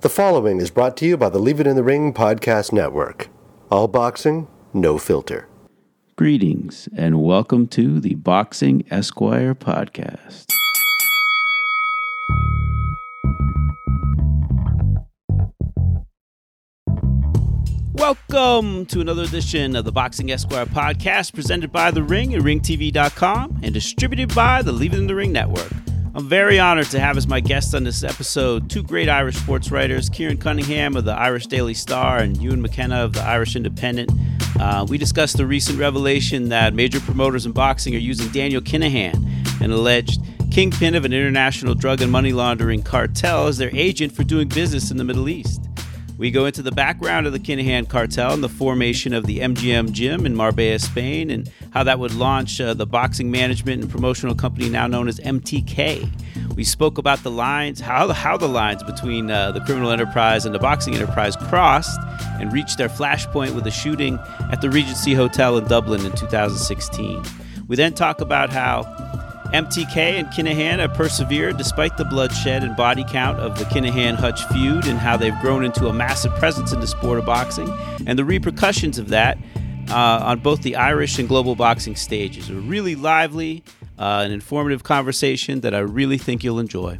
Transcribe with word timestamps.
The 0.00 0.08
following 0.08 0.60
is 0.60 0.70
brought 0.70 0.96
to 0.98 1.06
you 1.06 1.16
by 1.16 1.28
the 1.28 1.40
Leave 1.40 1.58
It 1.58 1.66
in 1.66 1.74
the 1.74 1.82
Ring 1.82 2.14
podcast 2.14 2.72
network. 2.72 3.28
All 3.68 3.88
boxing, 3.88 4.46
no 4.72 4.96
filter. 4.96 5.48
Greetings 6.14 6.88
and 6.96 7.20
welcome 7.20 7.66
to 7.66 7.98
the 7.98 8.14
Boxing 8.14 8.84
Esquire 8.92 9.56
podcast. 9.56 10.46
Welcome 17.94 18.86
to 18.86 19.00
another 19.00 19.24
edition 19.24 19.74
of 19.74 19.84
the 19.84 19.90
Boxing 19.90 20.30
Esquire 20.30 20.66
podcast 20.66 21.34
presented 21.34 21.72
by 21.72 21.90
The 21.90 22.04
Ring 22.04 22.36
at 22.36 22.42
ringtv.com 22.42 23.58
and 23.64 23.74
distributed 23.74 24.32
by 24.32 24.62
the 24.62 24.70
Leave 24.70 24.92
It 24.92 24.98
in 25.00 25.08
the 25.08 25.16
Ring 25.16 25.32
network. 25.32 25.72
I'm 26.18 26.28
very 26.28 26.58
honored 26.58 26.90
to 26.90 26.98
have 26.98 27.16
as 27.16 27.28
my 27.28 27.38
guests 27.38 27.74
on 27.74 27.84
this 27.84 28.02
episode 28.02 28.68
two 28.68 28.82
great 28.82 29.08
Irish 29.08 29.36
sports 29.36 29.70
writers, 29.70 30.10
Kieran 30.10 30.36
Cunningham 30.36 30.96
of 30.96 31.04
the 31.04 31.12
Irish 31.12 31.46
Daily 31.46 31.74
Star 31.74 32.18
and 32.18 32.36
Ewan 32.42 32.60
MacKenna 32.60 33.04
of 33.04 33.12
the 33.12 33.22
Irish 33.22 33.54
Independent. 33.54 34.10
Uh, 34.58 34.84
we 34.88 34.98
discussed 34.98 35.36
the 35.36 35.46
recent 35.46 35.78
revelation 35.78 36.48
that 36.48 36.74
major 36.74 36.98
promoters 36.98 37.46
in 37.46 37.52
boxing 37.52 37.94
are 37.94 37.98
using 37.98 38.26
Daniel 38.32 38.60
Kinahan, 38.60 39.14
an 39.60 39.70
alleged 39.70 40.20
kingpin 40.50 40.96
of 40.96 41.04
an 41.04 41.12
international 41.12 41.74
drug 41.74 42.02
and 42.02 42.10
money 42.10 42.32
laundering 42.32 42.82
cartel, 42.82 43.46
as 43.46 43.56
their 43.56 43.70
agent 43.72 44.12
for 44.12 44.24
doing 44.24 44.48
business 44.48 44.90
in 44.90 44.96
the 44.96 45.04
Middle 45.04 45.28
East. 45.28 45.67
We 46.18 46.32
go 46.32 46.46
into 46.46 46.62
the 46.62 46.72
background 46.72 47.28
of 47.28 47.32
the 47.32 47.38
Kinahan 47.38 47.88
cartel 47.88 48.34
and 48.34 48.42
the 48.42 48.48
formation 48.48 49.14
of 49.14 49.26
the 49.26 49.38
MGM 49.38 49.92
Gym 49.92 50.26
in 50.26 50.34
Marbella, 50.34 50.80
Spain, 50.80 51.30
and 51.30 51.48
how 51.72 51.84
that 51.84 52.00
would 52.00 52.12
launch 52.12 52.60
uh, 52.60 52.74
the 52.74 52.86
boxing 52.86 53.30
management 53.30 53.82
and 53.82 53.90
promotional 53.90 54.34
company 54.34 54.68
now 54.68 54.88
known 54.88 55.06
as 55.06 55.20
MTK. 55.20 56.10
We 56.56 56.64
spoke 56.64 56.98
about 56.98 57.22
the 57.22 57.30
lines, 57.30 57.78
how, 57.78 58.08
how 58.08 58.36
the 58.36 58.48
lines 58.48 58.82
between 58.82 59.30
uh, 59.30 59.52
the 59.52 59.60
criminal 59.60 59.92
enterprise 59.92 60.44
and 60.44 60.52
the 60.52 60.58
boxing 60.58 60.96
enterprise 60.96 61.36
crossed 61.36 62.00
and 62.40 62.52
reached 62.52 62.78
their 62.78 62.88
flashpoint 62.88 63.54
with 63.54 63.64
a 63.68 63.70
shooting 63.70 64.18
at 64.50 64.60
the 64.60 64.70
Regency 64.70 65.14
Hotel 65.14 65.56
in 65.56 65.66
Dublin 65.66 66.04
in 66.04 66.10
2016. 66.16 67.22
We 67.68 67.76
then 67.76 67.94
talk 67.94 68.20
about 68.20 68.50
how 68.50 68.82
MTK 69.52 69.96
and 69.96 70.26
Kinahan 70.28 70.78
have 70.78 70.92
persevered 70.92 71.56
despite 71.56 71.96
the 71.96 72.04
bloodshed 72.04 72.62
and 72.62 72.76
body 72.76 73.02
count 73.08 73.40
of 73.40 73.58
the 73.58 73.64
Kinahan 73.64 74.14
Hutch 74.14 74.44
feud 74.48 74.86
and 74.86 74.98
how 74.98 75.16
they've 75.16 75.38
grown 75.40 75.64
into 75.64 75.88
a 75.88 75.92
massive 75.92 76.32
presence 76.32 76.72
in 76.72 76.80
the 76.80 76.86
sport 76.86 77.18
of 77.18 77.24
boxing 77.24 77.72
and 78.06 78.18
the 78.18 78.26
repercussions 78.26 78.98
of 78.98 79.08
that 79.08 79.38
uh, 79.90 80.20
on 80.22 80.40
both 80.40 80.60
the 80.60 80.76
Irish 80.76 81.18
and 81.18 81.26
global 81.28 81.54
boxing 81.54 81.96
stages. 81.96 82.50
A 82.50 82.54
really 82.54 82.94
lively 82.94 83.64
uh, 83.98 84.20
and 84.22 84.34
informative 84.34 84.84
conversation 84.84 85.60
that 85.62 85.74
I 85.74 85.78
really 85.78 86.18
think 86.18 86.44
you'll 86.44 86.60
enjoy. 86.60 86.98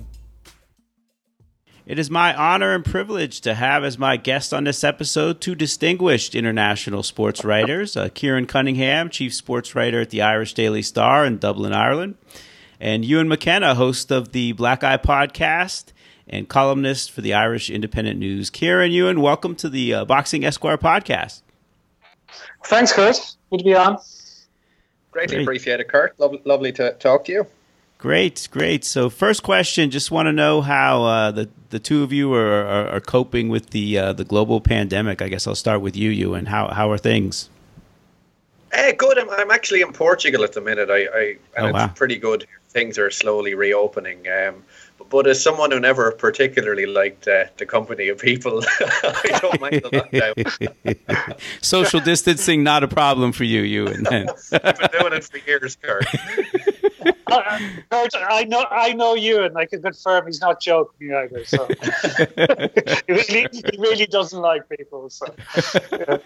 It 1.89 1.99
is 1.99 2.11
my 2.11 2.35
honor 2.35 2.75
and 2.75 2.85
privilege 2.85 3.41
to 3.41 3.55
have 3.55 3.83
as 3.83 3.97
my 3.97 4.19
guest 4.19 4.53
on 4.53 4.65
this 4.65 4.85
episode 4.85 5.41
two 5.41 5.55
distinguished 5.55 6.35
international 6.35 7.03
sports 7.03 7.47
writers 7.47 7.97
uh, 7.97 8.11
Kieran 8.13 8.45
Cunningham, 8.45 9.09
chief 9.09 9.33
sports 9.33 9.75
writer 9.75 10.03
at 10.03 10.11
the 10.11 10.21
Irish 10.21 10.53
Daily 10.53 10.83
Star 10.83 11.25
in 11.25 11.39
Dublin, 11.39 11.73
Ireland, 11.73 12.17
and 12.79 13.07
Ewan 13.07 13.27
MacKenna, 13.27 13.75
host 13.75 14.11
of 14.11 14.33
the 14.33 14.53
Black 14.53 14.85
Eye 14.85 14.99
podcast 14.99 15.95
and 16.29 16.47
columnist 16.47 17.11
for 17.11 17.23
the 17.23 17.33
Irish 17.33 17.71
Independent 17.71 18.19
News. 18.19 18.51
Kieran, 18.51 18.93
Ewan, 18.93 19.23
welcome 19.23 19.55
to 19.55 19.71
the 19.71 19.95
uh, 19.95 20.05
Boxing 20.05 20.45
Esquire 20.45 20.77
podcast. 20.77 21.41
Thanks, 22.67 22.93
Kurt. 22.93 23.17
Good 23.49 23.61
to 23.61 23.65
be 23.65 23.75
on. 23.75 23.97
Greatly 25.11 25.37
Great. 25.37 25.43
appreciate 25.45 25.81
it, 25.81 25.89
Kurt. 25.89 26.21
Lovely, 26.21 26.43
lovely 26.45 26.73
to 26.73 26.93
talk 26.99 27.25
to 27.25 27.33
you. 27.33 27.47
Great, 27.99 28.47
great. 28.53 28.85
So, 28.85 29.11
first 29.11 29.43
question: 29.43 29.91
just 29.91 30.13
want 30.13 30.27
to 30.27 30.33
know 30.33 30.61
how 30.61 31.03
uh, 31.03 31.31
the 31.33 31.49
the 31.71 31.81
two 31.81 32.05
of 32.05 32.13
you 32.13 32.33
are, 32.33 32.65
are, 32.65 32.89
are 32.91 33.01
coping 33.01 33.49
with 33.49 33.71
the 33.71 33.99
uh, 33.99 34.13
the 34.13 34.25
global 34.25 34.61
pandemic. 34.61 35.21
I 35.21 35.29
guess 35.29 35.49
I'll 35.49 35.57
start 35.57 35.81
with 35.81 35.97
you, 35.97 36.11
you, 36.11 36.35
and 36.35 36.47
how 36.47 36.69
how 36.69 36.93
are 36.93 36.99
things? 36.99 37.51
Hey, 38.73 38.93
good. 38.93 39.19
I'm, 39.19 39.29
I'm 39.31 39.51
actually 39.51 39.81
in 39.81 39.93
Portugal 39.93 40.45
at 40.45 40.53
the 40.53 40.61
minute. 40.61 40.91
I, 40.91 41.07
I 41.07 41.37
and 41.57 41.67
oh, 41.67 41.73
wow. 41.73 41.87
it's 41.87 41.99
pretty 41.99 42.17
good. 42.17 42.47
Things 42.69 42.99
are 42.99 43.11
slowly 43.11 43.55
reopening. 43.55 44.27
Um, 44.29 44.63
but, 44.99 45.09
but, 45.09 45.27
as 45.27 45.43
someone 45.43 45.71
who 45.71 45.81
never 45.81 46.11
particularly 46.13 46.87
liked 46.87 47.29
uh, 47.29 47.45
the 47.57 47.67
company 47.67 48.09
of 48.09 48.19
people, 48.19 48.63
I 48.81 49.39
don't 49.41 49.61
mind 49.61 49.75
the 49.77 49.91
lockdown. 49.91 51.41
Social 51.63 52.01
distancing 52.01 52.63
not 52.63 52.83
a 52.83 52.89
problem 52.89 53.33
for 53.33 53.45
you, 53.45 53.63
you 53.63 53.87
and 53.87 54.05
then. 54.07 54.29
I've 54.53 54.79
been 54.79 55.01
doing 55.01 55.13
it 55.13 55.25
for 55.25 55.39
years, 55.39 55.77
Kurt. 55.77 56.07
I 57.31 58.45
know, 58.49 58.65
I 58.71 58.93
know 58.95 59.15
you, 59.15 59.43
and 59.43 59.57
I 59.57 59.67
can 59.67 59.83
confirm 59.83 60.27
he's 60.27 60.41
not 60.41 60.61
joking 60.61 61.13
either. 61.13 61.45
So 61.45 61.69
he 61.69 63.13
really, 63.13 63.49
he 63.53 63.79
really 63.79 64.07
doesn't 64.07 64.41
like 64.41 64.69
people. 64.69 65.11
So 65.11 65.27
yeah. 65.93 66.19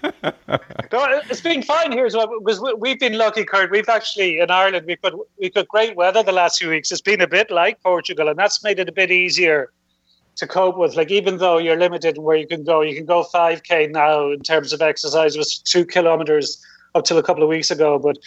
it's 1.28 1.40
been 1.40 1.62
fine 1.62 1.92
here 1.92 2.06
as 2.06 2.14
well 2.14 2.28
because 2.38 2.62
we've 2.78 3.00
been 3.00 3.18
lucky, 3.18 3.44
Kurt. 3.44 3.70
We've 3.70 3.88
actually 3.88 4.38
in 4.38 4.50
Ireland 4.50 4.86
we've 4.86 5.00
got 5.02 5.14
we've 5.38 5.52
got 5.52 5.68
great 5.68 5.96
weather 5.96 6.22
the 6.22 6.32
last 6.32 6.58
few 6.58 6.70
weeks. 6.70 6.92
It's 6.92 7.00
been 7.00 7.20
a 7.20 7.26
bit 7.26 7.50
like 7.50 7.82
Portugal, 7.82 8.28
and 8.28 8.38
that's 8.38 8.61
made 8.64 8.78
it 8.78 8.88
a 8.88 8.92
bit 8.92 9.10
easier 9.10 9.72
to 10.36 10.46
cope 10.46 10.76
with. 10.76 10.96
Like 10.96 11.10
even 11.10 11.38
though 11.38 11.58
you're 11.58 11.78
limited 11.78 12.16
in 12.16 12.22
where 12.22 12.36
you 12.36 12.46
can 12.46 12.64
go, 12.64 12.80
you 12.80 12.94
can 12.94 13.06
go 13.06 13.24
5k 13.32 13.90
now 13.90 14.30
in 14.30 14.42
terms 14.42 14.72
of 14.72 14.80
exercise. 14.82 15.34
It 15.34 15.38
was 15.38 15.58
two 15.58 15.84
kilometers 15.84 16.62
up 16.94 17.04
till 17.04 17.18
a 17.18 17.22
couple 17.22 17.42
of 17.42 17.48
weeks 17.48 17.70
ago, 17.70 17.98
but 17.98 18.18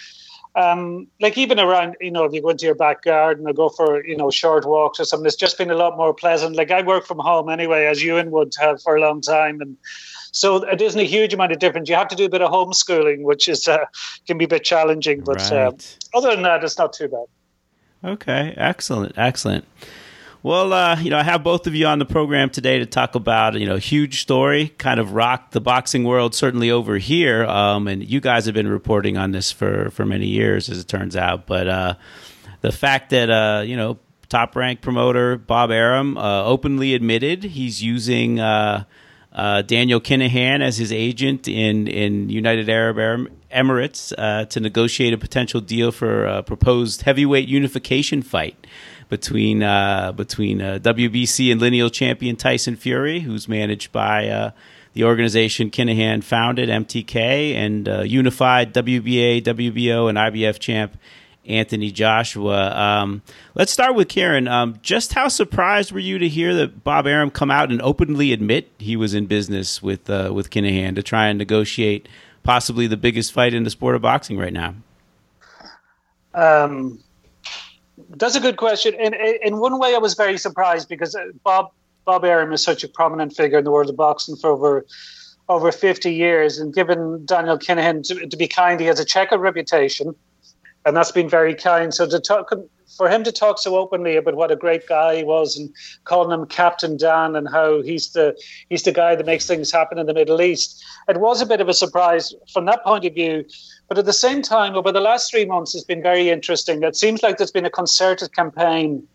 um, 0.55 1.07
like 1.19 1.37
even 1.37 1.59
around, 1.59 1.97
you 1.99 2.11
know, 2.11 2.23
if 2.23 2.33
you 2.33 2.41
go 2.41 2.49
into 2.49 2.65
your 2.65 2.75
back 2.75 3.03
garden 3.03 3.45
or 3.47 3.53
go 3.53 3.67
for, 3.67 4.05
you 4.05 4.15
know, 4.15 4.29
short 4.29 4.65
walks 4.65 4.99
or 4.99 5.05
something, 5.05 5.25
it's 5.25 5.35
just 5.35 5.57
been 5.57 5.69
a 5.69 5.75
lot 5.75 5.97
more 5.97 6.13
pleasant. 6.13 6.55
Like 6.55 6.71
I 6.71 6.81
work 6.81 7.05
from 7.05 7.19
home 7.19 7.49
anyway, 7.49 7.85
as 7.85 8.01
Ewan 8.01 8.31
would 8.31 8.53
have 8.59 8.81
for 8.81 8.95
a 8.95 9.01
long 9.01 9.19
time. 9.19 9.59
And 9.59 9.75
so 10.31 10.63
it 10.63 10.81
isn't 10.81 10.99
a 10.99 11.03
huge 11.03 11.33
amount 11.33 11.51
of 11.51 11.59
difference. 11.59 11.89
You 11.89 11.95
have 11.95 12.07
to 12.07 12.15
do 12.15 12.25
a 12.25 12.29
bit 12.29 12.41
of 12.41 12.51
homeschooling, 12.51 13.23
which 13.23 13.49
is 13.49 13.67
uh, 13.67 13.85
can 14.27 14.37
be 14.37 14.45
a 14.45 14.47
bit 14.47 14.63
challenging. 14.63 15.21
But 15.21 15.37
right. 15.37 15.51
uh, 15.51 15.71
other 16.13 16.31
than 16.31 16.43
that, 16.43 16.63
it's 16.63 16.77
not 16.77 16.93
too 16.93 17.09
bad. 17.09 18.11
Okay, 18.11 18.53
excellent, 18.55 19.17
excellent. 19.17 19.65
Well, 20.45 20.73
uh, 20.73 20.99
you 20.99 21.09
know, 21.09 21.17
I 21.17 21.23
have 21.23 21.43
both 21.43 21.65
of 21.65 21.73
you 21.73 21.87
on 21.87 21.97
the 21.97 22.05
program 22.05 22.51
today 22.51 22.77
to 22.77 22.85
talk 22.85 23.15
about, 23.15 23.59
you 23.59 23.65
know, 23.65 23.77
huge 23.77 24.21
story, 24.21 24.67
kind 24.77 24.99
of 24.99 25.13
rocked 25.13 25.53
the 25.53 25.59
boxing 25.59 26.03
world, 26.03 26.35
certainly 26.35 26.69
over 26.69 26.99
here. 26.99 27.45
Um, 27.45 27.87
and 27.87 28.07
you 28.07 28.21
guys 28.21 28.45
have 28.45 28.53
been 28.53 28.67
reporting 28.67 29.17
on 29.17 29.31
this 29.31 29.51
for, 29.51 29.89
for 29.89 30.05
many 30.05 30.27
years, 30.27 30.69
as 30.69 30.77
it 30.77 30.87
turns 30.87 31.15
out. 31.15 31.47
But 31.47 31.67
uh, 31.67 31.95
the 32.61 32.71
fact 32.71 33.09
that, 33.09 33.31
uh, 33.31 33.63
you 33.65 33.75
know, 33.75 33.97
top 34.29 34.55
ranked 34.55 34.83
promoter 34.83 35.35
Bob 35.35 35.71
Arum 35.71 36.15
uh, 36.15 36.43
openly 36.43 36.93
admitted 36.93 37.43
he's 37.43 37.81
using 37.81 38.39
uh, 38.39 38.83
uh, 39.33 39.63
Daniel 39.63 39.99
Kinahan 39.99 40.61
as 40.61 40.77
his 40.77 40.91
agent 40.91 41.47
in, 41.47 41.87
in 41.87 42.29
United 42.29 42.69
Arab 42.69 42.97
Emirates 43.51 44.47
to 44.49 44.59
negotiate 44.59 45.11
a 45.11 45.17
potential 45.17 45.59
deal 45.59 45.91
for 45.91 46.27
a 46.27 46.43
proposed 46.43 47.01
heavyweight 47.01 47.47
unification 47.47 48.21
fight 48.21 48.67
between 49.09 49.63
uh, 49.63 50.11
between 50.11 50.61
uh, 50.61 50.79
WBC 50.81 51.51
and 51.51 51.61
lineal 51.61 51.89
champion 51.89 52.35
Tyson 52.35 52.75
Fury, 52.75 53.21
who's 53.21 53.47
managed 53.47 53.91
by 53.91 54.27
uh, 54.27 54.51
the 54.93 55.03
organization 55.03 55.69
Kinahan 55.69 56.23
founded, 56.23 56.69
MTK, 56.69 57.53
and 57.53 57.87
uh, 57.87 58.01
unified 58.01 58.73
WBA, 58.73 59.43
WBO, 59.43 60.09
and 60.09 60.17
IBF 60.17 60.59
champ 60.59 60.97
Anthony 61.47 61.91
Joshua. 61.91 62.75
Um, 62.75 63.21
let's 63.53 63.71
start 63.71 63.95
with 63.95 64.07
Kieran. 64.07 64.47
Um, 64.47 64.79
just 64.81 65.13
how 65.13 65.27
surprised 65.27 65.91
were 65.91 65.99
you 65.99 66.17
to 66.19 66.27
hear 66.27 66.53
that 66.55 66.83
Bob 66.83 67.07
Arum 67.07 67.29
come 67.29 67.51
out 67.51 67.71
and 67.71 67.81
openly 67.81 68.33
admit 68.33 68.71
he 68.77 68.95
was 68.95 69.13
in 69.13 69.25
business 69.27 69.81
with 69.81 70.09
uh, 70.09 70.31
with 70.33 70.49
Kinahan 70.49 70.95
to 70.95 71.03
try 71.03 71.27
and 71.27 71.37
negotiate 71.37 72.07
possibly 72.43 72.87
the 72.87 72.97
biggest 72.97 73.31
fight 73.33 73.53
in 73.53 73.63
the 73.63 73.69
sport 73.69 73.95
of 73.95 74.01
boxing 74.01 74.37
right 74.37 74.53
now? 74.53 74.75
Um, 76.33 76.99
that's 78.09 78.35
a 78.35 78.39
good 78.39 78.57
question. 78.57 78.93
In 78.95 79.13
in 79.13 79.57
one 79.57 79.79
way, 79.79 79.95
I 79.95 79.99
was 79.99 80.13
very 80.13 80.37
surprised 80.37 80.89
because 80.89 81.15
uh, 81.15 81.25
Bob 81.43 81.71
Bob 82.05 82.23
Arum 82.23 82.53
is 82.53 82.63
such 82.63 82.83
a 82.83 82.87
prominent 82.87 83.35
figure 83.35 83.57
in 83.57 83.63
the 83.63 83.71
world 83.71 83.89
of 83.89 83.95
boxing 83.95 84.35
for 84.35 84.49
over 84.51 84.85
over 85.47 85.71
50 85.71 86.13
years, 86.13 86.57
and 86.57 86.73
given 86.73 87.25
Daniel 87.25 87.57
Kinahan 87.57 88.03
to, 88.07 88.27
to 88.27 88.37
be 88.37 88.47
kind, 88.47 88.79
he 88.79 88.87
has 88.87 88.99
a 88.99 89.05
checkered 89.05 89.39
reputation, 89.39 90.15
and 90.85 90.95
that's 90.95 91.11
been 91.11 91.29
very 91.29 91.55
kind. 91.55 91.93
So 91.93 92.07
to 92.07 92.19
talk 92.19 92.51
for 92.95 93.09
him 93.09 93.23
to 93.23 93.31
talk 93.31 93.59
so 93.59 93.75
openly 93.77 94.15
about 94.15 94.35
what 94.35 94.51
a 94.51 94.55
great 94.55 94.87
guy 94.87 95.17
he 95.17 95.23
was 95.23 95.57
and 95.57 95.69
calling 96.03 96.31
him 96.31 96.45
Captain 96.45 96.95
Dan 96.95 97.35
and 97.35 97.49
how 97.49 97.81
he's 97.81 98.13
the 98.13 98.37
he's 98.69 98.83
the 98.83 98.91
guy 98.91 99.15
that 99.15 99.25
makes 99.25 99.47
things 99.47 99.71
happen 99.71 99.97
in 99.97 100.05
the 100.05 100.13
Middle 100.13 100.41
East, 100.41 100.83
it 101.09 101.17
was 101.17 101.41
a 101.41 101.45
bit 101.45 101.61
of 101.61 101.67
a 101.67 101.73
surprise 101.73 102.33
from 102.51 102.65
that 102.65 102.83
point 102.83 103.05
of 103.05 103.13
view. 103.13 103.43
But 103.87 103.97
at 103.97 104.05
the 104.05 104.13
same 104.13 104.41
time, 104.41 104.75
over 104.75 104.91
the 104.91 105.01
last 105.01 105.29
three 105.29 105.45
months, 105.45 105.75
it's 105.75 105.83
been 105.83 106.01
very 106.01 106.29
interesting. 106.29 106.81
It 106.83 106.95
seems 106.95 107.21
like 107.21 107.37
there's 107.37 107.51
been 107.51 107.65
a 107.65 107.69
concerted 107.71 108.33
campaign 108.35 109.07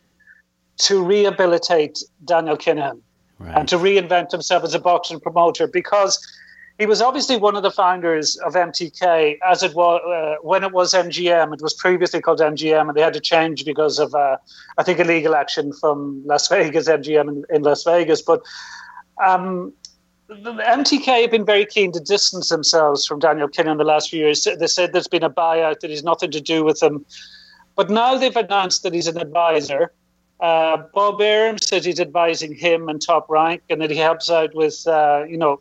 to 0.78 1.02
rehabilitate 1.02 2.02
Daniel 2.24 2.56
Kinahan 2.56 3.00
right. 3.38 3.56
and 3.56 3.68
to 3.68 3.76
reinvent 3.76 4.30
himself 4.30 4.64
as 4.64 4.74
a 4.74 4.78
boxing 4.78 5.20
promoter 5.20 5.66
because 5.66 6.18
he 6.80 6.86
was 6.86 7.02
obviously 7.02 7.36
one 7.36 7.54
of 7.56 7.62
the 7.62 7.70
founders 7.70 8.36
of 8.38 8.54
MTK 8.54 9.38
as 9.46 9.62
it 9.62 9.74
was 9.74 10.00
uh, 10.06 10.40
when 10.42 10.64
it 10.64 10.72
was 10.72 10.94
MGM. 10.94 11.52
It 11.52 11.60
was 11.60 11.74
previously 11.74 12.22
called 12.22 12.40
MGM, 12.40 12.88
and 12.88 12.94
they 12.96 13.02
had 13.02 13.12
to 13.12 13.20
change 13.20 13.66
because 13.66 13.98
of 13.98 14.14
uh, 14.14 14.38
I 14.78 14.82
think 14.82 14.98
a 14.98 15.04
legal 15.04 15.34
action 15.34 15.74
from 15.74 16.22
Las 16.24 16.48
Vegas 16.48 16.88
MGM 16.88 17.28
in, 17.28 17.44
in 17.54 17.62
Las 17.62 17.84
Vegas. 17.84 18.22
But 18.22 18.40
Um, 19.22 19.74
MTK 20.30 21.22
have 21.22 21.30
been 21.30 21.44
very 21.44 21.66
keen 21.66 21.92
to 21.92 22.00
distance 22.00 22.48
themselves 22.48 23.04
from 23.06 23.18
Daniel 23.18 23.48
Kinahan 23.48 23.72
in 23.72 23.78
the 23.78 23.84
last 23.84 24.10
few 24.10 24.20
years. 24.20 24.44
They 24.44 24.66
said 24.66 24.92
there's 24.92 25.08
been 25.08 25.24
a 25.24 25.30
buyout, 25.30 25.80
that 25.80 25.90
has 25.90 26.04
nothing 26.04 26.30
to 26.30 26.40
do 26.40 26.64
with 26.64 26.80
them. 26.80 27.04
But 27.76 27.90
now 27.90 28.16
they've 28.16 28.36
announced 28.36 28.82
that 28.84 28.94
he's 28.94 29.08
an 29.08 29.18
advisor. 29.18 29.92
Uh, 30.38 30.84
Bob 30.94 31.20
Arum 31.20 31.58
said 31.58 31.84
he's 31.84 32.00
advising 32.00 32.54
him 32.54 32.88
and 32.88 33.02
Top 33.02 33.28
Rank, 33.28 33.62
and 33.68 33.80
that 33.82 33.90
he 33.90 33.96
helps 33.96 34.30
out 34.30 34.54
with, 34.54 34.86
uh, 34.86 35.24
you 35.28 35.36
know, 35.36 35.60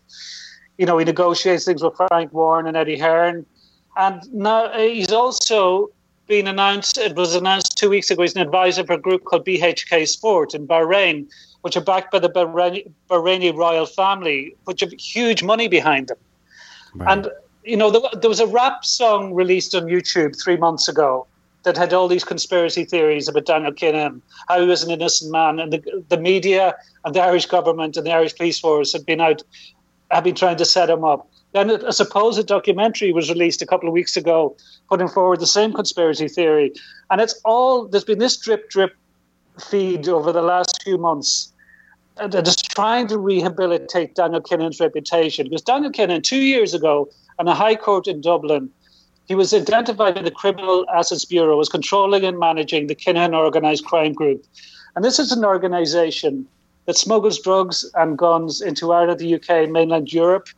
you 0.80 0.86
know, 0.86 0.98
he 0.98 1.04
negotiates 1.04 1.66
things 1.66 1.84
with 1.84 1.94
Frank 2.08 2.34
Warren 2.34 2.66
and 2.66 2.78
Eddie 2.78 2.98
Hearn. 2.98 3.46
And 3.98 4.34
now 4.34 4.68
uh, 4.68 4.80
he's 4.80 5.12
also 5.12 5.92
been 6.26 6.48
announced, 6.48 6.98
it 6.98 7.18
was 7.18 7.36
announced 7.36 7.78
two 7.78 7.90
weeks 7.90 8.10
ago, 8.10 8.22
he's 8.22 8.34
an 8.34 8.42
advisor 8.42 8.86
for 8.86 8.94
a 8.94 8.98
group 8.98 9.26
called 9.26 9.46
BHK 9.46 10.08
Sport 10.08 10.54
in 10.54 10.66
Bahrain, 10.66 11.28
which 11.62 11.76
are 11.76 11.82
backed 11.82 12.14
by 12.14 12.20
the 12.20 12.30
Bahraini, 12.30 12.90
Bahraini 13.10 13.54
royal 13.54 13.86
family, 13.86 14.56
which 14.64 14.80
have 14.80 14.94
huge 14.94 15.44
money 15.44 15.68
behind 15.68 16.08
them. 16.08 16.18
Right. 16.96 17.12
And, 17.12 17.30
you 17.66 17.76
know, 17.76 17.92
there, 17.92 18.02
there 18.14 18.30
was 18.30 18.40
a 18.40 18.48
rap 18.48 18.86
song 18.86 19.34
released 19.34 19.76
on 19.76 19.84
YouTube 19.84 20.42
three 20.42 20.56
months 20.56 20.88
ago 20.88 21.28
that 21.64 21.76
had 21.76 21.94
all 21.94 22.08
these 22.08 22.24
conspiracy 22.24 22.86
theories 22.86 23.28
about 23.28 23.46
Daniel 23.46 23.74
Kinahan, 23.74 24.22
how 24.48 24.62
he 24.62 24.68
was 24.68 24.82
an 24.82 24.92
innocent 24.92 25.30
man, 25.30 25.60
and 25.60 25.74
the, 25.74 26.06
the 26.08 26.18
media 26.18 26.74
and 27.04 27.14
the 27.14 27.22
Irish 27.22 27.48
government 27.48 27.98
and 27.98 28.08
the 28.08 28.14
Irish 28.14 28.34
police 28.34 28.58
force 28.58 28.94
had 28.94 29.06
been 29.06 29.20
out, 29.20 29.44
have 30.12 30.24
been 30.24 30.36
trying 30.36 30.58
to 30.58 30.66
set 30.66 30.90
him 30.90 31.04
up. 31.04 31.30
Then 31.54 31.70
a 31.70 31.94
supposed 31.94 32.46
documentary 32.48 33.12
was 33.12 33.30
released 33.30 33.62
a 33.62 33.66
couple 33.66 33.88
of 33.88 33.94
weeks 33.94 34.16
ago, 34.16 34.56
putting 34.88 35.08
forward 35.08 35.40
the 35.40 35.48
same 35.48 35.74
conspiracy 35.74 36.28
theory, 36.28 36.72
and 37.10 37.20
it's 37.22 37.40
all 37.44 37.88
there's 37.88 38.04
been 38.04 38.20
this 38.20 38.38
drip 38.38 38.70
drip 38.70 38.96
feed 39.60 40.08
over 40.08 40.32
the 40.32 40.42
last 40.42 40.84
few 40.84 40.98
months 40.98 41.52
that 42.18 42.48
is 42.48 42.56
trying 42.56 43.08
to 43.08 43.18
rehabilitate 43.18 44.16
Daniel 44.16 44.42
Kinahan's 44.42 44.80
reputation. 44.80 45.46
Because 45.46 45.62
Daniel 45.62 45.92
Kinahan 45.92 46.24
two 46.24 46.42
years 46.42 46.74
ago, 46.74 47.10
in 47.40 47.48
a 47.48 47.56
high 47.56 47.76
court 47.76 48.08
in 48.08 48.22
Dublin, 48.22 48.70
he 49.28 49.36
was 49.36 49.54
identified 49.54 50.16
by 50.16 50.22
the 50.22 50.32
Criminal 50.32 50.86
Assets 50.94 51.26
Bureau 51.26 51.60
as 51.60 51.70
controlling 51.70 52.26
and 52.26 52.38
managing 52.38 52.88
the 52.88 52.96
Kinahan 52.96 53.34
Organised 53.34 53.86
Crime 53.86 54.14
Group. 54.14 54.46
And 54.96 55.06
this 55.06 55.20
is 55.20 55.32
an 55.32 55.46
organisation 55.46 56.48
that 56.90 56.98
smuggles 56.98 57.40
drugs 57.40 57.86
and 57.94 58.18
guns 58.18 58.62
into 58.62 58.92
Ireland, 58.92 59.20
the 59.20 59.36
UK, 59.36 59.70
mainland 59.70 60.12
Europe. 60.12 60.50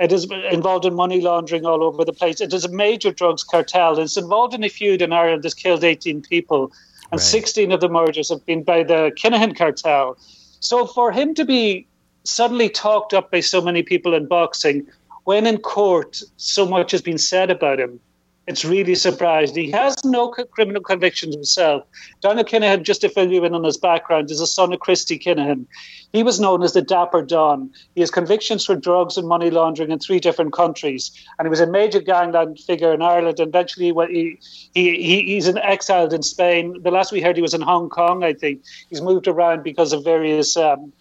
It 0.00 0.10
is 0.10 0.26
involved 0.50 0.84
in 0.84 0.94
money 0.94 1.20
laundering 1.20 1.64
all 1.64 1.84
over 1.84 2.04
the 2.04 2.12
place. 2.12 2.40
It 2.40 2.52
is 2.52 2.64
a 2.64 2.68
major 2.68 3.12
drugs 3.12 3.44
cartel. 3.44 3.96
It's 4.00 4.16
involved 4.16 4.52
in 4.52 4.64
a 4.64 4.68
feud 4.68 5.00
in 5.00 5.12
Ireland 5.12 5.44
that's 5.44 5.54
killed 5.54 5.84
18 5.84 6.22
people, 6.22 6.72
and 7.12 7.20
right. 7.20 7.20
16 7.20 7.70
of 7.70 7.80
the 7.80 7.88
murders 7.88 8.30
have 8.30 8.44
been 8.44 8.64
by 8.64 8.82
the 8.82 9.12
Kinahan 9.16 9.56
cartel. 9.56 10.18
So 10.58 10.88
for 10.88 11.12
him 11.12 11.34
to 11.34 11.44
be 11.44 11.86
suddenly 12.24 12.68
talked 12.68 13.14
up 13.14 13.30
by 13.30 13.38
so 13.38 13.60
many 13.60 13.84
people 13.84 14.12
in 14.12 14.26
boxing, 14.26 14.88
when 15.22 15.46
in 15.46 15.58
court 15.58 16.20
so 16.36 16.66
much 16.66 16.90
has 16.90 17.00
been 17.00 17.16
said 17.16 17.48
about 17.48 17.78
him, 17.78 18.00
it's 18.46 18.64
really 18.64 18.94
surprised. 18.94 19.56
He 19.56 19.70
has 19.72 19.96
no 20.04 20.28
criminal 20.28 20.80
convictions 20.80 21.34
himself. 21.34 21.84
Daniel 22.20 22.44
Kinahan, 22.44 22.84
just 22.84 23.00
to 23.00 23.08
fill 23.08 23.32
you 23.32 23.44
in 23.44 23.54
on 23.54 23.64
his 23.64 23.76
background, 23.76 24.30
is 24.30 24.40
a 24.40 24.46
son 24.46 24.72
of 24.72 24.78
Christy 24.78 25.18
Kinahan. 25.18 25.66
He 26.12 26.22
was 26.22 26.38
known 26.38 26.62
as 26.62 26.72
the 26.72 26.80
Dapper 26.80 27.22
Don. 27.22 27.70
He 27.96 28.00
has 28.02 28.10
convictions 28.10 28.64
for 28.64 28.76
drugs 28.76 29.16
and 29.16 29.26
money 29.26 29.50
laundering 29.50 29.90
in 29.90 29.98
three 29.98 30.20
different 30.20 30.52
countries. 30.52 31.10
And 31.38 31.46
he 31.46 31.50
was 31.50 31.58
a 31.58 31.66
major 31.66 32.00
gangland 32.00 32.60
figure 32.60 32.94
in 32.94 33.02
Ireland. 33.02 33.40
And 33.40 33.48
eventually, 33.48 33.92
he, 34.12 34.38
he, 34.74 35.02
he, 35.02 35.22
he's 35.22 35.48
in 35.48 35.58
exiled 35.58 36.12
in 36.12 36.22
Spain. 36.22 36.80
The 36.82 36.92
last 36.92 37.10
we 37.10 37.20
heard, 37.20 37.34
he 37.34 37.42
was 37.42 37.54
in 37.54 37.62
Hong 37.62 37.88
Kong, 37.88 38.22
I 38.22 38.32
think. 38.32 38.62
He's 38.90 39.00
moved 39.00 39.26
around 39.26 39.64
because 39.64 39.92
of 39.92 40.04
various 40.04 40.56
um, 40.56 40.92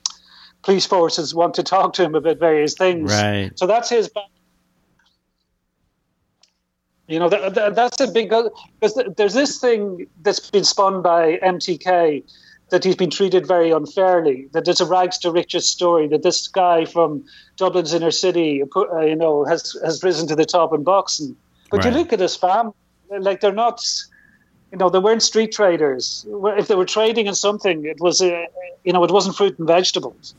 police 0.63 0.87
forces 0.87 1.35
want 1.35 1.53
to 1.53 1.63
talk 1.63 1.93
to 1.93 2.03
him 2.03 2.15
about 2.15 2.39
various 2.39 2.73
things. 2.73 3.11
Right. 3.11 3.51
So 3.55 3.67
that's 3.67 3.89
his 3.89 4.07
background 4.07 4.31
you 7.07 7.19
know, 7.19 7.29
that, 7.29 7.53
that, 7.53 7.75
that's 7.75 7.99
a 7.99 8.07
big 8.07 8.29
because 8.29 9.01
there's 9.15 9.35
this 9.35 9.59
thing 9.59 10.07
that's 10.23 10.49
been 10.49 10.63
spun 10.63 11.01
by 11.01 11.37
MTK 11.37 12.23
that 12.69 12.83
he's 12.83 12.95
been 12.95 13.11
treated 13.11 13.47
very 13.47 13.69
unfairly. 13.69 14.47
That 14.53 14.65
there's 14.65 14.81
a 14.81 14.85
rags 14.85 15.19
to 15.19 15.31
riches 15.31 15.69
story 15.69 16.07
that 16.07 16.23
this 16.23 16.47
guy 16.47 16.85
from 16.85 17.23
Dublin's 17.57 17.93
inner 17.93 18.09
city, 18.09 18.63
uh, 18.75 18.99
you 19.01 19.15
know, 19.15 19.45
has 19.45 19.77
has 19.83 20.03
risen 20.03 20.27
to 20.29 20.35
the 20.35 20.45
top 20.45 20.73
in 20.73 20.83
boxing. 20.83 21.35
But 21.69 21.83
right. 21.83 21.93
you 21.93 21.99
look 21.99 22.11
at 22.11 22.19
his 22.19 22.35
family, 22.35 22.73
like 23.11 23.39
they're 23.39 23.51
not, 23.51 23.83
you 24.71 24.79
know, 24.79 24.89
they 24.89 24.99
weren't 24.99 25.21
street 25.21 25.51
traders. 25.51 26.25
If 26.27 26.67
they 26.67 26.75
were 26.75 26.85
trading 26.85 27.27
in 27.27 27.35
something, 27.35 27.85
it 27.85 27.99
was, 27.99 28.19
uh, 28.19 28.45
you 28.83 28.93
know, 28.93 29.03
it 29.03 29.11
wasn't 29.11 29.35
fruit 29.35 29.59
and 29.59 29.67
vegetables. 29.67 30.33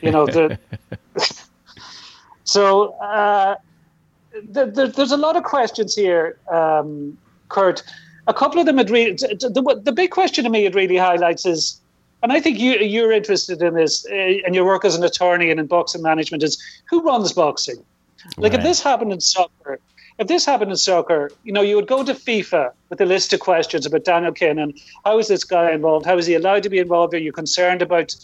you 0.00 0.10
know, 0.10 0.24
the. 0.24 0.58
so. 2.44 2.94
Uh, 2.94 3.56
there's 4.44 5.12
a 5.12 5.16
lot 5.16 5.36
of 5.36 5.44
questions 5.44 5.94
here, 5.94 6.38
um, 6.50 7.16
Kurt. 7.48 7.82
A 8.26 8.34
couple 8.34 8.60
of 8.60 8.66
them, 8.66 8.78
it 8.78 8.90
really, 8.90 9.12
the, 9.12 9.80
the 9.82 9.92
big 9.92 10.10
question 10.10 10.44
to 10.44 10.50
me 10.50 10.66
it 10.66 10.74
really 10.74 10.96
highlights 10.96 11.46
is, 11.46 11.80
and 12.22 12.32
I 12.32 12.40
think 12.40 12.58
you, 12.58 12.74
you're 12.74 13.12
interested 13.12 13.62
in 13.62 13.74
this, 13.74 14.06
uh, 14.06 14.14
and 14.14 14.54
your 14.54 14.64
work 14.64 14.84
as 14.84 14.94
an 14.94 15.02
attorney 15.02 15.50
and 15.50 15.58
in 15.58 15.66
boxing 15.66 16.02
management 16.02 16.42
is 16.42 16.62
who 16.88 17.02
runs 17.02 17.32
boxing? 17.32 17.82
Like 18.36 18.52
right. 18.52 18.60
if 18.60 18.62
this 18.62 18.82
happened 18.82 19.12
in 19.12 19.20
soccer, 19.20 19.80
if 20.18 20.28
this 20.28 20.44
happened 20.44 20.70
in 20.70 20.76
soccer, 20.76 21.32
you 21.44 21.52
know, 21.52 21.62
you 21.62 21.76
would 21.76 21.86
go 21.86 22.04
to 22.04 22.12
FIFA 22.12 22.72
with 22.90 23.00
a 23.00 23.06
list 23.06 23.32
of 23.32 23.40
questions 23.40 23.86
about 23.86 24.04
Daniel 24.04 24.32
Kinahan. 24.32 24.78
How 25.04 25.18
is 25.18 25.28
this 25.28 25.44
guy 25.44 25.72
involved? 25.72 26.04
How 26.04 26.18
is 26.18 26.26
he 26.26 26.34
allowed 26.34 26.62
to 26.64 26.68
be 26.68 26.78
involved? 26.78 27.14
Are 27.14 27.18
you 27.18 27.32
concerned 27.32 27.80
about 27.80 28.14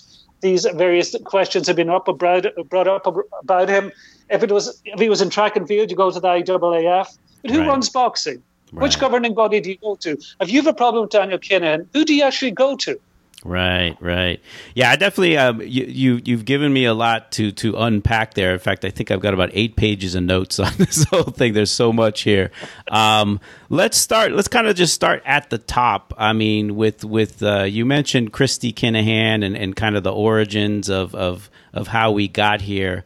these 0.42 0.66
various 0.74 1.16
questions 1.24 1.66
have 1.66 1.76
been 1.76 1.88
up 1.88 2.04
brought, 2.18 2.46
brought 2.68 2.86
up 2.86 3.06
about 3.40 3.70
him? 3.70 3.90
If 4.28 4.42
it 4.42 4.50
was 4.50 4.80
if 4.84 5.00
he 5.00 5.08
was 5.08 5.20
in 5.20 5.30
track 5.30 5.56
and 5.56 5.66
field, 5.66 5.90
you 5.90 5.96
go 5.96 6.10
to 6.10 6.20
the 6.20 6.28
IAAF. 6.28 7.18
But 7.42 7.50
who 7.50 7.60
right. 7.60 7.68
runs 7.68 7.88
boxing? 7.88 8.42
Right. 8.72 8.82
Which 8.82 8.98
governing 8.98 9.34
body 9.34 9.60
do 9.60 9.70
you 9.70 9.78
go 9.78 9.94
to? 9.96 10.18
If 10.40 10.50
you 10.50 10.60
have 10.60 10.66
a 10.66 10.74
problem 10.74 11.02
with 11.02 11.10
Daniel 11.10 11.38
Kinahan, 11.38 11.86
who 11.92 12.04
do 12.04 12.14
you 12.14 12.24
actually 12.24 12.50
go 12.50 12.76
to? 12.76 12.98
Right, 13.44 13.96
right. 14.00 14.40
Yeah, 14.74 14.90
I 14.90 14.96
definitely. 14.96 15.36
Um, 15.36 15.60
you, 15.60 15.84
you 15.84 16.20
you've 16.24 16.44
given 16.44 16.72
me 16.72 16.84
a 16.84 16.94
lot 16.94 17.30
to 17.32 17.52
to 17.52 17.76
unpack 17.76 18.34
there. 18.34 18.52
In 18.52 18.58
fact, 18.58 18.84
I 18.84 18.90
think 18.90 19.10
I've 19.10 19.20
got 19.20 19.34
about 19.34 19.50
eight 19.52 19.76
pages 19.76 20.16
of 20.16 20.24
notes 20.24 20.58
on 20.60 20.72
this 20.78 21.04
whole 21.04 21.22
thing. 21.22 21.52
There's 21.52 21.70
so 21.70 21.92
much 21.92 22.22
here. 22.22 22.50
Um, 22.90 23.38
let's 23.68 23.98
start. 23.98 24.32
Let's 24.32 24.48
kind 24.48 24.66
of 24.66 24.74
just 24.74 24.94
start 24.94 25.22
at 25.24 25.50
the 25.50 25.58
top. 25.58 26.12
I 26.18 26.32
mean, 26.32 26.74
with 26.74 27.04
with 27.04 27.40
uh, 27.42 27.64
you 27.64 27.84
mentioned 27.84 28.32
Christy 28.32 28.72
Kinahan 28.72 29.44
and, 29.44 29.56
and 29.56 29.76
kind 29.76 29.96
of 29.96 30.02
the 30.02 30.12
origins 30.12 30.88
of 30.88 31.14
of 31.14 31.48
of 31.72 31.88
how 31.88 32.10
we 32.10 32.26
got 32.26 32.62
here. 32.62 33.04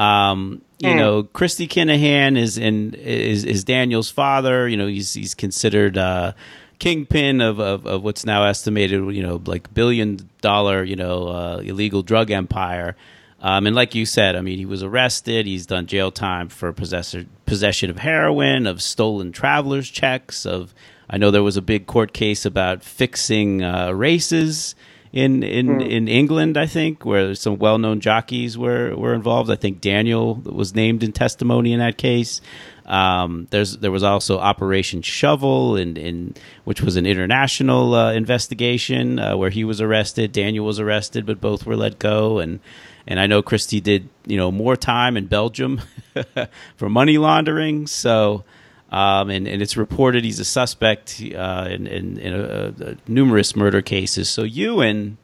Um, 0.00 0.62
you 0.78 0.88
mm. 0.88 0.96
know, 0.96 1.22
Christy 1.24 1.68
Kinahan 1.68 2.38
is 2.38 2.56
in 2.56 2.94
is 2.94 3.44
is 3.44 3.64
Daniel's 3.64 4.10
father. 4.10 4.66
You 4.66 4.78
know, 4.78 4.86
he's 4.86 5.12
he's 5.12 5.34
considered 5.34 5.98
uh, 5.98 6.32
kingpin 6.78 7.42
of, 7.42 7.60
of, 7.60 7.86
of 7.86 8.02
what's 8.02 8.24
now 8.24 8.44
estimated, 8.44 9.14
you 9.14 9.22
know, 9.22 9.42
like 9.44 9.72
billion 9.74 10.28
dollar, 10.40 10.82
you 10.82 10.96
know, 10.96 11.28
uh, 11.28 11.56
illegal 11.58 12.02
drug 12.02 12.30
empire. 12.30 12.96
Um, 13.42 13.66
and 13.66 13.76
like 13.76 13.94
you 13.94 14.06
said, 14.06 14.36
I 14.36 14.40
mean, 14.40 14.58
he 14.58 14.64
was 14.64 14.82
arrested. 14.82 15.46
He's 15.46 15.66
done 15.66 15.86
jail 15.86 16.10
time 16.10 16.48
for 16.48 16.72
possessor, 16.72 17.26
possession 17.44 17.90
of 17.90 17.98
heroin, 17.98 18.66
of 18.66 18.80
stolen 18.80 19.32
travelers' 19.32 19.90
checks. 19.90 20.46
Of 20.46 20.74
I 21.10 21.18
know 21.18 21.30
there 21.30 21.42
was 21.42 21.58
a 21.58 21.62
big 21.62 21.86
court 21.86 22.14
case 22.14 22.46
about 22.46 22.82
fixing 22.82 23.62
uh, 23.62 23.92
races 23.92 24.74
in 25.12 25.42
in 25.42 25.66
mm. 25.66 25.90
in 25.90 26.08
England, 26.08 26.56
I 26.56 26.66
think, 26.66 27.04
where 27.04 27.34
some 27.34 27.58
well 27.58 27.78
known 27.78 28.00
jockeys 28.00 28.56
were 28.56 28.94
were 28.94 29.14
involved. 29.14 29.50
I 29.50 29.56
think 29.56 29.80
Daniel 29.80 30.36
was 30.36 30.74
named 30.74 31.02
in 31.02 31.12
testimony 31.12 31.72
in 31.72 31.80
that 31.80 31.98
case. 31.98 32.40
Um, 32.86 33.46
there's 33.50 33.78
there 33.78 33.90
was 33.90 34.02
also 34.02 34.38
Operation 34.38 35.02
Shovel, 35.02 35.76
in, 35.76 35.96
in 35.96 36.34
which 36.64 36.80
was 36.80 36.96
an 36.96 37.06
international 37.06 37.94
uh, 37.94 38.12
investigation 38.12 39.18
uh, 39.18 39.36
where 39.36 39.50
he 39.50 39.64
was 39.64 39.80
arrested. 39.80 40.32
Daniel 40.32 40.64
was 40.64 40.78
arrested, 40.78 41.26
but 41.26 41.40
both 41.40 41.66
were 41.66 41.76
let 41.76 41.98
go. 41.98 42.38
And 42.38 42.60
and 43.06 43.18
I 43.18 43.26
know 43.26 43.42
Christy 43.42 43.80
did 43.80 44.08
you 44.26 44.36
know 44.36 44.52
more 44.52 44.76
time 44.76 45.16
in 45.16 45.26
Belgium 45.26 45.80
for 46.76 46.88
money 46.88 47.18
laundering. 47.18 47.86
So. 47.86 48.44
Um, 48.90 49.30
and, 49.30 49.46
and 49.46 49.62
it's 49.62 49.76
reported 49.76 50.24
he's 50.24 50.40
a 50.40 50.44
suspect 50.44 51.22
uh, 51.22 51.68
in, 51.70 51.86
in, 51.86 52.18
in 52.18 52.34
a, 52.34 52.74
a 52.80 52.96
numerous 53.06 53.54
murder 53.54 53.82
cases. 53.82 54.28
So 54.28 54.42
Ewan, 54.42 55.16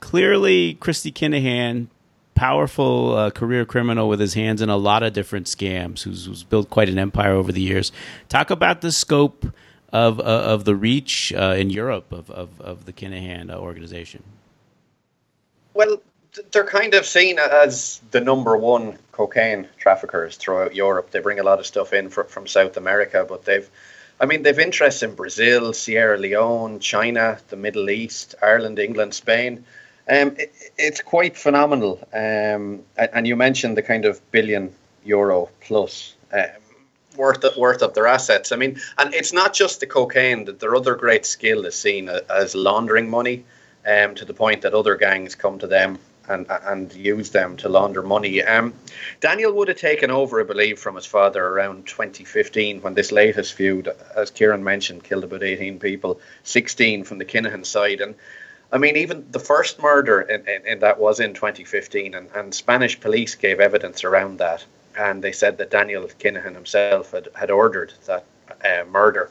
clearly 0.00 0.74
Christy 0.74 1.12
Kinahan, 1.12 1.86
powerful 2.34 3.14
uh, 3.14 3.30
career 3.30 3.64
criminal 3.64 4.08
with 4.08 4.18
his 4.18 4.34
hands 4.34 4.60
in 4.60 4.70
a 4.70 4.76
lot 4.76 5.02
of 5.02 5.12
different 5.12 5.46
scams, 5.46 6.02
who's, 6.02 6.26
who's 6.26 6.42
built 6.42 6.68
quite 6.68 6.88
an 6.88 6.98
empire 6.98 7.32
over 7.32 7.52
the 7.52 7.60
years. 7.60 7.92
Talk 8.28 8.50
about 8.50 8.80
the 8.80 8.90
scope 8.90 9.46
of 9.92 10.20
uh, 10.20 10.22
of 10.22 10.64
the 10.64 10.74
reach 10.74 11.32
uh, 11.32 11.54
in 11.58 11.70
Europe 11.70 12.12
of, 12.12 12.30
of, 12.30 12.60
of 12.60 12.86
the 12.86 12.92
Kinahan 12.92 13.52
uh, 13.52 13.58
organization. 13.58 14.22
Well, 15.74 16.00
they're 16.52 16.64
kind 16.64 16.94
of 16.94 17.06
seen 17.06 17.38
as 17.38 18.00
the 18.10 18.20
number 18.20 18.56
one 18.56 18.98
cocaine 19.12 19.68
traffickers 19.78 20.36
throughout 20.36 20.74
Europe. 20.74 21.10
They 21.10 21.20
bring 21.20 21.40
a 21.40 21.42
lot 21.42 21.58
of 21.58 21.66
stuff 21.66 21.92
in 21.92 22.08
for, 22.08 22.24
from 22.24 22.46
South 22.46 22.76
America, 22.76 23.26
but 23.28 23.44
they've, 23.44 23.68
I 24.20 24.26
mean, 24.26 24.42
they've 24.42 24.58
interests 24.58 25.02
in 25.02 25.14
Brazil, 25.14 25.72
Sierra 25.72 26.18
Leone, 26.18 26.78
China, 26.78 27.38
the 27.48 27.56
Middle 27.56 27.90
East, 27.90 28.34
Ireland, 28.42 28.78
England, 28.78 29.14
Spain. 29.14 29.64
Um, 30.08 30.36
it, 30.38 30.52
it's 30.78 31.02
quite 31.02 31.36
phenomenal. 31.36 32.06
Um, 32.12 32.82
and 32.96 33.26
you 33.26 33.36
mentioned 33.36 33.76
the 33.76 33.82
kind 33.82 34.04
of 34.04 34.20
billion 34.30 34.72
euro 35.04 35.48
plus 35.60 36.14
um, 36.32 36.44
worth 37.16 37.42
of, 37.44 37.56
worth 37.56 37.82
of 37.82 37.94
their 37.94 38.06
assets. 38.06 38.52
I 38.52 38.56
mean, 38.56 38.80
and 38.98 39.14
it's 39.14 39.32
not 39.32 39.52
just 39.52 39.80
the 39.80 39.86
cocaine; 39.86 40.44
that 40.44 40.60
their 40.60 40.74
other 40.76 40.94
great 40.94 41.26
skill 41.26 41.64
is 41.64 41.74
seen 41.74 42.08
as 42.08 42.54
laundering 42.54 43.08
money, 43.08 43.44
um, 43.86 44.14
to 44.16 44.24
the 44.24 44.34
point 44.34 44.62
that 44.62 44.74
other 44.74 44.96
gangs 44.96 45.34
come 45.34 45.58
to 45.58 45.66
them 45.66 45.98
and 46.30 46.46
and 46.48 46.92
use 46.94 47.30
them 47.30 47.56
to 47.58 47.68
launder 47.68 48.02
money. 48.02 48.42
Um, 48.42 48.72
Daniel 49.20 49.52
would 49.52 49.68
have 49.68 49.78
taken 49.78 50.10
over, 50.10 50.40
I 50.40 50.44
believe, 50.44 50.78
from 50.78 50.94
his 50.94 51.06
father 51.06 51.44
around 51.44 51.86
2015 51.86 52.80
when 52.82 52.94
this 52.94 53.12
latest 53.12 53.54
feud, 53.54 53.88
as 54.16 54.30
Kieran 54.30 54.64
mentioned, 54.64 55.04
killed 55.04 55.24
about 55.24 55.42
18 55.42 55.78
people, 55.78 56.20
16 56.44 57.04
from 57.04 57.18
the 57.18 57.24
Kinahan 57.24 57.66
side, 57.66 58.00
and. 58.00 58.14
I 58.72 58.78
mean, 58.78 58.96
even 58.96 59.26
the 59.32 59.40
first 59.40 59.82
murder 59.82 60.20
in, 60.20 60.46
in, 60.46 60.64
in 60.64 60.78
that 60.78 61.00
was 61.00 61.18
in 61.18 61.34
2015, 61.34 62.14
and, 62.14 62.28
and 62.36 62.54
Spanish 62.54 63.00
police 63.00 63.34
gave 63.34 63.58
evidence 63.58 64.04
around 64.04 64.38
that 64.38 64.64
and 64.96 65.22
they 65.22 65.32
said 65.32 65.58
that 65.58 65.70
Daniel 65.70 66.04
Kinahan 66.04 66.54
himself 66.54 67.12
had, 67.12 67.28
had 67.34 67.50
ordered 67.50 67.92
that 68.06 68.24
uh, 68.64 68.84
murder. 68.90 69.30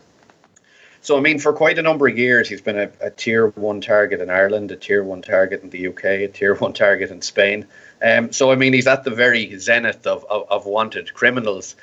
So, 1.02 1.18
I 1.18 1.22
mean, 1.22 1.40
for 1.40 1.54
quite 1.54 1.80
a 1.80 1.82
number 1.82 2.08
of 2.08 2.18
years, 2.18 2.50
he's 2.50 2.62
been 2.62 2.78
a, 2.78 2.92
a, 3.00 3.10
tier 3.10 3.48
one 3.48 3.80
target 3.80 4.20
in 4.20 4.30
Ireland, 4.30 4.72
a 4.72 4.76
tier 4.76 5.04
one 5.04 5.22
target 5.22 5.64
in 5.64 5.70
the 5.70 5.88
UK, 5.88 6.04
a 6.06 6.28
tier 6.28 6.56
one 6.56 6.74
target 6.74 7.10
in 7.10 7.22
Spain. 7.22 7.66
Um, 8.04 8.32
so, 8.34 8.52
I 8.52 8.56
mean, 8.56 8.74
he's 8.74 8.88
at 8.88 9.06
the 9.06 9.12
very 9.12 9.58
zenith 9.58 10.06
of, 10.06 10.26
of, 10.30 10.50
of 10.50 10.66
wanted 10.66 11.14
criminals. 11.14 11.76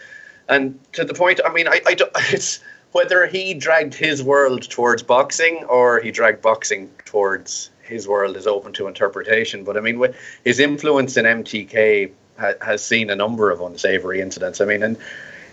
And 0.48 0.78
to 0.92 1.04
the 1.04 1.14
point, 1.14 1.40
I 1.44 1.52
mean, 1.52 1.66
I, 1.66 1.80
I 1.86 1.96
it's 2.32 2.60
whether 2.92 3.26
he 3.26 3.54
dragged 3.54 3.94
his 3.94 4.22
world 4.22 4.68
towards 4.68 5.02
boxing 5.02 5.64
or 5.64 6.00
he 6.00 6.10
dragged 6.10 6.42
boxing 6.42 6.90
towards 7.04 7.70
his 7.82 8.08
world 8.08 8.36
is 8.36 8.46
open 8.46 8.72
to 8.74 8.86
interpretation. 8.86 9.64
But 9.64 9.76
I 9.76 9.80
mean, 9.80 10.02
his 10.44 10.60
influence 10.60 11.16
in 11.16 11.24
MTK 11.24 12.10
ha- 12.38 12.54
has 12.60 12.84
seen 12.84 13.10
a 13.10 13.16
number 13.16 13.50
of 13.50 13.60
unsavory 13.60 14.20
incidents. 14.20 14.60
I 14.60 14.64
mean, 14.64 14.82
in 14.82 14.96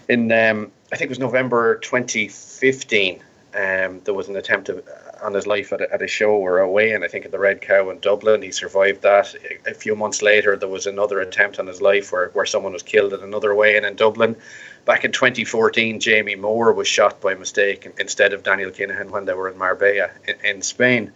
in 0.10 0.32
um, 0.32 0.72
I 0.92 0.96
think 0.96 1.08
it 1.08 1.10
was 1.10 1.20
November 1.20 1.78
2015, 1.80 3.22
um, 3.56 4.02
there 4.04 4.14
was 4.14 4.30
an 4.30 4.36
attempt 4.36 4.70
of, 4.70 4.84
on 5.22 5.34
his 5.34 5.46
life 5.46 5.72
at 5.74 5.82
a, 5.82 5.94
at 5.94 6.02
a 6.02 6.08
show 6.08 6.32
or 6.32 6.60
away, 6.60 6.92
and 6.92 7.04
I 7.04 7.08
think 7.08 7.26
at 7.26 7.32
the 7.32 7.40
Red 7.40 7.62
Cow 7.62 7.90
in 7.92 8.00
Dublin. 8.00 8.42
He 8.42 8.52
survived 8.52 9.04
that. 9.04 9.36
A, 9.68 9.74
few 9.74 9.96
months 9.96 10.22
later, 10.22 10.56
there 10.56 10.70
was 10.70 10.88
another 10.88 11.20
attempt 11.20 11.60
on 11.60 11.68
his 11.68 11.82
life 11.82 12.12
where, 12.12 12.30
where 12.30 12.46
someone 12.46 12.74
was 12.74 12.84
killed 12.84 13.14
at 13.14 13.22
another 13.22 13.54
way 13.54 13.78
in 13.78 13.86
in 13.86 13.96
Dublin. 13.96 14.36
Back 14.86 15.06
in 15.06 15.12
2014, 15.12 16.00
Jamie 16.00 16.36
Moore 16.36 16.74
was 16.74 16.88
shot 16.88 17.22
by 17.22 17.36
mistake 17.36 17.92
instead 18.00 18.34
of 18.34 18.44
Daniel 18.44 18.72
Kinahan 18.72 19.12
when 19.12 19.26
they 19.26 19.34
were 19.34 19.50
in 19.50 19.58
Marbella 19.58 20.10
in, 20.28 20.36
in 20.44 20.62
Spain. 20.62 21.12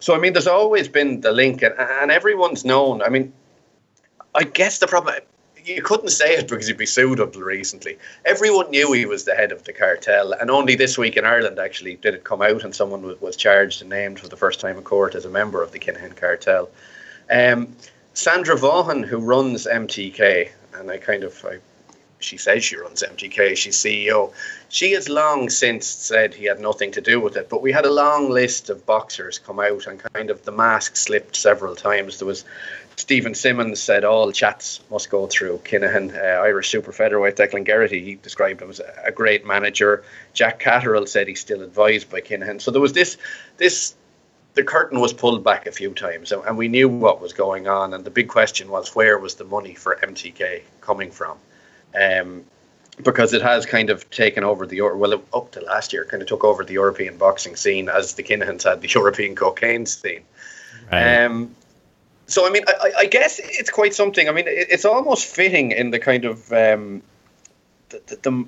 So 0.00 0.14
I 0.14 0.18
mean, 0.18 0.32
there's 0.32 0.46
always 0.46 0.88
been 0.88 1.20
the 1.20 1.32
link, 1.32 1.62
and, 1.62 1.74
and 1.78 2.10
everyone's 2.10 2.64
known. 2.64 3.02
I 3.02 3.10
mean, 3.10 3.32
I 4.34 4.44
guess 4.44 4.78
the 4.78 4.86
problem 4.86 5.14
you 5.74 5.82
couldn't 5.82 6.10
say 6.10 6.36
it 6.36 6.48
because 6.48 6.66
he'd 6.66 6.76
be 6.76 6.86
sued 6.86 7.20
until 7.20 7.42
recently. 7.42 7.98
Everyone 8.24 8.70
knew 8.70 8.92
he 8.92 9.06
was 9.06 9.24
the 9.24 9.34
head 9.34 9.52
of 9.52 9.64
the 9.64 9.72
cartel, 9.72 10.32
and 10.32 10.50
only 10.50 10.74
this 10.74 10.98
week 10.98 11.16
in 11.16 11.24
Ireland 11.24 11.58
actually 11.58 11.96
did 11.96 12.14
it 12.14 12.24
come 12.24 12.42
out, 12.42 12.64
and 12.64 12.74
someone 12.74 13.02
was, 13.02 13.20
was 13.20 13.36
charged 13.36 13.80
and 13.80 13.90
named 13.90 14.20
for 14.20 14.28
the 14.28 14.36
first 14.36 14.60
time 14.60 14.76
in 14.76 14.82
court 14.82 15.14
as 15.14 15.24
a 15.24 15.30
member 15.30 15.62
of 15.62 15.72
the 15.72 15.78
Kinahan 15.78 16.16
cartel. 16.16 16.68
Um, 17.30 17.74
Sandra 18.14 18.56
Vaughan, 18.56 19.02
who 19.02 19.18
runs 19.18 19.66
MTK, 19.66 20.50
and 20.74 20.90
I 20.90 20.98
kind 20.98 21.24
of 21.24 21.44
I, 21.44 21.58
she 22.18 22.36
says 22.36 22.64
she 22.64 22.76
runs 22.76 23.02
MTK, 23.02 23.56
she's 23.56 23.76
CEO. 23.76 24.32
She 24.68 24.92
has 24.92 25.08
long 25.08 25.48
since 25.48 25.86
said 25.86 26.34
he 26.34 26.44
had 26.44 26.60
nothing 26.60 26.92
to 26.92 27.00
do 27.00 27.20
with 27.20 27.36
it, 27.36 27.48
but 27.48 27.62
we 27.62 27.72
had 27.72 27.86
a 27.86 27.92
long 27.92 28.30
list 28.30 28.68
of 28.68 28.84
boxers 28.84 29.38
come 29.38 29.60
out, 29.60 29.86
and 29.86 30.00
kind 30.12 30.30
of 30.30 30.44
the 30.44 30.52
mask 30.52 30.96
slipped 30.96 31.36
several 31.36 31.76
times. 31.76 32.18
There 32.18 32.26
was 32.26 32.44
Stephen 33.00 33.34
Simmons 33.34 33.80
said 33.80 34.04
all 34.04 34.30
chats 34.30 34.80
must 34.90 35.08
go 35.08 35.26
through 35.26 35.58
Kinahan, 35.64 36.14
uh, 36.14 36.42
Irish 36.42 36.68
super 36.68 36.92
featherweight 36.92 37.34
Declan 37.34 37.64
Geraghty. 37.64 38.04
He 38.04 38.14
described 38.16 38.60
him 38.60 38.68
as 38.68 38.80
a 39.02 39.10
great 39.10 39.46
manager. 39.46 40.04
Jack 40.34 40.60
Catterall 40.60 41.06
said 41.06 41.26
he's 41.26 41.40
still 41.40 41.62
advised 41.62 42.10
by 42.10 42.20
Kinahan. 42.20 42.60
So 42.60 42.70
there 42.70 42.80
was 42.80 42.92
this, 42.92 43.16
this, 43.56 43.94
the 44.52 44.62
curtain 44.62 45.00
was 45.00 45.14
pulled 45.14 45.42
back 45.42 45.66
a 45.66 45.72
few 45.72 45.94
times, 45.94 46.30
and, 46.30 46.44
and 46.44 46.58
we 46.58 46.68
knew 46.68 46.90
what 46.90 47.22
was 47.22 47.32
going 47.32 47.68
on. 47.68 47.94
And 47.94 48.04
the 48.04 48.10
big 48.10 48.28
question 48.28 48.68
was 48.68 48.94
where 48.94 49.18
was 49.18 49.36
the 49.36 49.44
money 49.44 49.74
for 49.74 49.96
MTK 49.96 50.62
coming 50.82 51.10
from? 51.10 51.38
Um, 51.98 52.44
because 53.02 53.32
it 53.32 53.40
has 53.40 53.64
kind 53.64 53.88
of 53.88 54.10
taken 54.10 54.44
over 54.44 54.66
the 54.66 54.82
well 54.82 55.22
up 55.32 55.52
to 55.52 55.60
last 55.62 55.94
year, 55.94 56.04
kind 56.04 56.22
of 56.22 56.28
took 56.28 56.44
over 56.44 56.64
the 56.64 56.74
European 56.74 57.16
boxing 57.16 57.56
scene 57.56 57.88
as 57.88 58.12
the 58.12 58.22
Kinahans 58.22 58.64
had 58.64 58.82
the 58.82 58.88
European 58.94 59.34
cocaine 59.34 59.86
scene. 59.86 60.22
Right. 60.92 61.24
Um, 61.24 61.54
so 62.30 62.46
I 62.46 62.50
mean, 62.50 62.62
I, 62.66 62.92
I, 62.98 63.06
guess 63.06 63.40
it's 63.42 63.70
quite 63.70 63.94
something. 63.94 64.28
I 64.28 64.32
mean, 64.32 64.44
it's 64.46 64.84
almost 64.84 65.26
fitting 65.26 65.72
in 65.72 65.90
the 65.90 65.98
kind 65.98 66.24
of 66.24 66.52
um, 66.52 67.02
the, 67.88 68.00
the, 68.06 68.16
the, 68.16 68.46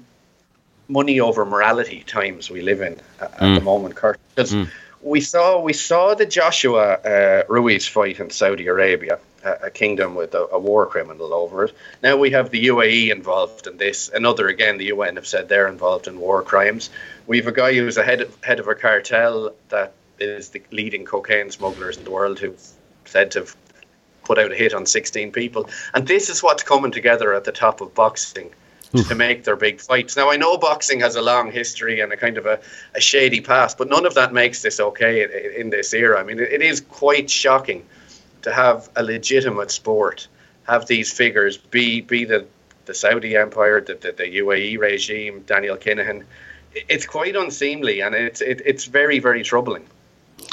money 0.89 1.21
over 1.21 1.47
morality 1.47 2.03
times 2.07 2.51
we 2.51 2.61
live 2.61 2.83
in 2.83 2.99
at, 3.21 3.39
mm. 3.39 3.55
the 3.55 3.65
moment, 3.65 3.95
Kurt. 3.95 4.21
Because 4.35 4.53
mm. 4.53 4.69
we 5.01 5.21
saw 5.21 5.61
we 5.61 5.73
saw 5.73 6.15
the 6.15 6.27
Joshua 6.27 6.95
uh, 6.95 7.43
Ruiz 7.49 7.89
fight 7.89 8.21
in 8.21 8.31
Saudi 8.31 8.67
Arabia, 8.67 9.19
a, 9.45 9.51
a 9.65 9.71
kingdom 9.71 10.15
with 10.15 10.35
a, 10.35 10.47
a, 10.53 10.59
war 10.59 10.87
criminal 10.87 11.33
over 11.33 11.65
it. 11.65 11.75
Now 12.03 12.17
we 12.17 12.31
have 12.31 12.51
the 12.51 12.67
UAE 12.67 13.11
involved 13.11 13.67
in 13.67 13.79
this. 13.79 14.11
Another 14.13 14.49
again, 14.49 14.77
the 14.77 14.87
UN 14.87 15.17
have 15.17 15.27
said 15.27 15.49
they're 15.49 15.69
involved 15.69 16.09
in 16.09 16.21
war 16.21 16.43
crimes. 16.43 16.91
We 17.27 17.39
have 17.39 17.47
a 17.47 17.53
guy 17.53 17.75
who's 17.75 17.97
a 17.97 18.05
head 18.05 18.21
of, 18.21 18.45
head 18.45 18.61
of 18.61 18.69
a 18.69 18.75
cartel 18.75 19.55
that 19.71 19.95
is 20.19 20.51
the 20.51 20.63
leading 20.71 21.05
cocaine 21.05 21.51
smugglers 21.51 21.97
in 21.97 22.05
the 22.05 22.11
world 22.11 22.39
who 22.39 22.55
said 23.05 23.33
to 23.33 23.41
have 23.41 23.57
put 24.25 24.39
out 24.39 24.53
a 24.53 24.55
hit 24.55 24.75
on 24.75 24.87
16 24.87 25.33
people. 25.33 25.69
And 25.95 26.07
this 26.07 26.29
is 26.29 26.43
what's 26.43 26.63
coming 26.63 26.93
together 26.93 27.35
at 27.35 27.45
the 27.45 27.53
top 27.53 27.81
of 27.81 27.95
boxing 27.95 28.51
Oof. 28.97 29.09
to 29.09 29.15
make 29.15 29.45
their 29.45 29.57
big 29.57 29.81
fights. 29.81 30.17
Now, 30.17 30.31
I 30.31 30.37
know 30.37 30.59
boxing 30.59 31.01
has 31.01 31.17
a 31.17 31.23
long 31.23 31.51
history 31.51 32.01
and 32.01 32.13
a 32.13 32.17
kind 32.17 32.39
of 32.39 32.47
a, 32.47 32.61
a 32.95 33.01
shady 33.01 33.41
past, 33.41 33.79
but 33.79 33.89
none 33.89 34.07
of 34.07 34.15
that 34.15 34.33
makes 34.33 34.63
this 34.63 34.81
okay 34.81 35.23
in, 35.23 35.61
in 35.61 35.71
this 35.71 35.95
era. 35.95 36.21
I 36.21 36.25
mean, 36.25 36.39
it, 36.39 36.53
it 36.53 36.63
is 36.63 36.81
quite 36.81 37.31
shocking 37.31 37.85
to 38.43 38.53
have 38.53 38.91
a 38.97 39.03
legitimate 39.03 39.71
sport, 39.71 40.29
have 40.65 40.87
these 40.87 41.13
figures, 41.13 41.57
be 41.57 42.01
be 42.01 42.25
the, 42.25 42.47
the 42.85 42.95
Saudi 42.95 43.37
Empire, 43.37 43.81
the, 43.81 43.95
the, 43.95 44.13
the 44.13 44.39
UAE 44.39 44.79
regime, 44.79 45.43
Daniel 45.47 45.77
Kinahan. 45.77 46.25
It's 46.75 47.07
quite 47.07 47.37
unseemly 47.37 48.01
and 48.01 48.15
it's 48.15 48.41
it, 48.41 48.63
it's 48.65 48.85
very, 48.85 49.19
very 49.19 49.43
troubling. 49.43 49.87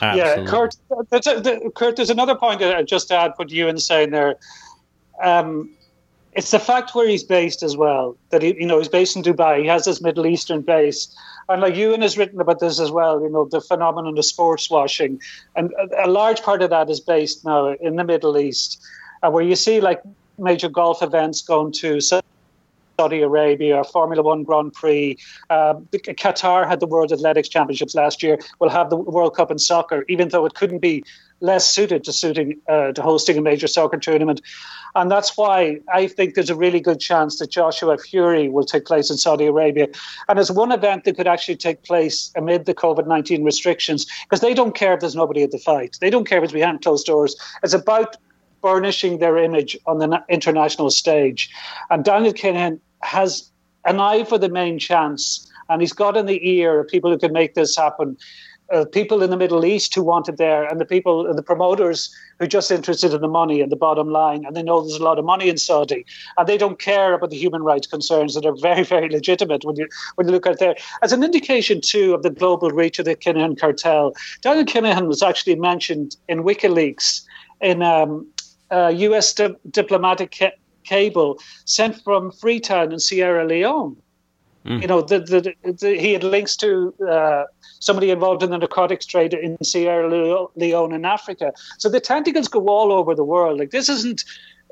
Absolutely. 0.01 0.43
Yeah, 0.43 0.50
Kurt. 0.50 0.75
There's 1.10 1.27
a, 1.27 1.69
Kurt, 1.72 1.96
there's 1.96 2.10
another 2.10 2.36
point 2.36 2.60
that 2.60 2.75
I 2.75 2.84
just 2.84 3.12
add 3.12 3.34
what 3.36 3.50
you 3.51 3.67
and 3.67 3.81
saying 3.81 4.12
there. 4.12 4.36
Um, 5.22 5.72
it's 6.34 6.51
the 6.51 6.60
fact 6.60 6.96
where 6.96 7.08
he's 7.08 7.24
based 7.24 7.63
as 7.63 7.75
well. 7.75 8.15
That 8.29 8.41
he, 8.41 8.55
you 8.60 8.65
know, 8.65 8.77
he's 8.77 8.88
based 8.88 9.15
in 9.15 9.24
Dubai. 9.24 9.62
He 9.62 9.67
has 9.67 9.86
this 9.86 10.01
Middle 10.01 10.25
Eastern 10.25 10.62
base, 10.62 11.13
and 11.50 11.62
like 11.62 11.75
Ewan 11.75 12.01
has 12.01 12.17
written 12.17 12.39
about 12.39 12.60
this 12.60 12.79
as 12.79 12.91
well. 12.91 13.22
You 13.22 13.29
know, 13.29 13.46
the 13.46 13.62
phenomenon 13.62 14.17
of 14.17 14.25
sports 14.25 14.69
washing, 14.69 15.19
and 15.55 15.74
a, 15.74 16.05
a 16.05 16.10
large 16.10 16.41
part 16.41 16.62
of 16.62 16.69
that 16.69 16.89
is 16.89 17.00
based 17.00 17.43
now 17.43 17.74
in 17.74 17.96
the 17.96 18.03
Middle 18.03 18.38
East, 18.38 18.81
uh, 19.24 19.29
where 19.31 19.43
you 19.43 19.55
see 19.55 19.81
like 19.81 20.01
major 20.38 20.69
golf 20.69 21.01
events 21.01 21.41
going 21.41 21.72
to 21.74 22.00
Saudi 22.00 22.25
Arabia, 23.00 23.84
Formula 23.84 24.22
One 24.22 24.44
Grand 24.44 24.74
Prix. 24.74 25.18
Uh, 25.50 25.75
Qatar 25.91 26.68
had 26.68 26.79
the 26.79 26.88
World 26.88 27.12
Athletics 27.12 27.50
Championships 27.50 27.96
last 27.96 28.22
year. 28.22 28.39
We'll 28.60 28.70
have 28.70 28.89
the 28.89 28.98
World 28.98 29.36
Cup 29.36 29.51
in 29.51 29.60
soccer, 29.60 30.06
even 30.10 30.29
though 30.29 30.46
it 30.46 30.53
couldn't 30.53 30.79
be 30.79 31.03
less 31.41 31.70
suited 31.70 32.03
to 32.03 32.12
suiting 32.12 32.60
uh, 32.68 32.91
to 32.91 33.01
hosting 33.01 33.38
a 33.38 33.41
major 33.41 33.68
soccer 33.68 33.98
tournament. 33.98 34.41
And 34.96 35.10
that's 35.10 35.38
why 35.38 35.79
I 35.94 36.08
think 36.08 36.34
there's 36.34 36.50
a 36.50 36.56
really 36.56 36.79
good 36.79 37.00
chance 37.00 37.39
that 37.39 37.50
Joshua 37.50 37.98
Fury 37.98 38.50
will 38.50 38.65
take 38.65 38.86
place 38.86 39.10
in 39.10 39.18
Saudi 39.18 39.46
Arabia. 39.46 39.88
And 40.27 40.39
as 40.39 40.51
one 40.51 40.72
event 40.72 41.03
that 41.06 41.15
could 41.15 41.27
actually 41.27 41.58
take 41.58 41.84
place 41.84 42.32
amid 42.36 42.65
the 42.65 42.74
COVID 42.74 43.08
19 43.08 43.44
restrictions, 43.44 44.06
because 44.24 44.41
they 44.41 44.53
don't 44.53 44.75
care 44.75 44.94
if 44.94 45.00
there's 45.00 45.15
nobody 45.15 45.44
at 45.44 45.51
the 45.51 45.60
fight. 45.60 45.98
They 46.01 46.10
don't 46.10 46.27
care 46.27 46.39
if 46.39 46.46
it's 46.46 46.53
behind 46.53 46.82
closed 46.82 47.06
doors. 47.06 47.36
It's 47.63 47.74
about 47.74 48.18
burnishing 48.62 49.20
their 49.20 49.38
image 49.38 49.77
on 49.86 50.00
the 50.00 50.24
international 50.29 50.89
stage. 50.89 51.50
And 51.89 52.03
Daniel 52.03 52.34
Kinahan 52.34 52.79
has 53.01 53.51
an 53.86 54.00
eye 54.00 54.24
for 54.24 54.38
the 54.38 54.50
main 54.50 54.79
chance, 54.79 55.50
and 55.70 55.82
he's 55.82 55.94
got 55.94 56.18
in 56.18 56.25
the 56.25 56.48
ear 56.48 56.82
of 56.82 56.88
people 56.88 57.12
who 57.12 57.18
can 57.18 57.34
make 57.34 57.53
this 57.53 57.75
happen. 57.75 58.18
Uh, 58.72 58.86
people 58.86 59.24
in 59.24 59.32
the 59.32 59.38
Middle 59.38 59.65
East 59.65 59.96
who 59.96 60.03
want 60.03 60.29
it 60.29 60.38
there, 60.38 60.63
and 60.63 60.79
the 60.79 60.86
people, 60.86 61.34
the 61.34 61.41
promoters 61.41 62.13
who 62.38 62.46
are 62.46 62.48
just 62.48 62.70
interested 62.70 63.12
in 63.15 63.22
the 63.22 63.27
money 63.27 63.62
and 63.62 63.72
the 63.72 63.75
bottom 63.75 64.12
line, 64.12 64.46
and 64.46 64.56
they 64.56 64.62
know 64.62 64.82
there's 64.82 65.00
a 65.00 65.03
lot 65.03 65.18
of 65.18 65.25
money 65.25 65.50
in 65.50 65.58
Saudi, 65.58 66.06
and 66.38 66.48
they 66.48 66.58
don't 66.58 66.77
care 66.77 67.15
about 67.15 67.32
the 67.32 67.36
human 67.38 67.63
rights 67.63 67.88
concerns 67.88 68.36
that 68.36 68.46
are 68.46 68.56
very, 68.56 68.84
very 68.84 69.10
legitimate 69.10 69.63
when 69.63 69.75
you 69.75 69.88
when 70.15 70.27
you 70.27 70.34
look 70.34 70.46
at 70.46 70.60
there. 70.60 70.75
As 71.01 71.12
an 71.12 71.24
indication 71.24 71.82
too 71.82 72.13
of 72.13 72.22
the 72.22 72.29
global 72.29 72.70
reach 72.70 73.00
of 73.00 73.06
the 73.06 73.15
Kinahan 73.15 73.60
cartel, 73.60 74.13
Daniel 74.41 74.65
Kinahan 74.65 75.08
was 75.08 75.24
actually 75.24 75.56
mentioned 75.56 76.15
in 76.27 76.44
WikiLeaks 76.44 77.22
in 77.62 77.82
um, 77.82 78.27
uh, 78.70 78.94
U.S. 78.96 79.34
Di- 79.34 79.56
diplomatic 79.72 80.39
cable 80.89 81.39
sent 81.65 81.93
from 82.03 82.31
Freetown 82.31 82.91
in 82.91 83.00
Sierra 83.00 83.46
Leone. 83.46 83.96
Mm. 84.65 84.81
You 84.81 84.88
know, 84.88 85.01
the, 85.01 85.19
the, 85.19 85.74
the, 85.81 85.89
he 85.98 86.13
had 86.13 86.24
links 86.24 86.55
to 86.58 86.93
uh, 87.10 87.43
somebody 87.79 88.10
involved 88.12 88.43
in 88.43 88.50
the 88.51 88.58
narcotics 88.58 89.05
trade 89.05 89.34
in 89.34 89.58
Sierra 89.63 90.08
Leone 90.55 90.93
in 90.93 91.05
Africa. 91.05 91.53
So 91.77 91.88
the 91.89 92.01
tentacles 92.01 92.48
go 92.48 92.67
all 92.67 92.91
over 92.91 93.15
the 93.15 93.24
world. 93.24 93.60
Like 93.60 93.72
this 93.72 93.89
isn't 93.89 94.24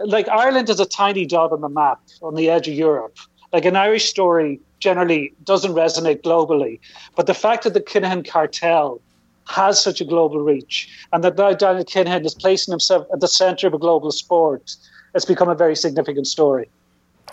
like 0.06 0.28
Ireland 0.30 0.70
is 0.70 0.80
a 0.80 0.86
tiny 0.86 1.26
dot 1.26 1.52
on 1.52 1.62
the 1.62 1.70
map 1.70 2.00
on 2.22 2.36
the 2.36 2.50
edge 2.50 2.68
of 2.68 2.74
Europe. 2.74 3.18
Like 3.54 3.66
an 3.66 3.76
Irish 3.76 4.10
story 4.10 4.60
generally 4.80 5.34
doesn't 5.44 5.72
resonate 5.72 6.22
globally, 6.22 6.80
but 7.16 7.26
the 7.26 7.34
fact 7.34 7.64
that 7.64 7.74
the 7.74 7.82
Kinahan 7.82 8.30
cartel 8.30 9.02
has 9.48 9.80
such 9.80 10.02
a 10.02 10.06
global 10.06 10.42
reach 10.42 10.90
and 11.14 11.24
that 11.24 11.38
now 11.38 11.54
Daniel 11.54 11.86
Kinahan 11.86 12.26
is 12.26 12.36
placing 12.36 12.72
himself 12.72 13.08
at 13.14 13.22
the 13.22 13.28
center 13.28 13.66
of 13.68 13.74
a 13.74 13.78
global 13.78 14.12
sport, 14.12 14.76
it's 15.18 15.26
become 15.26 15.50
a 15.50 15.56
very 15.56 15.76
significant 15.76 16.28
story. 16.28 16.70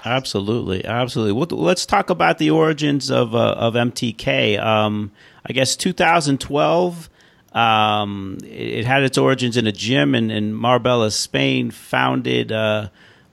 Absolutely, 0.05 0.85
absolutely. 0.85 1.33
Well, 1.33 1.47
let's 1.63 1.87
talk 1.87 2.11
about 2.11 2.39
the 2.39 2.51
origins 2.51 3.11
of 3.11 3.35
uh, 3.35 3.53
of 3.53 3.75
MTK. 3.75 4.59
Um, 4.61 5.13
I 5.47 5.53
guess 5.53 5.77
2012. 5.77 7.11
Um, 7.53 8.39
it, 8.43 8.85
had 8.85 9.05
its 9.05 9.17
origins 9.17 9.57
in 9.57 9.69
a 9.69 9.73
gym 9.73 10.17
in, 10.17 10.33
in 10.33 10.53
Marbella, 10.53 11.13
Spain, 11.13 11.71
founded 11.71 12.51
uh, 12.51 12.89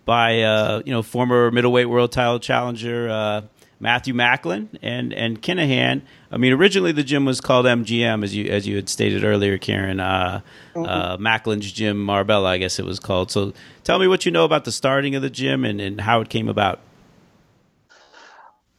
by 0.05 0.43
uh, 0.43 0.83
you 0.85 0.93
know 0.93 1.01
former 1.01 1.49
middleweight 1.49 1.89
world 1.89 2.11
title 2.11 2.39
challenger 2.39 3.09
uh, 3.09 3.41
Matthew 3.81 4.13
Macklin 4.13 4.69
and 4.81 5.11
and 5.11 5.41
Kinahan. 5.41 6.03
I 6.31 6.37
mean, 6.37 6.53
originally 6.53 6.91
the 6.91 7.03
gym 7.03 7.25
was 7.25 7.41
called 7.41 7.65
MGM, 7.65 8.23
as 8.23 8.35
you 8.35 8.49
as 8.49 8.67
you 8.67 8.75
had 8.75 8.87
stated 8.87 9.23
earlier, 9.23 9.57
Kieran. 9.57 9.99
Uh, 9.99 10.41
mm-hmm. 10.75 10.85
uh, 10.85 11.17
Macklin's 11.17 11.71
Gym 11.71 12.01
Marbella, 12.01 12.49
I 12.49 12.57
guess 12.59 12.77
it 12.77 12.85
was 12.85 12.99
called. 12.99 13.31
So, 13.31 13.53
tell 13.83 13.97
me 13.97 14.07
what 14.07 14.25
you 14.25 14.31
know 14.31 14.45
about 14.45 14.65
the 14.65 14.71
starting 14.71 15.15
of 15.15 15.23
the 15.23 15.29
gym 15.29 15.65
and, 15.65 15.81
and 15.81 15.99
how 15.99 16.21
it 16.21 16.29
came 16.29 16.47
about. 16.47 16.79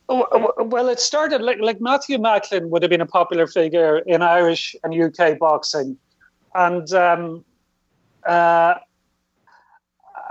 Oh, 0.08 0.52
well, 0.58 0.88
it 0.88 1.00
started 1.00 1.40
like, 1.40 1.58
like 1.60 1.80
Matthew 1.80 2.18
Macklin 2.18 2.70
would 2.70 2.82
have 2.82 2.90
been 2.90 3.00
a 3.00 3.06
popular 3.06 3.46
figure 3.46 3.98
in 3.98 4.20
Irish 4.20 4.76
and 4.84 4.94
UK 4.94 5.38
boxing, 5.38 5.96
and 6.54 6.92
um, 6.92 7.44
uh, 8.24 8.74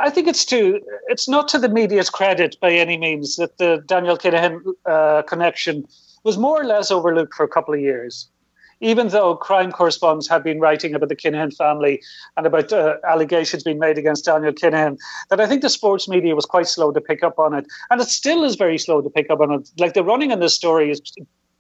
I 0.02 0.10
think 0.10 0.28
it's 0.28 0.46
to 0.46 0.82
it's 1.08 1.30
not 1.30 1.48
to 1.50 1.60
the 1.60 1.70
media's 1.70 2.10
credit 2.10 2.58
by 2.60 2.72
any 2.72 2.98
means 2.98 3.36
that 3.36 3.58
the 3.58 3.84
Daniel 3.86 4.18
Kinahan 4.18 4.60
uh, 4.86 5.22
connection 5.24 5.86
was 6.24 6.38
more 6.38 6.60
or 6.60 6.66
less 6.66 6.92
overlooked 6.92 7.36
for 7.36 7.44
a 7.44 7.48
couple 7.48 7.74
of 7.74 7.80
years. 7.80 8.28
Even 8.84 9.10
though 9.10 9.36
crime 9.36 9.72
correspondents 9.72 10.28
have 10.28 10.44
been 10.44 10.60
writing 10.60 10.96
about 10.96 11.10
the 11.10 11.16
Kinahan 11.16 11.56
family 11.56 12.02
and 12.36 12.48
about 12.48 12.74
uh, 12.74 12.96
allegations 13.08 13.64
being 13.64 13.78
made 13.78 14.00
against 14.00 14.26
Daniel 14.26 14.54
Kinahan, 14.54 14.98
that 15.30 15.40
I 15.40 15.46
think 15.46 15.62
the 15.62 15.70
sports 15.70 16.10
media 16.10 16.36
was 16.36 16.48
quite 16.48 16.68
slow 16.68 16.92
to 16.92 17.00
pick 17.00 17.22
up 17.22 17.38
on 17.38 17.54
it. 17.54 17.68
And 17.92 18.02
it 18.02 18.08
still 18.08 18.44
is 18.44 18.56
very 18.56 18.80
slow 18.80 19.02
to 19.02 19.10
pick 19.10 19.30
up 19.30 19.40
on 19.40 19.52
it. 19.52 19.70
Like 19.78 19.94
the 19.94 20.04
running 20.04 20.32
in 20.32 20.40
this 20.40 20.56
story 20.56 20.90
is 20.90 21.00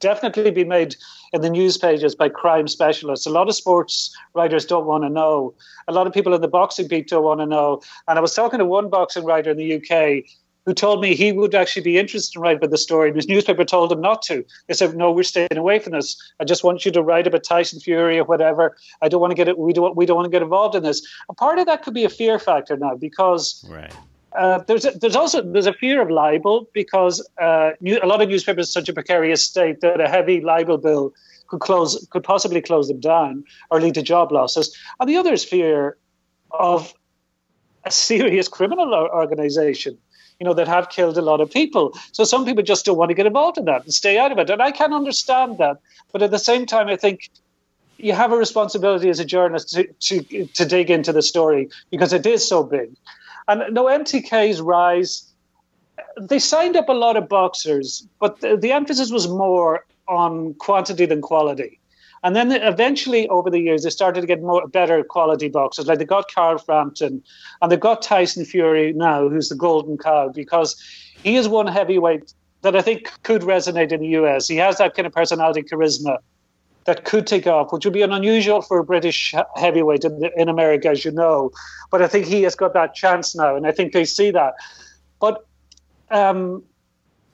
definitely 0.02 0.52
be 0.52 0.64
made 0.64 0.96
in 1.34 1.42
the 1.42 1.50
news 1.50 1.78
pages 1.78 2.14
by 2.14 2.28
crime 2.28 2.68
specialists. 2.68 3.26
A 3.26 3.30
lot 3.30 3.48
of 3.48 3.56
sports 3.56 4.16
writers 4.34 4.66
don't 4.66 4.86
want 4.86 5.04
to 5.04 5.10
know. 5.10 5.54
A 5.88 5.94
lot 5.94 6.08
of 6.08 6.14
people 6.14 6.34
in 6.34 6.42
the 6.42 6.48
boxing 6.48 6.88
beat 6.88 7.08
don't 7.08 7.24
want 7.24 7.40
to 7.40 7.46
know. 7.46 7.82
And 8.08 8.18
I 8.18 8.22
was 8.22 8.34
talking 8.34 8.60
to 8.60 8.66
one 8.66 8.90
boxing 8.90 9.24
writer 9.24 9.52
in 9.52 9.58
the 9.58 9.76
UK 9.76 10.26
who 10.66 10.74
told 10.74 11.02
me 11.02 11.16
he 11.16 11.32
would 11.32 11.56
actually 11.56 11.82
be 11.82 11.98
interested 11.98 12.38
in 12.38 12.42
writing 12.42 12.58
about 12.58 12.70
the 12.70 12.78
story. 12.78 13.08
And 13.10 13.16
his 13.16 13.28
newspaper 13.28 13.66
told 13.66 13.92
him 13.92 14.02
not 14.02 14.22
to. 14.24 14.46
They 14.68 14.74
said, 14.74 14.96
"No, 14.96 15.12
we're 15.12 15.24
staying 15.24 15.58
away 15.58 15.80
from 15.80 15.94
this. 15.94 16.16
I 16.40 16.44
just 16.44 16.64
want 16.64 16.86
you 16.86 16.92
to 16.92 17.02
write 17.02 17.28
about 17.28 17.44
Tyson 17.44 17.80
Fury 17.80 18.20
or 18.20 18.26
whatever. 18.26 18.78
I 19.02 19.08
don't 19.08 19.22
want 19.22 19.32
to 19.32 19.36
get 19.36 19.48
it. 19.48 19.58
We 19.58 19.74
don't. 19.74 19.96
We 19.96 20.06
don't 20.06 20.18
want 20.18 20.26
to 20.26 20.32
get 20.32 20.44
involved 20.44 20.76
in 20.76 20.84
this." 20.84 21.02
And 21.28 21.38
part 21.38 21.58
of 21.58 21.66
that 21.66 21.84
could 21.84 21.94
be 21.94 22.04
a 22.04 22.10
fear 22.10 22.38
factor 22.38 22.78
now 22.78 22.96
because 22.96 23.66
right. 23.70 23.92
Uh, 24.34 24.60
there's 24.60 24.86
a, 24.86 24.92
there's 24.92 25.16
also 25.16 25.42
there's 25.42 25.68
a 25.68 25.74
fear 25.74 26.02
of 26.02 26.10
libel 26.10 26.70
because 26.74 27.28
uh, 27.42 27.72
new, 27.82 28.00
a 28.02 28.08
lot 28.08 28.22
of 28.22 28.30
newspapers 28.30 28.70
are 28.70 28.72
such 28.72 28.88
a 28.88 28.94
precarious 28.94 29.46
state 29.46 29.82
that 29.82 30.00
a 30.00 30.08
heavy 30.08 30.40
libel 30.40 30.78
bill 30.78 31.14
could 31.48 31.60
close 31.60 32.08
could 32.12 32.24
possibly 32.24 32.62
close 32.62 32.88
them 32.88 33.00
down 33.00 33.44
or 33.70 33.82
lead 33.82 33.94
to 33.96 34.02
job 34.02 34.32
losses. 34.32 34.76
And 35.00 35.10
the 35.10 35.18
other 35.18 35.34
is 35.34 35.44
fear 35.44 35.98
of 36.52 36.94
a 37.84 37.92
serious 37.92 38.48
criminal 38.48 38.94
organization, 38.94 39.98
you 40.40 40.46
know, 40.46 40.54
that 40.54 40.68
have 40.68 40.90
killed 40.90 41.18
a 41.18 41.22
lot 41.22 41.42
of 41.42 41.52
people. 41.52 41.98
So 42.14 42.24
some 42.24 42.46
people 42.46 42.64
just 42.64 42.86
don't 42.86 42.98
want 42.98 43.10
to 43.10 43.16
get 43.16 43.26
involved 43.26 43.58
in 43.58 43.66
that 43.66 43.84
and 43.84 43.94
stay 43.94 44.18
out 44.18 44.32
of 44.32 44.38
it. 44.38 44.50
And 44.50 44.62
I 44.62 44.72
can 44.72 44.94
understand 44.94 45.58
that, 45.58 45.78
but 46.12 46.22
at 46.22 46.32
the 46.32 46.40
same 46.40 46.66
time, 46.66 46.88
I 46.88 46.96
think 46.96 47.30
you 47.98 48.14
have 48.14 48.32
a 48.32 48.38
responsibility 48.38 49.10
as 49.10 49.20
a 49.20 49.26
journalist 49.26 49.70
to, 49.72 49.88
to, 50.00 50.46
to 50.46 50.66
dig 50.66 50.90
into 50.90 51.14
the 51.14 51.22
story 51.22 51.70
because 51.90 52.14
it 52.14 52.26
is 52.26 52.48
so 52.48 52.64
big. 52.64 52.96
And 53.48 53.74
no, 53.74 53.86
MTK's 53.86 54.62
rise, 54.62 55.32
they 56.20 56.40
signed 56.40 56.76
up 56.76 56.90
a 56.90 56.94
lot 56.94 57.18
of 57.18 57.28
boxers, 57.28 58.08
but 58.20 58.42
the, 58.42 58.58
the 58.58 58.72
emphasis 58.72 59.12
was 59.12 59.28
more 59.28 59.86
on 60.08 60.54
quantity 60.56 61.06
than 61.06 61.22
quality. 61.22 61.80
And 62.24 62.36
then 62.36 62.52
eventually, 62.52 63.28
over 63.30 63.50
the 63.50 63.60
years, 63.60 63.84
they 63.84 63.90
started 63.90 64.22
to 64.22 64.28
get 64.28 64.42
more 64.42 64.68
better 64.68 65.04
quality 65.04 65.50
boxers. 65.50 65.88
Like 65.88 65.98
they 65.98 66.06
got 66.06 66.32
Carl 66.32 66.60
Frampton, 66.60 67.24
and 67.62 67.72
they've 67.72 67.80
got 67.80 68.04
Tyson 68.04 68.46
Fury 68.46 68.94
now, 68.94 69.28
who's 69.28 69.50
the 69.50 69.56
golden 69.56 69.98
cow, 69.98 70.30
because 70.30 70.80
he 71.24 71.36
is 71.36 71.48
one 71.48 71.68
heavyweight 71.68 72.34
that 72.62 72.76
I 72.76 72.82
think 72.84 73.10
could 73.24 73.42
resonate 73.42 73.92
in 73.92 74.02
the 74.02 74.10
US. 74.10 74.48
He 74.48 74.58
has 74.58 74.78
that 74.78 74.94
kind 74.94 75.08
of 75.08 75.14
personality, 75.14 75.64
charisma 75.64 76.20
that 76.86 77.06
could 77.06 77.28
take 77.28 77.48
off, 77.48 77.72
which 77.72 77.86
would 77.86 77.94
be 77.94 78.02
an 78.02 78.12
unusual 78.12 78.62
for 78.62 78.80
a 78.80 78.84
British 78.84 79.34
heavyweight 79.56 80.04
in, 80.04 80.30
in 80.36 80.50
America, 80.50 80.90
as 80.90 81.06
you 81.06 81.12
know. 81.12 81.52
But 81.92 82.02
I 82.02 82.08
think 82.08 82.26
he 82.26 82.44
has 82.44 82.56
got 82.56 82.74
that 82.74 82.96
chance 82.96 83.36
now, 83.36 83.56
and 83.56 83.68
I 83.68 83.72
think 83.72 83.94
they 83.94 84.06
see 84.06 84.32
that. 84.32 84.56
But 85.20 85.46
um, 86.10 86.64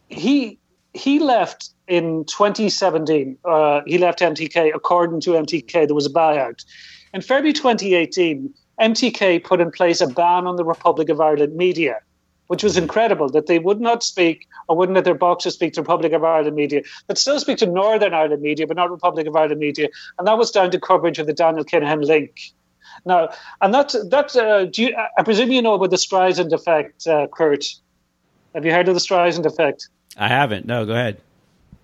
he 0.10 0.60
he 0.93 1.19
left 1.19 1.69
in 1.88 2.25
2017. 2.25 3.38
Uh, 3.45 3.81
he 3.86 3.97
left 3.97 4.19
MTK. 4.19 4.71
According 4.75 5.21
to 5.21 5.31
MTK, 5.31 5.88
there 5.88 5.95
was 5.95 6.05
a 6.05 6.12
buyout. 6.12 6.65
In 7.13 7.21
February 7.21 7.53
2018, 7.53 8.53
MTK 8.81 9.43
put 9.43 9.62
in 9.62 9.71
place 9.71 10.01
a 10.01 10.07
ban 10.07 10.45
on 10.45 10.55
the 10.55 10.65
Republic 10.65 11.10
of 11.10 11.21
Ireland 11.21 11.55
media 11.55 11.99
which 12.47 12.63
was 12.63 12.77
incredible 12.77 13.29
that 13.29 13.47
they 13.47 13.60
would 13.60 13.79
not 13.79 14.03
speak 14.03 14.47
or 14.67 14.75
wouldn't 14.75 14.95
let 14.95 15.05
their 15.05 15.15
boxers 15.15 15.53
speak 15.53 15.73
to 15.73 15.81
Republic 15.81 16.13
of 16.13 16.23
Ireland 16.23 16.55
media, 16.55 16.81
but 17.07 17.17
still 17.17 17.39
speak 17.39 17.57
to 17.60 17.65
Northern 17.65 18.13
Ireland 18.13 18.41
media, 18.41 18.67
but 18.67 18.77
not 18.77 18.89
Republic 18.89 19.27
of 19.27 19.36
Ireland 19.36 19.60
media. 19.60 19.89
And 20.17 20.27
that 20.27 20.38
was 20.38 20.51
down 20.51 20.71
to 20.71 20.79
coverage 20.79 21.19
of 21.19 21.27
the 21.27 21.33
Daniel 21.33 21.65
Kinahan 21.65 22.03
link. 22.03 22.53
Now, 23.05 23.29
and 23.62 23.73
that, 23.73 23.93
that 24.10 24.36
uh, 24.36 24.67
you, 24.73 24.95
I 25.17 25.23
presume 25.23 25.51
you 25.51 25.62
know 25.62 25.75
about 25.75 25.91
the 25.91 25.97
Streisand 25.97 26.51
effect, 26.51 27.07
uh, 27.07 27.27
Kurt. 27.27 27.75
Have 28.55 28.65
you 28.65 28.71
heard 28.71 28.88
of 28.88 28.95
the 28.95 29.01
Streisand 29.01 29.45
effect? 29.45 29.89
I 30.17 30.27
haven't. 30.27 30.65
No, 30.65 30.86
go 30.86 30.93
ahead. 30.93 31.21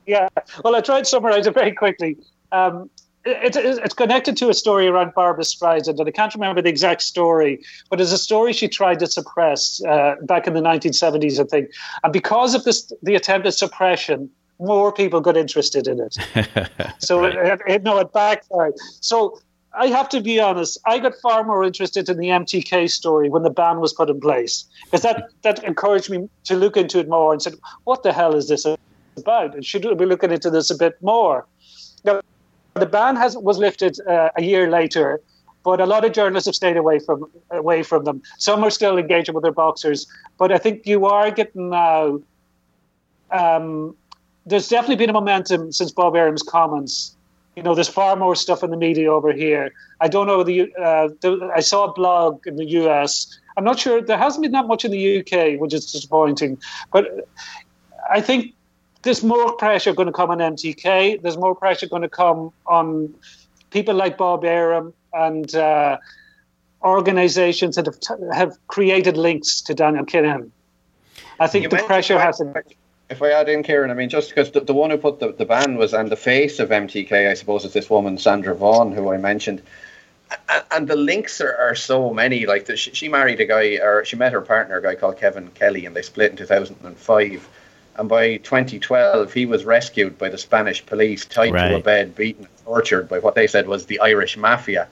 Yeah. 0.05 0.27
Well, 0.63 0.75
I 0.75 0.81
tried 0.81 1.01
to 1.01 1.05
summarize 1.05 1.47
it 1.47 1.53
very 1.53 1.73
quickly. 1.73 2.17
Um, 2.51 2.89
it, 3.25 3.55
it, 3.55 3.79
it's 3.83 3.93
connected 3.93 4.35
to 4.37 4.49
a 4.49 4.53
story 4.53 4.87
around 4.87 5.13
Barbara 5.13 5.43
Streisand, 5.43 5.99
and 5.99 6.07
I 6.07 6.11
can't 6.11 6.33
remember 6.33 6.61
the 6.61 6.69
exact 6.69 7.01
story, 7.01 7.63
but 7.89 8.01
it's 8.01 8.11
a 8.11 8.17
story 8.17 8.53
she 8.53 8.67
tried 8.67 8.99
to 8.99 9.07
suppress 9.07 9.83
uh, 9.85 10.15
back 10.23 10.47
in 10.47 10.53
the 10.53 10.61
1970s, 10.61 11.39
I 11.39 11.43
think. 11.45 11.69
And 12.03 12.11
because 12.11 12.53
of 12.53 12.63
this, 12.63 12.91
the 13.01 13.15
attempted 13.15 13.53
suppression, 13.53 14.29
more 14.59 14.91
people 14.91 15.21
got 15.21 15.37
interested 15.37 15.87
in 15.87 15.99
it. 15.99 16.17
so 16.99 17.21
right. 17.21 17.35
it, 17.35 17.61
it, 17.67 17.83
no, 17.83 17.97
it 17.99 18.11
backfired. 18.11 18.73
So 18.99 19.39
I 19.73 19.87
have 19.87 20.09
to 20.09 20.21
be 20.21 20.39
honest, 20.39 20.77
I 20.85 20.99
got 20.99 21.13
far 21.21 21.43
more 21.43 21.63
interested 21.63 22.09
in 22.09 22.17
the 22.17 22.27
MTK 22.27 22.89
story 22.89 23.29
when 23.29 23.43
the 23.43 23.49
ban 23.49 23.79
was 23.79 23.93
put 23.93 24.09
in 24.09 24.19
place, 24.19 24.65
because 24.85 25.01
that 25.01 25.29
that 25.41 25.63
encouraged 25.63 26.09
me 26.09 26.29
to 26.45 26.55
look 26.55 26.77
into 26.77 26.99
it 26.99 27.09
more 27.09 27.33
and 27.33 27.41
said, 27.41 27.55
"What 27.85 28.03
the 28.03 28.13
hell 28.13 28.35
is 28.35 28.49
this 28.49 28.65
about? 29.17 29.55
And 29.55 29.65
should 29.65 29.85
we 29.85 29.95
be 29.95 30.05
looking 30.05 30.31
into 30.31 30.49
this 30.49 30.69
a 30.69 30.77
bit 30.77 31.01
more?" 31.01 31.47
The 32.75 32.85
ban 32.85 33.15
has 33.15 33.37
was 33.37 33.57
lifted 33.57 33.99
uh, 34.07 34.29
a 34.35 34.43
year 34.43 34.69
later, 34.69 35.21
but 35.63 35.79
a 35.79 35.85
lot 35.85 36.05
of 36.05 36.11
journalists 36.11 36.47
have 36.47 36.55
stayed 36.55 36.77
away 36.77 36.99
from 36.99 37.29
away 37.51 37.83
from 37.83 38.03
them. 38.03 38.21
Some 38.37 38.63
are 38.63 38.71
still 38.71 38.97
engaging 38.97 39.35
with 39.35 39.43
their 39.43 39.51
boxers, 39.51 40.07
but 40.37 40.51
I 40.51 40.57
think 40.57 40.85
you 40.85 41.05
are 41.05 41.31
getting 41.31 41.69
now. 41.69 42.19
Um, 43.31 43.95
there's 44.45 44.67
definitely 44.67 44.97
been 44.97 45.09
a 45.09 45.13
momentum 45.13 45.71
since 45.71 45.91
Bob 45.91 46.15
Arum's 46.15 46.43
comments. 46.43 47.15
You 47.55 47.63
know, 47.63 47.75
there's 47.75 47.87
far 47.87 48.15
more 48.15 48.35
stuff 48.35 48.63
in 48.63 48.71
the 48.71 48.77
media 48.77 49.13
over 49.13 49.31
here. 49.31 49.71
I 50.01 50.07
don't 50.07 50.25
know 50.25 50.43
the, 50.43 50.73
uh, 50.75 51.09
the 51.21 51.51
I 51.55 51.59
saw 51.59 51.85
a 51.85 51.93
blog 51.93 52.45
in 52.47 52.55
the 52.55 52.65
US. 52.81 53.39
I'm 53.55 53.63
not 53.63 53.79
sure 53.79 54.01
there 54.01 54.17
hasn't 54.17 54.41
been 54.41 54.51
that 54.53 54.65
much 54.65 54.83
in 54.83 54.91
the 54.91 55.19
UK, 55.19 55.59
which 55.61 55.73
is 55.73 55.91
disappointing. 55.91 56.57
But 56.91 57.27
I 58.09 58.21
think 58.21 58.53
there's 59.03 59.23
more 59.23 59.53
pressure 59.57 59.93
going 59.93 60.07
to 60.07 60.13
come 60.13 60.31
on 60.31 60.39
MTK. 60.39 61.21
There's 61.21 61.37
more 61.37 61.55
pressure 61.55 61.87
going 61.87 62.01
to 62.01 62.09
come 62.09 62.51
on 62.65 63.13
people 63.69 63.93
like 63.93 64.17
Bob 64.17 64.45
Arum 64.45 64.93
and 65.13 65.53
uh, 65.55 65.97
organizations 66.83 67.75
that 67.75 67.85
have, 67.85 67.99
t- 67.99 68.13
have 68.33 68.57
created 68.67 69.17
links 69.17 69.61
to 69.61 69.73
Daniel 69.73 70.05
Kinahan. 70.05 70.49
I 71.39 71.47
think 71.47 71.63
you 71.63 71.69
the 71.69 71.77
pressure 71.77 72.19
has. 72.19 72.37
To- 72.37 72.63
If 73.09 73.21
I 73.21 73.31
add 73.31 73.49
in, 73.49 73.63
Kieran, 73.63 73.91
I 73.91 73.93
mean, 73.93 74.09
just 74.09 74.29
because 74.29 74.51
the, 74.51 74.61
the 74.61 74.73
one 74.73 74.89
who 74.89 74.97
put 74.97 75.19
the, 75.19 75.33
the 75.33 75.45
ban 75.45 75.77
was, 75.77 75.93
and 75.93 76.09
the 76.09 76.15
face 76.15 76.59
of 76.59 76.69
MTK, 76.69 77.29
I 77.29 77.33
suppose, 77.33 77.65
is 77.65 77.73
this 77.73 77.89
woman, 77.89 78.17
Sandra 78.17 78.55
Vaughan, 78.55 78.93
who 78.93 79.11
I 79.11 79.17
mentioned. 79.17 79.61
And, 80.49 80.63
and 80.71 80.87
the 80.87 80.95
links 80.95 81.41
are, 81.41 81.55
are 81.55 81.75
so 81.75 82.13
many. 82.13 82.45
Like, 82.45 82.65
the, 82.65 82.77
she, 82.77 82.93
she 82.93 83.09
married 83.09 83.41
a 83.41 83.45
guy, 83.45 83.79
or 83.81 84.05
she 84.05 84.15
met 84.15 84.31
her 84.31 84.41
partner, 84.41 84.77
a 84.77 84.81
guy 84.81 84.95
called 84.95 85.17
Kevin 85.17 85.49
Kelly, 85.49 85.85
and 85.85 85.95
they 85.95 86.01
split 86.01 86.31
in 86.31 86.37
2005 86.37 87.49
And 87.95 88.09
by 88.09 88.37
2012, 88.37 89.33
he 89.33 89.45
was 89.45 89.65
rescued 89.65 90.17
by 90.17 90.29
the 90.29 90.37
Spanish 90.37 90.85
police, 90.85 91.25
tied 91.25 91.53
right. 91.53 91.69
to 91.69 91.75
a 91.75 91.79
bed, 91.79 92.15
beaten, 92.15 92.47
tortured 92.65 93.07
by 93.07 93.19
what 93.19 93.35
they 93.35 93.47
said 93.47 93.67
was 93.67 93.85
the 93.85 93.99
Irish 93.99 94.35
mafia. 94.35 94.87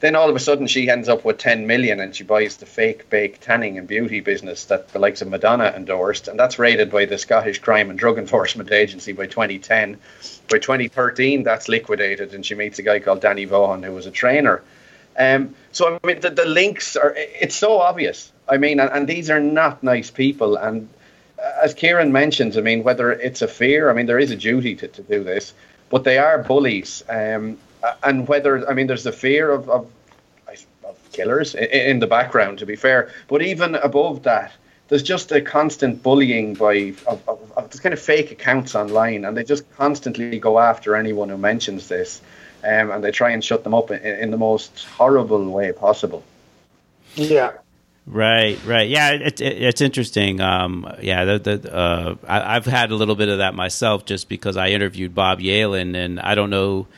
Then 0.00 0.16
all 0.16 0.28
of 0.28 0.34
a 0.34 0.40
sudden, 0.40 0.66
she 0.66 0.90
ends 0.90 1.08
up 1.08 1.24
with 1.24 1.38
10 1.38 1.68
million 1.68 2.00
and 2.00 2.14
she 2.14 2.24
buys 2.24 2.56
the 2.56 2.66
fake 2.66 3.08
bake 3.08 3.38
tanning 3.38 3.78
and 3.78 3.86
beauty 3.86 4.18
business 4.18 4.64
that 4.64 4.88
the 4.88 4.98
likes 4.98 5.22
of 5.22 5.28
Madonna 5.28 5.72
endorsed. 5.76 6.26
And 6.26 6.38
that's 6.38 6.58
raided 6.58 6.90
by 6.90 7.04
the 7.04 7.16
Scottish 7.16 7.60
Crime 7.60 7.88
and 7.88 7.96
Drug 7.96 8.18
Enforcement 8.18 8.72
Agency 8.72 9.12
by 9.12 9.26
2010. 9.26 9.96
By 10.50 10.58
2013, 10.58 11.44
that's 11.44 11.68
liquidated, 11.68 12.34
and 12.34 12.44
she 12.44 12.56
meets 12.56 12.80
a 12.80 12.82
guy 12.82 12.98
called 12.98 13.20
Danny 13.20 13.44
Vaughan, 13.44 13.84
who 13.84 13.92
was 13.92 14.06
a 14.06 14.10
trainer. 14.10 14.62
Um, 15.16 15.54
so, 15.70 15.98
I 16.02 16.06
mean, 16.06 16.20
the, 16.20 16.30
the 16.30 16.46
links 16.46 16.96
are, 16.96 17.14
it's 17.16 17.54
so 17.54 17.78
obvious. 17.78 18.32
I 18.48 18.56
mean, 18.56 18.80
and, 18.80 18.90
and 18.90 19.08
these 19.08 19.30
are 19.30 19.40
not 19.40 19.84
nice 19.84 20.10
people. 20.10 20.56
And 20.56 20.88
as 21.62 21.74
Kieran 21.74 22.12
mentions, 22.12 22.56
I 22.56 22.60
mean, 22.60 22.82
whether 22.82 23.12
it's 23.12 23.42
a 23.42 23.48
fear, 23.48 23.90
I 23.90 23.94
mean, 23.94 24.06
there 24.06 24.18
is 24.18 24.30
a 24.30 24.36
duty 24.36 24.74
to, 24.76 24.88
to 24.88 25.02
do 25.02 25.24
this, 25.24 25.54
but 25.90 26.04
they 26.04 26.18
are 26.18 26.42
bullies. 26.42 27.02
Um, 27.08 27.58
and 28.02 28.28
whether, 28.28 28.68
I 28.68 28.74
mean, 28.74 28.86
there's 28.86 29.04
the 29.04 29.12
fear 29.12 29.50
of, 29.50 29.68
of, 29.68 29.90
of 30.84 31.12
killers 31.12 31.54
in, 31.54 31.64
in, 31.64 31.98
the 31.98 32.06
background, 32.06 32.58
to 32.58 32.66
be 32.66 32.76
fair, 32.76 33.10
but 33.28 33.42
even 33.42 33.74
above 33.76 34.22
that, 34.22 34.52
there's 34.88 35.02
just 35.02 35.32
a 35.32 35.40
constant 35.40 36.02
bullying 36.02 36.54
by 36.54 36.94
of, 37.06 37.28
of, 37.28 37.52
of 37.56 37.82
kind 37.82 37.92
of 37.92 38.00
fake 38.00 38.30
accounts 38.30 38.74
online, 38.74 39.24
and 39.24 39.36
they 39.36 39.44
just 39.44 39.70
constantly 39.76 40.38
go 40.38 40.58
after 40.58 40.94
anyone 40.96 41.28
who 41.28 41.38
mentions 41.38 41.88
this, 41.88 42.20
um, 42.62 42.90
and 42.90 43.02
they 43.02 43.10
try 43.10 43.30
and 43.30 43.44
shut 43.44 43.64
them 43.64 43.74
up 43.74 43.90
in, 43.90 44.00
in 44.00 44.30
the 44.30 44.36
most 44.36 44.84
horrible 44.84 45.50
way 45.50 45.72
possible. 45.72 46.22
Yeah, 47.14 47.52
Right, 48.04 48.58
right. 48.66 48.88
Yeah, 48.88 49.10
it, 49.10 49.40
it, 49.40 49.62
it's 49.62 49.80
interesting. 49.80 50.40
Um, 50.40 50.92
yeah, 51.00 51.24
the, 51.24 51.38
the, 51.38 51.74
uh, 51.74 52.16
I, 52.26 52.54
have 52.54 52.66
had 52.66 52.90
a 52.90 52.96
little 52.96 53.14
bit 53.14 53.28
of 53.28 53.38
that 53.38 53.54
myself 53.54 54.04
just 54.04 54.28
because 54.28 54.56
I 54.56 54.68
interviewed 54.68 55.14
Bob 55.14 55.38
Yalen, 55.38 55.94
and 55.94 56.18
I 56.18 56.34
don't 56.34 56.50
know 56.50 56.88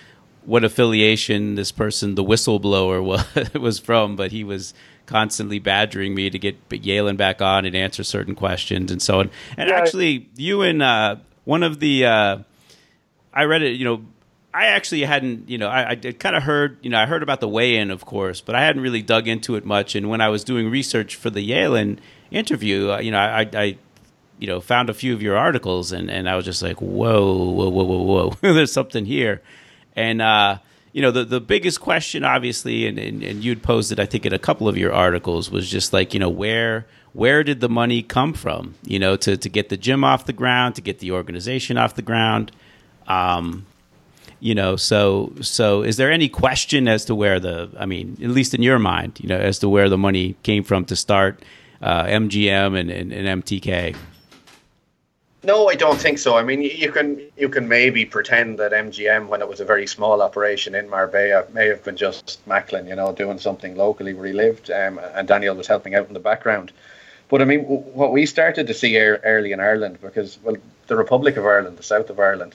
what 0.46 0.64
affiliation 0.64 1.56
this 1.56 1.72
person, 1.72 2.14
the 2.14 2.24
whistleblower, 2.24 3.04
was, 3.34 3.54
was 3.54 3.78
from, 3.78 4.16
but 4.16 4.32
he 4.32 4.44
was 4.44 4.72
constantly 5.04 5.58
badgering 5.58 6.14
me 6.14 6.30
to 6.30 6.38
get 6.38 6.68
Yalen 6.70 7.18
back 7.18 7.42
on 7.42 7.66
and 7.66 7.76
answer 7.76 8.02
certain 8.02 8.34
questions 8.34 8.90
and 8.90 9.02
so 9.02 9.20
on. 9.20 9.30
And 9.58 9.68
yeah. 9.68 9.76
actually, 9.76 10.30
you 10.36 10.62
and 10.62 10.82
uh, 10.82 11.16
one 11.44 11.62
of 11.62 11.80
the, 11.80 12.06
uh, 12.06 12.38
I 13.32 13.44
read 13.44 13.62
it, 13.62 13.72
you 13.72 13.84
know, 13.84 14.04
I 14.54 14.66
actually 14.66 15.02
hadn't, 15.02 15.48
you 15.48 15.58
know, 15.58 15.68
I, 15.68 15.90
I 15.90 15.96
kind 15.96 16.36
of 16.36 16.44
heard, 16.44 16.78
you 16.80 16.88
know, 16.88 16.98
I 16.98 17.06
heard 17.06 17.24
about 17.24 17.40
the 17.40 17.48
weigh-in, 17.48 17.90
of 17.90 18.06
course, 18.06 18.40
but 18.40 18.54
I 18.54 18.60
hadn't 18.64 18.82
really 18.82 19.02
dug 19.02 19.26
into 19.26 19.56
it 19.56 19.64
much. 19.64 19.96
And 19.96 20.08
when 20.08 20.20
I 20.20 20.28
was 20.28 20.44
doing 20.44 20.70
research 20.70 21.16
for 21.16 21.28
the 21.28 21.46
Yalen 21.46 21.98
interview, 22.30 22.92
uh, 22.92 23.00
you 23.00 23.10
know, 23.10 23.18
I, 23.18 23.48
I, 23.52 23.78
you 24.38 24.46
know, 24.46 24.60
found 24.60 24.90
a 24.90 24.94
few 24.94 25.12
of 25.12 25.20
your 25.20 25.36
articles, 25.36 25.90
and, 25.90 26.08
and 26.08 26.28
I 26.28 26.36
was 26.36 26.44
just 26.44 26.62
like, 26.62 26.80
whoa, 26.80 27.50
whoa, 27.50 27.68
whoa, 27.68 27.84
whoa, 27.84 28.02
whoa, 28.02 28.30
there's 28.52 28.70
something 28.70 29.06
here. 29.06 29.42
And 29.96 30.22
uh, 30.22 30.58
you 30.92 31.02
know, 31.02 31.10
the 31.10 31.24
the 31.24 31.40
biggest 31.40 31.80
question, 31.80 32.22
obviously, 32.24 32.86
and, 32.86 32.98
and 32.98 33.22
and 33.22 33.44
you'd 33.44 33.62
posed 33.62 33.90
it, 33.90 33.98
I 33.98 34.06
think, 34.06 34.24
in 34.24 34.32
a 34.32 34.38
couple 34.38 34.68
of 34.68 34.76
your 34.76 34.92
articles, 34.92 35.50
was 35.50 35.68
just 35.68 35.92
like, 35.92 36.14
you 36.14 36.20
know, 36.20 36.28
where 36.28 36.86
where 37.12 37.42
did 37.42 37.60
the 37.60 37.68
money 37.68 38.02
come 38.02 38.32
from? 38.32 38.74
You 38.84 39.00
know, 39.00 39.16
to 39.16 39.36
to 39.36 39.48
get 39.48 39.68
the 39.68 39.76
gym 39.76 40.04
off 40.04 40.26
the 40.26 40.32
ground, 40.32 40.76
to 40.76 40.80
get 40.80 41.00
the 41.00 41.10
organization 41.10 41.76
off 41.76 41.94
the 41.94 42.02
ground. 42.02 42.52
Um, 43.06 43.66
you 44.44 44.54
know 44.54 44.76
so 44.76 45.32
so 45.40 45.82
is 45.82 45.96
there 45.96 46.12
any 46.12 46.28
question 46.28 46.86
as 46.86 47.06
to 47.06 47.14
where 47.14 47.40
the 47.40 47.70
i 47.78 47.86
mean 47.86 48.16
at 48.22 48.28
least 48.28 48.52
in 48.52 48.62
your 48.62 48.78
mind 48.78 49.18
you 49.18 49.28
know 49.28 49.38
as 49.38 49.58
to 49.58 49.68
where 49.70 49.88
the 49.88 49.96
money 49.96 50.36
came 50.42 50.62
from 50.62 50.84
to 50.84 50.94
start 50.94 51.42
uh, 51.80 52.04
mgm 52.04 52.78
and, 52.78 52.90
and, 52.90 53.10
and 53.10 53.42
mtk 53.42 53.96
no, 55.46 55.68
I 55.68 55.74
don't 55.74 56.00
think 56.00 56.18
so. 56.18 56.38
I 56.38 56.42
mean, 56.42 56.62
you 56.62 56.90
can 56.90 57.20
you 57.36 57.50
can 57.50 57.68
maybe 57.68 58.06
pretend 58.06 58.58
that 58.60 58.72
MGM, 58.72 59.28
when 59.28 59.42
it 59.42 59.48
was 59.48 59.60
a 59.60 59.64
very 59.66 59.86
small 59.86 60.22
operation 60.22 60.74
in 60.74 60.88
Marbella, 60.88 61.44
may 61.52 61.66
have 61.66 61.84
been 61.84 61.98
just 61.98 62.40
Macklin, 62.46 62.88
you 62.88 62.96
know, 62.96 63.12
doing 63.12 63.38
something 63.38 63.76
locally 63.76 64.14
where 64.14 64.26
he 64.26 64.32
lived, 64.32 64.70
um, 64.70 64.98
and 65.14 65.28
Daniel 65.28 65.54
was 65.54 65.66
helping 65.66 65.94
out 65.94 66.08
in 66.08 66.14
the 66.14 66.28
background. 66.30 66.72
But 67.28 67.42
I 67.42 67.44
mean, 67.44 67.60
what 67.60 68.10
we 68.10 68.24
started 68.24 68.66
to 68.68 68.72
see 68.72 68.98
early 68.98 69.52
in 69.52 69.60
Ireland, 69.60 69.98
because 70.00 70.38
well, 70.42 70.56
the 70.86 70.96
Republic 70.96 71.36
of 71.36 71.44
Ireland, 71.44 71.76
the 71.76 71.82
south 71.82 72.08
of 72.08 72.18
Ireland, 72.18 72.54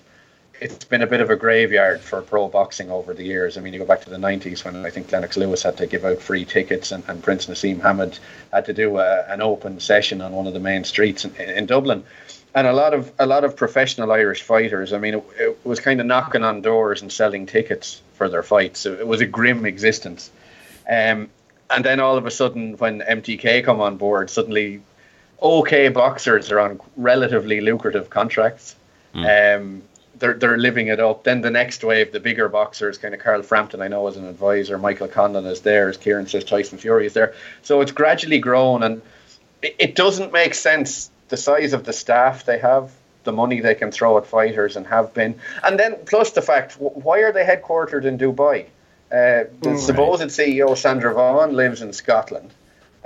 it's 0.62 0.86
been 0.86 1.02
a 1.02 1.08
bit 1.08 1.22
of 1.22 1.30
a 1.30 1.36
graveyard 1.36 2.02
for 2.02 2.22
pro 2.22 2.48
boxing 2.48 2.91
over 2.91 3.13
the 3.13 3.24
years. 3.24 3.58
I 3.58 3.62
mean, 3.62 3.74
you 3.74 3.80
go 3.80 3.86
back 3.86 4.02
to 4.02 4.10
the 4.10 4.17
90s 4.17 4.65
when 4.65 4.86
I 4.86 4.89
think 4.89 5.12
Lennox 5.12 5.38
Lewis 5.38 5.63
had 5.63 5.78
to 5.78 5.88
give 5.88 6.04
out 6.04 6.19
free 6.22 6.45
tickets 6.45 6.91
and, 6.91 7.04
and 7.08 7.24
Prince 7.24 7.48
Naseem 7.48 7.82
Hamed 7.82 8.19
had 8.52 8.65
to 8.65 8.74
do 8.74 8.98
a, 8.98 9.24
an 9.28 9.41
open 9.41 9.80
session 9.80 10.22
on 10.22 10.34
one 10.34 10.48
of 10.48 10.54
the 10.54 10.60
main 10.60 10.84
streets 10.84 11.24
in, 11.26 11.34
in, 11.36 11.65
Dublin. 11.65 12.04
And 12.54 12.67
a 12.67 12.74
lot 12.74 12.93
of 12.93 13.12
a 13.19 13.26
lot 13.26 13.43
of 13.43 13.56
professional 13.56 14.12
Irish 14.12 14.41
fighters. 14.41 14.91
I 14.91 14.98
mean, 14.98 15.15
it, 15.15 15.24
it 15.39 15.65
was 15.65 15.80
kind 15.80 16.02
of 16.02 16.08
knocking 16.08 16.43
on 16.43 16.62
doors 16.62 17.02
and 17.02 17.12
selling 17.12 17.45
tickets 17.45 18.02
for 18.15 18.28
their 18.28 18.43
fights. 18.43 18.80
So 18.80 18.93
it 18.93 19.08
was 19.08 19.22
a 19.22 19.28
grim 19.28 19.65
existence. 19.65 20.32
Um, 20.89 21.30
and 21.69 21.86
then 21.86 22.00
all 22.00 22.17
of 22.17 22.26
a 22.26 22.32
sudden, 22.32 22.74
when 22.78 23.02
MTK 23.02 23.63
come 23.63 23.80
on 23.80 23.98
board, 23.98 24.30
suddenly 24.30 24.82
okay 25.41 25.88
boxers 25.88 26.52
are 26.52 26.60
on 26.60 26.82
relatively 26.98 27.62
lucrative 27.62 28.10
contracts. 28.10 28.76
Mm. 29.13 29.58
Um, 29.58 29.82
they're 30.19 30.34
they're 30.34 30.58
living 30.58 30.88
it 30.88 30.99
up. 30.99 31.23
Then 31.23 31.41
the 31.41 31.49
next 31.49 31.84
wave, 31.84 32.12
the 32.12 32.19
bigger 32.19 32.47
boxers, 32.49 32.97
kind 32.97 33.13
of 33.13 33.19
Carl 33.19 33.41
Frampton, 33.41 33.82
I 33.82 33.88
know 33.88 34.08
as 34.08 34.17
an 34.17 34.27
advisor, 34.27 34.77
Michael 34.77 35.08
Conlan 35.08 35.45
is 35.45 35.62
there, 35.62 35.89
as 35.89 35.97
Kieran 35.97 36.27
says, 36.27 36.43
Tyson 36.43 36.77
Fury 36.77 37.05
is 37.05 37.13
there. 37.13 37.34
So 37.63 37.82
it's 37.82 37.91
gradually 37.91 38.39
grown, 38.39 38.84
and 38.84 39.01
it, 39.62 39.75
it 39.79 39.95
doesn't 39.95 40.32
make 40.32 40.53
sense 40.53 41.10
the 41.29 41.38
size 41.38 41.73
of 41.73 41.86
the 41.86 41.93
staff 41.93 42.45
they 42.45 42.60
have, 42.60 42.91
the 43.23 43.32
money 43.32 43.62
they 43.62 43.75
can 43.75 43.91
throw 43.91 44.17
at 44.17 44.25
fighters 44.25 44.75
and 44.75 44.86
have 44.88 45.13
been, 45.13 45.36
and 45.63 45.79
then 45.79 45.95
plus 46.05 46.32
the 46.32 46.41
fact 46.41 46.73
why 46.79 47.19
are 47.19 47.32
they 47.32 47.43
headquartered 47.43 48.05
in 48.05 48.17
Dubai? 48.17 48.65
Uh, 49.12 49.49
the 49.62 49.69
mm, 49.69 49.79
supposed. 49.79 50.21
CEO 50.21 50.77
Sandra 50.77 51.13
Vaughan 51.13 51.55
lives 51.55 51.82
in 51.82 51.93
Scotland. 51.93 52.51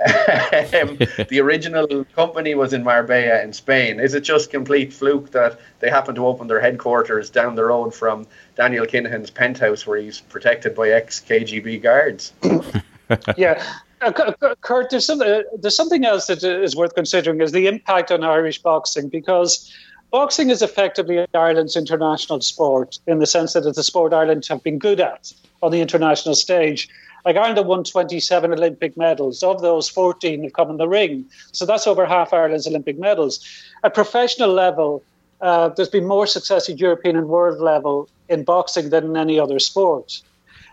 um, 0.00 0.98
the 1.28 1.38
original 1.40 2.04
company 2.16 2.54
was 2.54 2.72
in 2.72 2.82
Marbella 2.82 3.42
in 3.42 3.52
Spain. 3.52 4.00
Is 4.00 4.14
it 4.14 4.22
just 4.22 4.50
complete 4.50 4.92
fluke 4.92 5.30
that 5.30 5.60
they 5.78 5.88
happen 5.88 6.16
to 6.16 6.26
open 6.26 6.48
their 6.48 6.60
headquarters 6.60 7.30
down 7.30 7.54
the 7.54 7.64
road 7.64 7.94
from 7.94 8.26
Daniel 8.56 8.86
Kinahan's 8.86 9.30
penthouse 9.30 9.86
where 9.86 9.98
he's 9.98 10.20
protected 10.20 10.74
by 10.74 10.90
ex 10.90 11.20
KGB 11.20 11.80
guards? 11.80 12.32
yeah. 13.36 13.62
Uh, 14.00 14.12
Kurt, 14.60 14.90
there's, 14.90 15.08
uh, 15.08 15.42
there's 15.58 15.76
something 15.76 16.04
else 16.04 16.26
that 16.26 16.42
is 16.42 16.74
worth 16.74 16.94
considering 16.94 17.40
is 17.40 17.52
the 17.52 17.68
impact 17.68 18.10
on 18.10 18.24
Irish 18.24 18.60
boxing 18.60 19.08
because 19.08 19.72
boxing 20.10 20.50
is 20.50 20.60
effectively 20.60 21.24
Ireland's 21.32 21.76
international 21.76 22.40
sport 22.40 22.98
in 23.06 23.20
the 23.20 23.26
sense 23.26 23.52
that 23.54 23.64
it's 23.64 23.78
a 23.78 23.84
sport 23.84 24.12
Ireland 24.12 24.44
have 24.48 24.62
been 24.62 24.78
good 24.78 25.00
at 25.00 25.32
on 25.62 25.70
the 25.70 25.80
international 25.80 26.34
stage. 26.34 26.88
Like 27.24 27.36
Ireland 27.36 27.66
won 27.66 27.84
27 27.84 28.52
Olympic 28.52 28.96
medals. 28.96 29.42
Of 29.42 29.62
those, 29.62 29.88
14 29.88 30.42
have 30.42 30.52
come 30.52 30.70
in 30.70 30.76
the 30.76 30.88
ring. 30.88 31.24
So 31.52 31.64
that's 31.64 31.86
over 31.86 32.04
half 32.04 32.32
Ireland's 32.32 32.66
Olympic 32.66 32.98
medals. 32.98 33.40
At 33.82 33.94
professional 33.94 34.52
level, 34.52 35.02
uh, 35.40 35.70
there's 35.70 35.88
been 35.88 36.06
more 36.06 36.26
success 36.26 36.68
at 36.68 36.78
European 36.78 37.16
and 37.16 37.28
world 37.28 37.60
level 37.60 38.08
in 38.28 38.44
boxing 38.44 38.90
than 38.90 39.04
in 39.04 39.16
any 39.16 39.38
other 39.38 39.58
sport. 39.58 40.20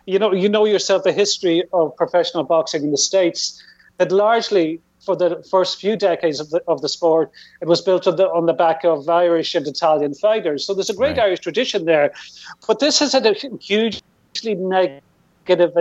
You 0.05 0.19
know, 0.19 0.33
you 0.33 0.49
know 0.49 0.65
yourself 0.65 1.03
the 1.03 1.11
history 1.11 1.63
of 1.73 1.95
professional 1.95 2.43
boxing 2.43 2.83
in 2.83 2.91
the 2.91 2.97
states. 2.97 3.61
That 3.97 4.11
largely, 4.11 4.79
for 4.99 5.15
the 5.15 5.43
first 5.49 5.79
few 5.79 5.95
decades 5.95 6.39
of 6.39 6.49
the 6.49 6.63
of 6.67 6.81
the 6.81 6.89
sport, 6.89 7.31
it 7.61 7.67
was 7.67 7.81
built 7.81 8.07
on 8.07 8.15
the 8.15 8.27
on 8.29 8.45
the 8.45 8.53
back 8.53 8.83
of 8.83 9.07
Irish 9.07 9.53
and 9.53 9.67
Italian 9.67 10.15
fighters. 10.15 10.65
So 10.65 10.73
there's 10.73 10.89
a 10.89 10.95
great 10.95 11.17
right. 11.17 11.27
Irish 11.27 11.41
tradition 11.41 11.85
there, 11.85 12.11
but 12.65 12.79
this 12.79 12.97
has 12.99 13.13
had 13.13 13.25
a 13.27 13.33
hugely 13.33 14.55
negative 14.55 15.77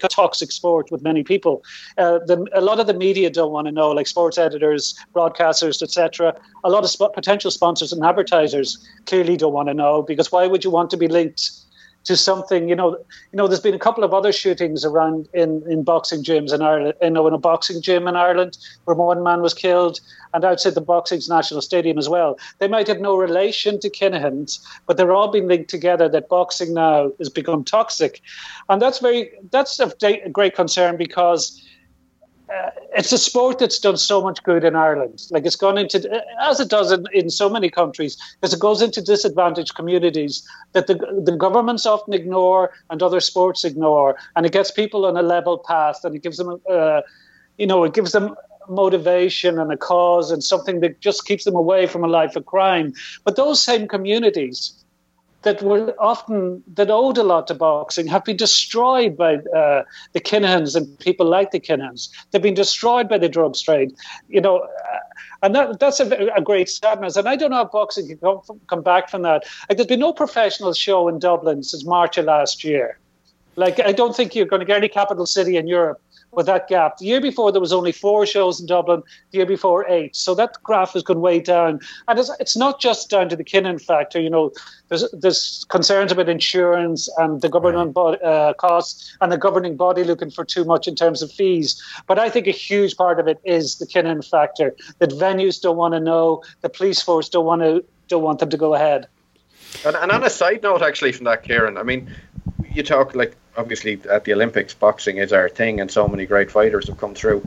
toxic 0.00 0.52
sport 0.52 0.90
with 0.90 1.02
many 1.02 1.22
people. 1.22 1.62
Uh, 1.98 2.18
the, 2.26 2.46
a 2.52 2.60
lot 2.60 2.80
of 2.80 2.86
the 2.86 2.94
media 2.94 3.30
don't 3.30 3.52
want 3.52 3.66
to 3.66 3.72
know, 3.72 3.90
like 3.90 4.06
sports 4.06 4.38
editors, 4.38 4.94
broadcasters, 5.14 5.82
etc. 5.82 6.34
A 6.64 6.70
lot 6.70 6.84
of 6.84 6.90
sp- 6.90 7.14
potential 7.14 7.50
sponsors 7.50 7.92
and 7.92 8.04
advertisers 8.04 8.78
clearly 9.06 9.36
don't 9.36 9.52
want 9.52 9.68
to 9.68 9.74
know 9.74 10.02
because 10.02 10.30
why 10.30 10.46
would 10.46 10.64
you 10.64 10.70
want 10.70 10.90
to 10.90 10.96
be 10.96 11.08
linked 11.08 11.50
to 12.06 12.16
something? 12.16 12.68
You 12.68 12.76
know, 12.76 12.96
you 13.32 13.36
know. 13.36 13.46
There's 13.46 13.60
been 13.60 13.74
a 13.74 13.78
couple 13.78 14.02
of 14.02 14.12
other 14.12 14.32
shootings 14.32 14.84
around 14.84 15.28
in, 15.32 15.62
in 15.70 15.84
boxing 15.84 16.22
gyms 16.22 16.52
in 16.52 16.62
Ireland. 16.62 16.94
You 17.02 17.10
know, 17.10 17.26
in 17.26 17.34
a 17.34 17.38
boxing 17.38 17.82
gym 17.82 18.08
in 18.08 18.16
Ireland 18.16 18.58
where 18.84 18.96
one 18.96 19.22
man 19.22 19.42
was 19.42 19.54
killed 19.54 20.00
and 20.34 20.44
outside 20.44 20.74
the 20.74 20.80
Boxing's 20.80 21.28
National 21.28 21.62
Stadium 21.62 21.98
as 21.98 22.08
well. 22.08 22.38
They 22.58 22.68
might 22.68 22.88
have 22.88 23.00
no 23.00 23.16
relation 23.16 23.80
to 23.80 23.90
Kinahan's, 23.90 24.64
but 24.86 24.96
they're 24.96 25.12
all 25.12 25.30
being 25.30 25.48
linked 25.48 25.70
together 25.70 26.08
that 26.08 26.28
boxing 26.28 26.74
now 26.74 27.12
has 27.18 27.28
become 27.28 27.64
toxic. 27.64 28.20
And 28.68 28.80
that's 28.80 28.98
very 28.98 29.30
that's 29.50 29.80
a 29.80 30.28
great 30.30 30.54
concern 30.54 30.96
because 30.96 31.62
uh, 32.48 32.70
it's 32.96 33.12
a 33.12 33.18
sport 33.18 33.58
that's 33.58 33.78
done 33.78 33.96
so 33.96 34.22
much 34.22 34.42
good 34.42 34.64
in 34.64 34.76
Ireland. 34.76 35.20
Like 35.30 35.44
it's 35.44 35.56
gone 35.56 35.78
into, 35.78 36.22
as 36.40 36.60
it 36.60 36.68
does 36.68 36.92
in, 36.92 37.04
in 37.12 37.30
so 37.30 37.48
many 37.48 37.68
countries, 37.68 38.16
because 38.40 38.54
it 38.54 38.60
goes 38.60 38.82
into 38.82 39.02
disadvantaged 39.02 39.74
communities 39.74 40.46
that 40.72 40.86
the, 40.86 40.94
the 41.24 41.36
governments 41.36 41.86
often 41.86 42.14
ignore 42.14 42.72
and 42.90 43.02
other 43.02 43.20
sports 43.20 43.64
ignore. 43.64 44.16
And 44.36 44.46
it 44.46 44.52
gets 44.52 44.70
people 44.70 45.04
on 45.06 45.16
a 45.16 45.22
level 45.22 45.58
path 45.58 46.04
and 46.04 46.14
it 46.14 46.22
gives 46.22 46.36
them, 46.36 46.60
uh, 46.70 47.02
you 47.58 47.66
know, 47.66 47.82
it 47.84 47.94
gives 47.94 48.12
them 48.12 48.34
motivation 48.68 49.58
and 49.58 49.72
a 49.72 49.76
cause 49.76 50.30
and 50.30 50.42
something 50.42 50.80
that 50.80 51.00
just 51.00 51.24
keeps 51.24 51.44
them 51.44 51.54
away 51.54 51.86
from 51.86 52.04
a 52.04 52.08
life 52.08 52.36
of 52.36 52.46
crime. 52.46 52.92
But 53.24 53.36
those 53.36 53.62
same 53.62 53.88
communities 53.88 54.84
that 55.46 55.62
were 55.62 55.94
often 56.00 56.60
that 56.74 56.90
owed 56.90 57.16
a 57.16 57.22
lot 57.22 57.46
to 57.46 57.54
boxing 57.54 58.08
have 58.08 58.24
been 58.24 58.36
destroyed 58.36 59.16
by 59.16 59.36
uh, 59.54 59.84
the 60.12 60.20
Kinahans 60.20 60.74
and 60.74 60.98
people 60.98 61.24
like 61.24 61.52
the 61.52 61.60
Kinahans. 61.60 62.08
They've 62.30 62.42
been 62.42 62.54
destroyed 62.54 63.08
by 63.08 63.18
the 63.18 63.28
drugs 63.28 63.62
trade. 63.62 63.94
You 64.28 64.40
know, 64.40 64.56
uh, 64.58 64.98
and 65.44 65.54
that, 65.54 65.78
that's 65.78 66.00
a, 66.00 66.08
a, 66.34 66.40
great 66.40 66.68
sadness. 66.68 67.14
And 67.14 67.28
I 67.28 67.36
don't 67.36 67.52
know 67.52 67.60
if 67.60 67.70
boxing 67.70 68.08
can 68.08 68.18
come, 68.18 68.40
come 68.66 68.82
back 68.82 69.08
from 69.08 69.22
that. 69.22 69.44
Like, 69.68 69.78
there's 69.78 69.86
been 69.86 70.00
no 70.00 70.12
professional 70.12 70.72
show 70.72 71.06
in 71.06 71.20
Dublin 71.20 71.62
since 71.62 71.84
March 71.84 72.18
of 72.18 72.24
last 72.24 72.64
year. 72.64 72.98
Like, 73.54 73.78
I 73.78 73.92
don't 73.92 74.16
think 74.16 74.34
you're 74.34 74.46
going 74.46 74.60
to 74.60 74.66
get 74.66 74.78
any 74.78 74.88
capital 74.88 75.26
city 75.26 75.56
in 75.56 75.68
Europe 75.68 76.02
with 76.32 76.46
that 76.46 76.68
gap. 76.68 76.98
The 76.98 77.06
year 77.06 77.20
before, 77.20 77.50
there 77.50 77.60
was 77.60 77.72
only 77.72 77.92
four 77.92 78.26
shows 78.26 78.60
in 78.60 78.66
Dublin. 78.66 79.02
The 79.30 79.38
year 79.38 79.46
before, 79.46 79.88
eight. 79.88 80.14
So 80.14 80.34
that 80.34 80.56
graph 80.62 80.92
has 80.92 81.02
gone 81.02 81.20
way 81.20 81.40
down. 81.40 81.80
And 82.08 82.18
it's, 82.18 82.30
it's 82.40 82.56
not 82.56 82.80
just 82.80 83.08
down 83.10 83.28
to 83.30 83.36
the 83.36 83.44
Kinahan 83.44 83.82
factor. 83.82 84.20
You 84.20 84.30
know, 84.30 84.52
there's, 84.88 85.10
there's 85.12 85.64
concerns 85.68 86.12
about 86.12 86.28
insurance 86.28 87.08
and 87.18 87.40
the 87.40 87.48
government 87.48 87.94
right. 87.96 88.22
uh, 88.22 88.54
costs 88.54 89.16
and 89.20 89.32
the 89.32 89.38
governing 89.38 89.76
body 89.76 90.04
looking 90.04 90.30
for 90.30 90.44
too 90.44 90.64
much 90.64 90.86
in 90.86 90.94
terms 90.94 91.22
of 91.22 91.32
fees. 91.32 91.82
But 92.06 92.18
I 92.18 92.28
think 92.28 92.46
a 92.46 92.52
huge 92.52 92.96
part 92.96 93.18
of 93.18 93.28
it 93.28 93.40
is 93.44 93.76
the 93.76 93.86
Kinahan 93.86 94.28
factor 94.28 94.74
that 94.98 95.10
venues 95.10 95.60
don't 95.60 95.76
want 95.76 95.94
to 95.94 96.00
know, 96.00 96.42
the 96.60 96.68
police 96.68 97.00
force 97.02 97.28
don't 97.28 97.46
want 97.46 97.62
to 97.62 97.84
don't 98.08 98.22
want 98.22 98.38
them 98.38 98.50
to 98.50 98.56
go 98.56 98.74
ahead. 98.74 99.08
And, 99.84 99.96
and 99.96 100.12
on 100.12 100.22
a 100.22 100.30
side 100.30 100.62
note, 100.62 100.82
actually, 100.82 101.12
from 101.12 101.24
that, 101.24 101.42
Kieran, 101.42 101.76
I 101.76 101.82
mean, 101.82 102.14
you 102.72 102.82
talk 102.82 103.14
like 103.14 103.36
obviously 103.56 104.00
at 104.10 104.24
the 104.24 104.32
Olympics, 104.32 104.74
boxing 104.74 105.18
is 105.18 105.32
our 105.32 105.48
thing, 105.48 105.80
and 105.80 105.90
so 105.90 106.06
many 106.08 106.26
great 106.26 106.50
fighters 106.50 106.88
have 106.88 106.98
come 106.98 107.14
through. 107.14 107.46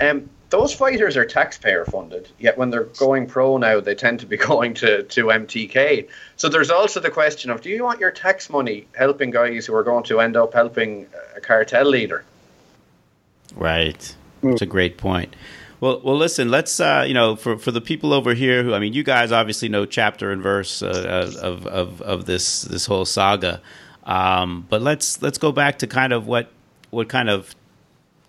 Um, 0.00 0.28
those 0.50 0.72
fighters 0.72 1.16
are 1.16 1.26
taxpayer 1.26 1.84
funded, 1.84 2.28
yet 2.38 2.56
when 2.56 2.70
they're 2.70 2.84
going 2.84 3.26
pro 3.26 3.58
now, 3.58 3.80
they 3.80 3.94
tend 3.94 4.20
to 4.20 4.26
be 4.26 4.36
going 4.50 4.74
to, 4.74 5.02
to 5.02 5.26
MTK. 5.26 6.08
So 6.36 6.48
there's 6.48 6.70
also 6.70 7.00
the 7.00 7.10
question 7.10 7.50
of 7.50 7.60
do 7.60 7.68
you 7.68 7.84
want 7.84 8.00
your 8.00 8.10
tax 8.10 8.48
money 8.48 8.86
helping 8.96 9.30
guys 9.30 9.66
who 9.66 9.74
are 9.74 9.82
going 9.82 10.04
to 10.04 10.20
end 10.20 10.36
up 10.36 10.54
helping 10.54 11.06
a 11.36 11.40
cartel 11.40 11.86
leader? 11.86 12.24
Right. 13.54 14.14
That's 14.42 14.62
a 14.62 14.66
great 14.66 14.96
point. 14.96 15.34
Well, 15.80 16.00
well, 16.02 16.16
listen. 16.16 16.50
Let's, 16.50 16.80
uh, 16.80 17.04
you 17.06 17.14
know, 17.14 17.36
for, 17.36 17.56
for 17.56 17.70
the 17.70 17.80
people 17.80 18.12
over 18.12 18.34
here 18.34 18.64
who, 18.64 18.74
I 18.74 18.80
mean, 18.80 18.94
you 18.94 19.04
guys 19.04 19.30
obviously 19.30 19.68
know 19.68 19.86
chapter 19.86 20.32
and 20.32 20.42
verse 20.42 20.82
uh, 20.82 21.32
of, 21.40 21.66
of 21.66 22.02
of 22.02 22.24
this 22.26 22.62
this 22.62 22.86
whole 22.86 23.04
saga. 23.04 23.60
Um, 24.08 24.66
but 24.70 24.80
let's 24.80 25.20
let's 25.20 25.36
go 25.36 25.52
back 25.52 25.80
to 25.80 25.86
kind 25.86 26.14
of 26.14 26.26
what 26.26 26.50
what 26.90 27.10
kind 27.10 27.28
of 27.28 27.54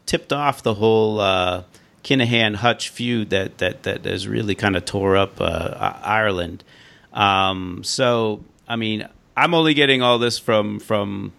tipped 0.05 0.33
off 0.33 0.61
the 0.61 0.73
whole 0.73 1.21
uh, 1.21 1.63
Kinahan 2.03 2.55
Hutch 2.55 2.89
feud 2.89 3.29
that 3.29 3.59
that 3.59 3.83
that 3.83 4.03
has 4.03 4.27
really 4.27 4.55
kind 4.55 4.75
of 4.75 4.83
tore 4.83 5.15
up 5.15 5.39
uh, 5.39 5.93
Ireland. 6.03 6.65
Um, 7.13 7.83
so 7.85 8.43
I 8.67 8.75
mean, 8.75 9.07
I'm 9.37 9.53
only 9.53 9.73
getting 9.73 10.01
all 10.01 10.19
this 10.19 10.37
from 10.37 10.81
from 10.81 11.31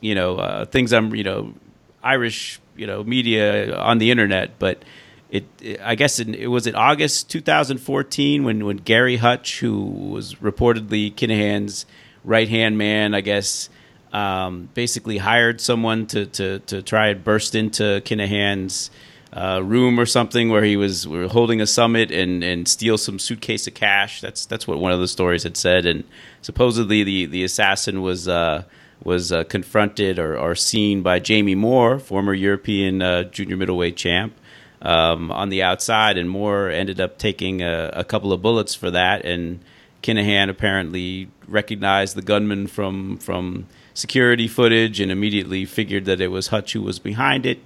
you 0.00 0.16
know 0.16 0.38
uh, 0.38 0.64
things 0.64 0.92
I'm 0.92 1.14
you 1.14 1.22
know 1.22 1.54
Irish 2.02 2.58
you 2.76 2.88
know 2.88 3.04
media 3.04 3.74
on 3.76 3.98
the 3.98 4.10
internet, 4.10 4.58
but. 4.58 4.82
It, 5.30 5.80
I 5.82 5.96
guess 5.96 6.20
it, 6.20 6.28
it 6.28 6.46
was 6.46 6.68
in 6.68 6.76
August 6.76 7.28
2014 7.30 8.44
when, 8.44 8.64
when 8.64 8.76
Gary 8.76 9.16
Hutch, 9.16 9.58
who 9.58 9.82
was 9.82 10.34
reportedly 10.34 11.12
Kinahan's 11.12 11.86
right 12.22 12.48
hand 12.48 12.78
man, 12.78 13.14
I 13.14 13.20
guess, 13.20 13.68
um, 14.14 14.68
basically 14.74 15.18
hired 15.18 15.60
someone 15.60 16.06
to, 16.06 16.24
to, 16.26 16.60
to 16.60 16.82
try 16.82 17.08
and 17.08 17.24
burst 17.24 17.56
into 17.56 18.00
Kinahan's 18.04 18.90
uh, 19.32 19.60
room 19.64 19.98
or 19.98 20.06
something 20.06 20.50
where 20.50 20.62
he 20.62 20.76
was 20.76 21.02
holding 21.04 21.60
a 21.60 21.66
summit 21.66 22.12
and, 22.12 22.44
and 22.44 22.68
steal 22.68 22.96
some 22.96 23.18
suitcase 23.18 23.66
of 23.66 23.74
cash. 23.74 24.20
That's 24.20 24.46
that's 24.46 24.68
what 24.68 24.78
one 24.78 24.92
of 24.92 25.00
the 25.00 25.08
stories 25.08 25.42
had 25.42 25.56
said. 25.56 25.84
And 25.84 26.04
supposedly 26.42 27.02
the, 27.02 27.26
the 27.26 27.42
assassin 27.42 28.02
was 28.02 28.28
uh, 28.28 28.62
was 29.02 29.32
uh, 29.32 29.42
confronted 29.44 30.20
or, 30.20 30.38
or 30.38 30.54
seen 30.54 31.02
by 31.02 31.18
Jamie 31.18 31.56
Moore, 31.56 31.98
former 31.98 32.32
European 32.32 33.02
uh, 33.02 33.24
junior 33.24 33.56
middleweight 33.56 33.96
champ. 33.96 34.32
Um, 34.80 35.30
on 35.30 35.48
the 35.48 35.62
outside, 35.62 36.18
and 36.18 36.28
Moore 36.28 36.68
ended 36.68 37.00
up 37.00 37.16
taking 37.16 37.62
a, 37.62 37.90
a 37.94 38.04
couple 38.04 38.34
of 38.34 38.42
bullets 38.42 38.74
for 38.74 38.90
that. 38.90 39.24
And 39.24 39.60
Kinahan 40.02 40.50
apparently 40.50 41.28
recognized 41.48 42.16
the 42.16 42.22
gunman 42.22 42.66
from 42.66 43.16
from 43.16 43.66
security 43.94 44.48
footage 44.48 45.00
and 45.00 45.10
immediately 45.10 45.64
figured 45.64 46.04
that 46.04 46.20
it 46.20 46.28
was 46.28 46.48
Hutch 46.48 46.72
who 46.72 46.82
was 46.82 46.98
behind 46.98 47.46
it. 47.46 47.60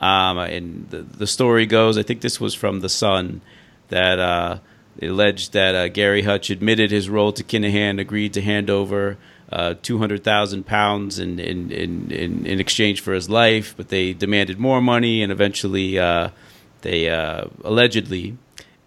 Um, 0.00 0.38
and 0.38 0.88
the, 0.90 1.02
the 1.02 1.26
story 1.26 1.66
goes, 1.66 1.98
I 1.98 2.02
think 2.02 2.20
this 2.20 2.40
was 2.40 2.54
from 2.54 2.80
The 2.80 2.88
Sun, 2.88 3.40
that 3.88 4.18
uh, 4.18 4.58
alleged 5.02 5.52
that 5.52 5.74
uh, 5.74 5.88
Gary 5.88 6.22
Hutch 6.22 6.50
admitted 6.50 6.90
his 6.90 7.08
role 7.08 7.32
to 7.32 7.44
Kinahan, 7.44 8.00
agreed 8.00 8.32
to 8.34 8.42
hand 8.42 8.70
over 8.70 9.16
uh, 9.50 9.74
200,000 9.82 10.66
pounds 10.66 11.18
in, 11.18 11.38
in, 11.38 11.70
in, 11.70 12.10
in, 12.12 12.60
exchange 12.60 13.00
for 13.00 13.14
his 13.14 13.30
life, 13.30 13.74
but 13.76 13.88
they 13.88 14.12
demanded 14.12 14.58
more 14.58 14.82
money 14.82 15.22
and 15.22 15.32
eventually 15.32 15.98
uh, 15.98 16.28
they 16.82 17.08
uh, 17.08 17.46
allegedly 17.64 18.36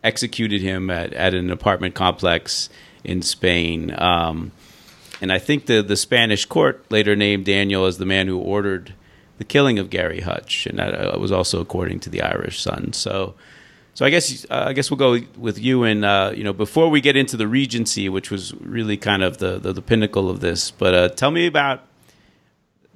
executed 0.03 0.61
him 0.61 0.91
at, 0.91 1.13
at 1.13 1.33
an 1.33 1.49
apartment 1.49 1.95
complex 1.95 2.69
in 3.03 3.23
Spain. 3.23 3.93
Um, 3.97 4.51
and 5.21 5.31
I 5.31 5.39
think 5.39 5.67
the 5.67 5.81
the 5.81 5.95
Spanish 5.95 6.45
court 6.45 6.83
later 6.89 7.15
named 7.15 7.45
Daniel 7.45 7.85
as 7.85 7.99
the 7.99 8.05
man 8.05 8.27
who 8.27 8.39
ordered 8.39 8.93
the 9.37 9.45
killing 9.45 9.79
of 9.79 9.89
Gary 9.89 10.21
Hutch, 10.21 10.67
and 10.67 10.77
that 10.77 10.93
uh, 10.93 11.17
was 11.17 11.31
also 11.31 11.61
according 11.61 11.99
to 12.01 12.11
the 12.11 12.21
Irish 12.21 12.61
Sun. 12.61 12.93
So, 12.93 13.33
so 13.93 14.05
I 14.05 14.09
guess 14.09 14.45
uh, 14.49 14.65
I 14.67 14.73
guess 14.73 14.91
we'll 14.91 14.97
go 14.97 15.25
with 15.37 15.57
you. 15.57 15.83
And 15.83 16.03
uh, 16.03 16.33
you 16.35 16.43
know, 16.43 16.53
before 16.53 16.89
we 16.89 17.01
get 17.01 17.15
into 17.15 17.37
the 17.37 17.47
Regency, 17.47 18.09
which 18.09 18.29
was 18.29 18.53
really 18.55 18.97
kind 18.97 19.23
of 19.23 19.37
the 19.37 19.57
the, 19.59 19.73
the 19.73 19.81
pinnacle 19.81 20.29
of 20.29 20.41
this, 20.41 20.71
but 20.71 20.93
uh, 20.93 21.09
tell 21.09 21.31
me 21.31 21.47
about 21.47 21.87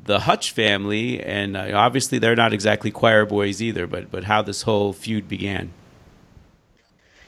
the 0.04 0.22
Hutch 0.22 0.52
family, 0.52 1.20
and 1.20 1.58
uh, 1.58 1.72
obviously 1.74 2.20
they're 2.20 2.36
not 2.36 2.54
exactly 2.54 2.92
choir 2.92 3.26
boys 3.26 3.62
either. 3.62 3.88
But 3.88 4.12
but 4.12 4.26
how 4.26 4.42
this 4.42 4.64
whole 4.64 4.94
feud 4.94 5.28
began. 5.28 5.72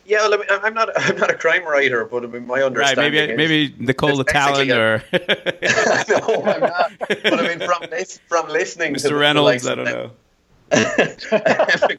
Yeah, 0.08 0.20
well, 0.20 0.36
I 0.36 0.38
mean, 0.38 0.48
I'm 0.50 0.74
not 0.74 0.90
I'm 0.96 1.18
not 1.18 1.30
a 1.30 1.36
crime 1.36 1.66
writer, 1.66 2.06
but 2.06 2.24
I 2.24 2.28
mean, 2.28 2.48
my 2.48 2.62
understanding 2.62 3.20
right, 3.20 3.38
maybe 3.38 3.64
is, 3.66 3.72
maybe 3.78 3.86
Nicola 3.86 4.24
Tallant 4.24 4.72
or 4.72 5.04
no, 6.10 6.44
I'm 6.44 6.62
not. 6.62 6.92
But 7.00 7.40
I 7.40 7.56
mean, 7.56 7.68
from 7.68 7.90
this, 7.90 8.20
from 8.28 8.48
listening, 8.48 8.96
Mr. 8.96 9.10
to 9.10 9.16
Reynolds, 9.16 9.68
I 9.68 9.76
don't 9.76 9.86
know. 9.86 10.12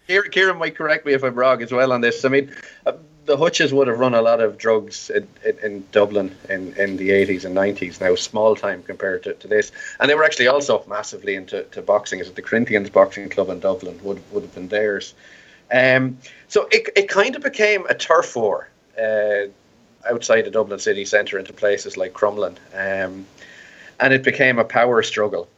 Kieran, 0.07 0.31
Kieran 0.31 0.59
might 0.59 0.75
correct 0.75 1.07
me 1.07 1.13
if 1.13 1.23
I'm 1.23 1.35
wrong 1.35 1.63
as 1.63 1.71
well 1.71 1.93
on 1.93 2.01
this. 2.01 2.25
I 2.25 2.29
mean, 2.29 2.53
uh, 2.87 2.93
the 3.29 3.37
Hutches 3.37 3.73
would 3.73 3.89
have 3.89 3.99
run 3.99 4.15
a 4.15 4.23
lot 4.23 4.41
of 4.41 4.59
drugs 4.59 5.11
in, 5.11 5.29
in, 5.45 5.59
in, 5.59 5.85
Dublin 5.93 6.35
in, 6.49 6.75
in 6.75 6.97
the 6.97 7.11
80s 7.11 7.45
and 7.45 7.57
90s, 7.57 8.01
now 8.01 8.15
small 8.15 8.57
time 8.57 8.83
compared 8.83 9.23
to, 9.25 9.35
to 9.35 9.49
this. 9.49 9.71
And 10.01 10.11
they 10.11 10.15
were 10.15 10.25
actually 10.25 10.49
also 10.49 10.83
massively 10.89 11.35
into 11.35 11.63
to 11.63 11.83
boxing, 11.83 12.21
as 12.21 12.31
the 12.33 12.43
Corinthians 12.43 12.91
Boxing 12.91 13.29
Club 13.29 13.51
in 13.51 13.61
Dublin 13.61 14.01
would, 14.03 14.21
would 14.33 14.43
have 14.43 14.55
been 14.55 14.69
theirs. 14.69 15.15
Um, 15.71 16.19
so 16.49 16.69
it, 16.71 16.89
it 16.97 17.09
kind 17.09 17.37
of 17.37 17.43
became 17.43 17.87
a 17.87 17.95
turf 17.95 18.35
war 18.37 18.69
uh, 19.01 19.49
outside 20.09 20.43
the 20.43 20.51
Dublin 20.51 20.79
city 20.79 21.05
centre 21.05 21.39
into 21.39 21.53
places 21.53 21.97
like 21.97 22.13
Crumlin. 22.13 22.57
Um, 22.75 23.27
and 24.01 24.15
it 24.15 24.23
became 24.23 24.59
a 24.59 24.65
power 24.65 25.03
struggle. 25.03 25.49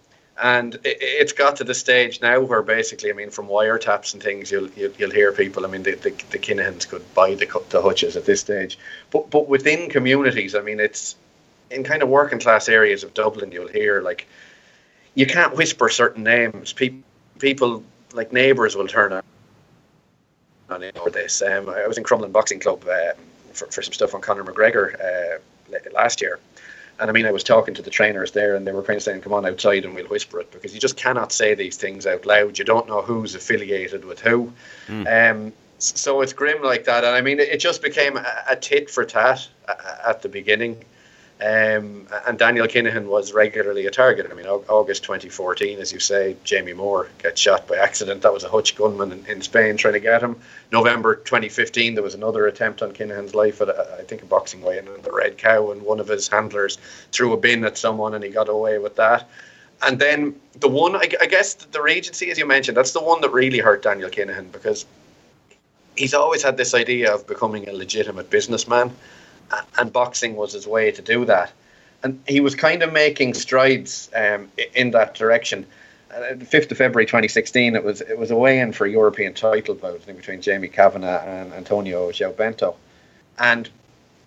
And 0.42 0.78
it, 0.84 1.20
has 1.20 1.32
got 1.32 1.56
to 1.56 1.64
the 1.64 1.74
stage 1.74 2.22
now 2.22 2.40
where 2.40 2.62
basically, 2.62 3.10
I 3.10 3.12
mean, 3.12 3.30
from 3.30 3.46
wiretaps 3.46 4.14
and 4.14 4.22
things, 4.22 4.50
you'll 4.50 4.70
you'll, 4.70 4.92
you'll 4.92 5.10
hear 5.10 5.32
people. 5.32 5.66
I 5.66 5.68
mean, 5.68 5.82
the, 5.82 5.96
the, 5.96 6.10
the 6.30 6.38
Kinahans 6.38 6.88
could 6.88 7.02
buy 7.14 7.34
the 7.34 7.62
the 7.68 7.82
Hutches 7.82 8.16
at 8.16 8.24
this 8.24 8.40
stage, 8.40 8.78
but 9.10 9.28
but 9.28 9.48
within 9.48 9.90
communities, 9.90 10.54
I 10.54 10.62
mean, 10.62 10.80
it's 10.80 11.14
in 11.70 11.84
kind 11.84 12.02
of 12.02 12.08
working 12.08 12.38
class 12.38 12.70
areas 12.70 13.04
of 13.04 13.12
Dublin, 13.12 13.52
you'll 13.52 13.68
hear 13.68 14.00
like 14.00 14.26
you 15.14 15.26
can't 15.26 15.54
whisper 15.54 15.90
certain 15.90 16.22
names. 16.22 16.72
People 16.72 17.02
people 17.38 17.84
like 18.14 18.32
neighbours 18.32 18.76
will 18.76 18.88
turn 18.88 19.12
out 19.12 19.24
on 20.70 20.84
over 20.96 21.10
this. 21.10 21.42
Um, 21.42 21.68
I 21.68 21.86
was 21.86 21.98
in 21.98 22.04
Crumlin 22.04 22.32
Boxing 22.32 22.60
Club 22.60 22.84
uh, 22.88 23.12
for, 23.52 23.66
for 23.66 23.82
some 23.82 23.92
stuff 23.92 24.14
on 24.14 24.20
Conor 24.20 24.44
McGregor 24.44 24.94
uh, 25.00 25.38
last 25.92 26.20
year. 26.20 26.38
And 26.98 27.08
I 27.08 27.12
mean, 27.12 27.24
I 27.24 27.30
was 27.30 27.42
talking 27.42 27.72
to 27.74 27.82
the 27.82 27.90
trainers 27.90 28.32
there, 28.32 28.54
and 28.54 28.66
they 28.66 28.72
were 28.72 28.82
kind 28.82 28.98
of 28.98 29.02
saying, 29.02 29.22
"Come 29.22 29.32
on 29.32 29.46
outside, 29.46 29.86
and 29.86 29.94
we'll 29.94 30.06
whisper 30.06 30.40
it," 30.40 30.50
because 30.52 30.74
you 30.74 30.80
just 30.80 30.98
cannot 30.98 31.32
say 31.32 31.54
these 31.54 31.78
things 31.78 32.06
out 32.06 32.26
loud. 32.26 32.58
You 32.58 32.64
don't 32.64 32.88
know 32.88 33.00
who's 33.00 33.34
affiliated 33.34 34.04
with 34.04 34.20
who. 34.20 34.52
Mm. 34.86 35.30
Um, 35.30 35.52
so 35.78 36.20
it's 36.20 36.34
grim 36.34 36.62
like 36.62 36.84
that, 36.84 37.04
and 37.04 37.16
I 37.16 37.22
mean, 37.22 37.40
it 37.40 37.56
just 37.56 37.80
became 37.80 38.18
a, 38.18 38.44
a 38.50 38.56
tit 38.56 38.90
for 38.90 39.04
tat 39.06 39.48
at 40.06 40.20
the 40.20 40.28
beginning. 40.28 40.84
Um, 41.42 42.06
and 42.26 42.38
Daniel 42.38 42.66
Kinahan 42.66 43.06
was 43.06 43.32
regularly 43.32 43.86
a 43.86 43.90
target. 43.90 44.28
I 44.30 44.34
mean, 44.34 44.46
August 44.46 45.04
2014, 45.04 45.78
as 45.78 45.90
you 45.90 45.98
say, 45.98 46.36
Jamie 46.44 46.74
Moore 46.74 47.08
gets 47.22 47.40
shot 47.40 47.66
by 47.66 47.76
accident. 47.76 48.20
That 48.20 48.32
was 48.32 48.44
a 48.44 48.48
Hutch 48.50 48.76
gunman 48.76 49.10
in, 49.10 49.24
in 49.26 49.40
Spain 49.40 49.78
trying 49.78 49.94
to 49.94 50.00
get 50.00 50.22
him. 50.22 50.36
November 50.70 51.14
2015, 51.14 51.94
there 51.94 52.02
was 52.02 52.14
another 52.14 52.46
attempt 52.46 52.82
on 52.82 52.92
Kinahan's 52.92 53.34
life 53.34 53.62
at, 53.62 53.70
a, 53.70 53.96
I 53.98 54.02
think, 54.02 54.22
a 54.22 54.26
boxing 54.26 54.60
weigh-in 54.60 54.86
in 54.86 55.00
the 55.00 55.12
Red 55.12 55.38
Cow, 55.38 55.70
and 55.70 55.80
one 55.80 55.98
of 55.98 56.08
his 56.08 56.28
handlers 56.28 56.76
threw 57.10 57.32
a 57.32 57.38
bin 57.38 57.64
at 57.64 57.78
someone, 57.78 58.12
and 58.12 58.22
he 58.22 58.28
got 58.28 58.50
away 58.50 58.76
with 58.76 58.96
that. 58.96 59.26
And 59.82 59.98
then 59.98 60.34
the 60.58 60.68
one, 60.68 60.94
I, 60.94 61.08
I 61.22 61.26
guess, 61.26 61.54
the 61.54 61.80
Regency, 61.80 62.30
as 62.30 62.36
you 62.36 62.46
mentioned, 62.46 62.76
that's 62.76 62.92
the 62.92 63.02
one 63.02 63.22
that 63.22 63.30
really 63.30 63.60
hurt 63.60 63.82
Daniel 63.82 64.10
Kinahan 64.10 64.52
because 64.52 64.84
he's 65.96 66.12
always 66.12 66.42
had 66.42 66.58
this 66.58 66.74
idea 66.74 67.14
of 67.14 67.26
becoming 67.26 67.66
a 67.68 67.72
legitimate 67.72 68.28
businessman, 68.28 68.94
and 69.78 69.92
boxing 69.92 70.36
was 70.36 70.52
his 70.52 70.66
way 70.66 70.90
to 70.92 71.02
do 71.02 71.24
that. 71.26 71.52
And 72.02 72.22
he 72.26 72.40
was 72.40 72.54
kind 72.54 72.82
of 72.82 72.92
making 72.92 73.34
strides 73.34 74.10
um, 74.14 74.48
in 74.74 74.92
that 74.92 75.14
direction. 75.14 75.66
Uh, 76.14 76.34
the 76.34 76.44
fifth 76.44 76.70
of 76.72 76.78
February 76.78 77.06
2016, 77.06 77.76
it 77.76 77.84
was 77.84 78.00
it 78.00 78.18
was 78.18 78.30
a 78.30 78.36
weigh-in 78.36 78.72
for 78.72 78.86
a 78.86 78.90
European 78.90 79.34
title 79.34 79.74
bout 79.74 80.04
between 80.06 80.40
Jamie 80.40 80.68
Kavanagh 80.68 81.22
and 81.24 81.52
Antonio 81.52 82.10
João 82.10 82.36
Bento, 82.36 82.74
and 83.38 83.68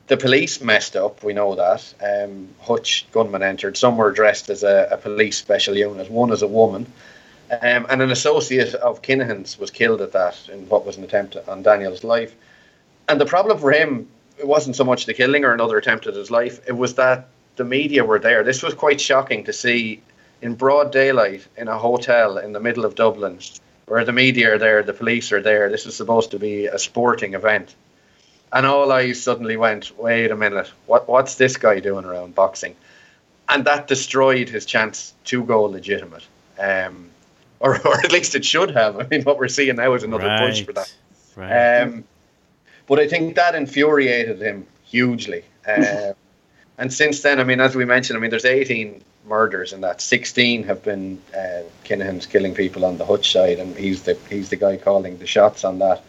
the 0.07 0.15
police 0.15 0.61
messed 0.61 0.95
up. 0.95 1.23
We 1.23 1.33
know 1.33 1.55
that. 1.55 1.93
Um, 2.01 2.49
Hutch 2.61 3.05
gunmen 3.11 3.43
entered. 3.43 3.75
Some 3.75 3.97
were 3.97 4.11
dressed 4.11 4.49
as 4.49 4.63
a, 4.63 4.87
a 4.91 4.97
police 4.97 5.37
special 5.37 5.75
unit. 5.75 6.09
One 6.09 6.31
as 6.31 6.41
a 6.41 6.47
woman, 6.47 6.85
um, 7.49 7.85
and 7.89 8.01
an 8.01 8.11
associate 8.11 8.73
of 8.75 9.01
Kinahan's 9.01 9.59
was 9.59 9.71
killed 9.71 10.01
at 10.01 10.13
that 10.13 10.37
in 10.49 10.69
what 10.69 10.85
was 10.85 10.97
an 10.97 11.03
attempt 11.03 11.35
on 11.47 11.63
Daniel's 11.63 12.03
life. 12.03 12.33
And 13.09 13.19
the 13.19 13.25
problem 13.25 13.57
for 13.57 13.71
him, 13.71 14.07
it 14.37 14.47
wasn't 14.47 14.75
so 14.75 14.83
much 14.83 15.05
the 15.05 15.13
killing 15.13 15.45
or 15.45 15.53
another 15.53 15.77
attempt 15.77 16.07
at 16.07 16.15
his 16.15 16.31
life, 16.31 16.59
it 16.67 16.73
was 16.73 16.95
that 16.95 17.27
the 17.55 17.63
media 17.63 18.03
were 18.03 18.19
there. 18.19 18.43
This 18.43 18.63
was 18.63 18.73
quite 18.73 18.99
shocking 18.99 19.43
to 19.45 19.53
see 19.53 20.01
in 20.41 20.55
broad 20.55 20.91
daylight 20.91 21.47
in 21.57 21.67
a 21.67 21.77
hotel 21.77 22.37
in 22.37 22.51
the 22.51 22.59
middle 22.59 22.85
of 22.85 22.95
Dublin, 22.95 23.39
where 23.85 24.03
the 24.03 24.11
media 24.11 24.55
are 24.55 24.57
there, 24.57 24.83
the 24.83 24.93
police 24.93 25.31
are 25.31 25.41
there. 25.41 25.69
This 25.69 25.85
was 25.85 25.95
supposed 25.95 26.31
to 26.31 26.39
be 26.39 26.65
a 26.65 26.79
sporting 26.79 27.33
event. 27.33 27.75
And 28.51 28.65
all 28.65 28.91
eyes 28.91 29.21
suddenly 29.21 29.57
went, 29.57 29.97
wait 29.97 30.29
a 30.29 30.35
minute, 30.35 30.71
what, 30.85 31.07
what's 31.07 31.35
this 31.35 31.57
guy 31.57 31.79
doing 31.79 32.05
around 32.05 32.35
boxing? 32.35 32.75
And 33.49 33.65
that 33.65 33.87
destroyed 33.87 34.49
his 34.49 34.65
chance 34.65 35.13
to 35.25 35.43
go 35.43 35.63
legitimate. 35.63 36.23
Um, 36.59 37.09
or, 37.59 37.75
or 37.87 37.99
at 37.99 38.11
least 38.11 38.35
it 38.35 38.43
should 38.43 38.71
have. 38.71 38.99
I 38.99 39.07
mean, 39.07 39.23
what 39.23 39.37
we're 39.37 39.47
seeing 39.47 39.77
now 39.77 39.93
is 39.93 40.03
another 40.03 40.27
right. 40.27 40.49
push 40.49 40.65
for 40.65 40.73
that. 40.73 40.93
Right. 41.35 41.81
Um, 41.81 42.03
but 42.87 42.99
I 42.99 43.07
think 43.07 43.35
that 43.35 43.55
infuriated 43.55 44.41
him 44.41 44.65
hugely. 44.85 45.43
Uh, 45.67 46.13
and 46.77 46.93
since 46.93 47.21
then, 47.21 47.39
I 47.39 47.43
mean, 47.43 47.59
as 47.59 47.75
we 47.75 47.85
mentioned, 47.85 48.17
I 48.17 48.19
mean, 48.19 48.29
there's 48.29 48.45
18 48.45 49.03
murders 49.25 49.73
in 49.73 49.81
that. 49.81 50.01
16 50.01 50.63
have 50.63 50.83
been 50.83 51.21
uh, 51.33 51.63
Kinahan's 51.85 52.25
killing 52.25 52.53
people 52.53 52.85
on 52.85 52.97
the 52.97 53.05
Hutch 53.05 53.31
side, 53.31 53.59
and 53.59 53.75
he's 53.75 54.03
the 54.03 54.17
he's 54.29 54.49
the 54.49 54.55
guy 54.55 54.77
calling 54.77 55.17
the 55.17 55.27
shots 55.27 55.63
on 55.63 55.79
that. 55.79 56.03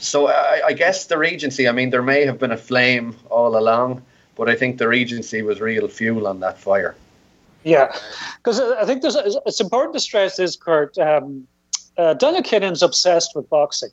So 0.00 0.28
I, 0.28 0.62
I 0.66 0.72
guess 0.72 1.06
the 1.06 1.18
Regency. 1.18 1.68
I 1.68 1.72
mean, 1.72 1.90
there 1.90 2.02
may 2.02 2.24
have 2.24 2.38
been 2.38 2.52
a 2.52 2.56
flame 2.56 3.16
all 3.30 3.56
along, 3.56 4.02
but 4.36 4.48
I 4.48 4.54
think 4.54 4.78
the 4.78 4.88
Regency 4.88 5.42
was 5.42 5.60
real 5.60 5.88
fuel 5.88 6.26
on 6.26 6.40
that 6.40 6.58
fire. 6.58 6.94
Yeah, 7.64 7.94
because 8.36 8.60
I 8.60 8.84
think 8.84 9.02
there's, 9.02 9.16
it's 9.16 9.60
important 9.60 9.94
to 9.94 10.00
stress 10.00 10.36
this, 10.36 10.56
Kurt. 10.56 10.96
Um, 10.96 11.46
uh, 11.96 12.14
Daniel 12.14 12.42
Kinahan's 12.42 12.82
obsessed 12.82 13.34
with 13.34 13.48
boxing. 13.50 13.90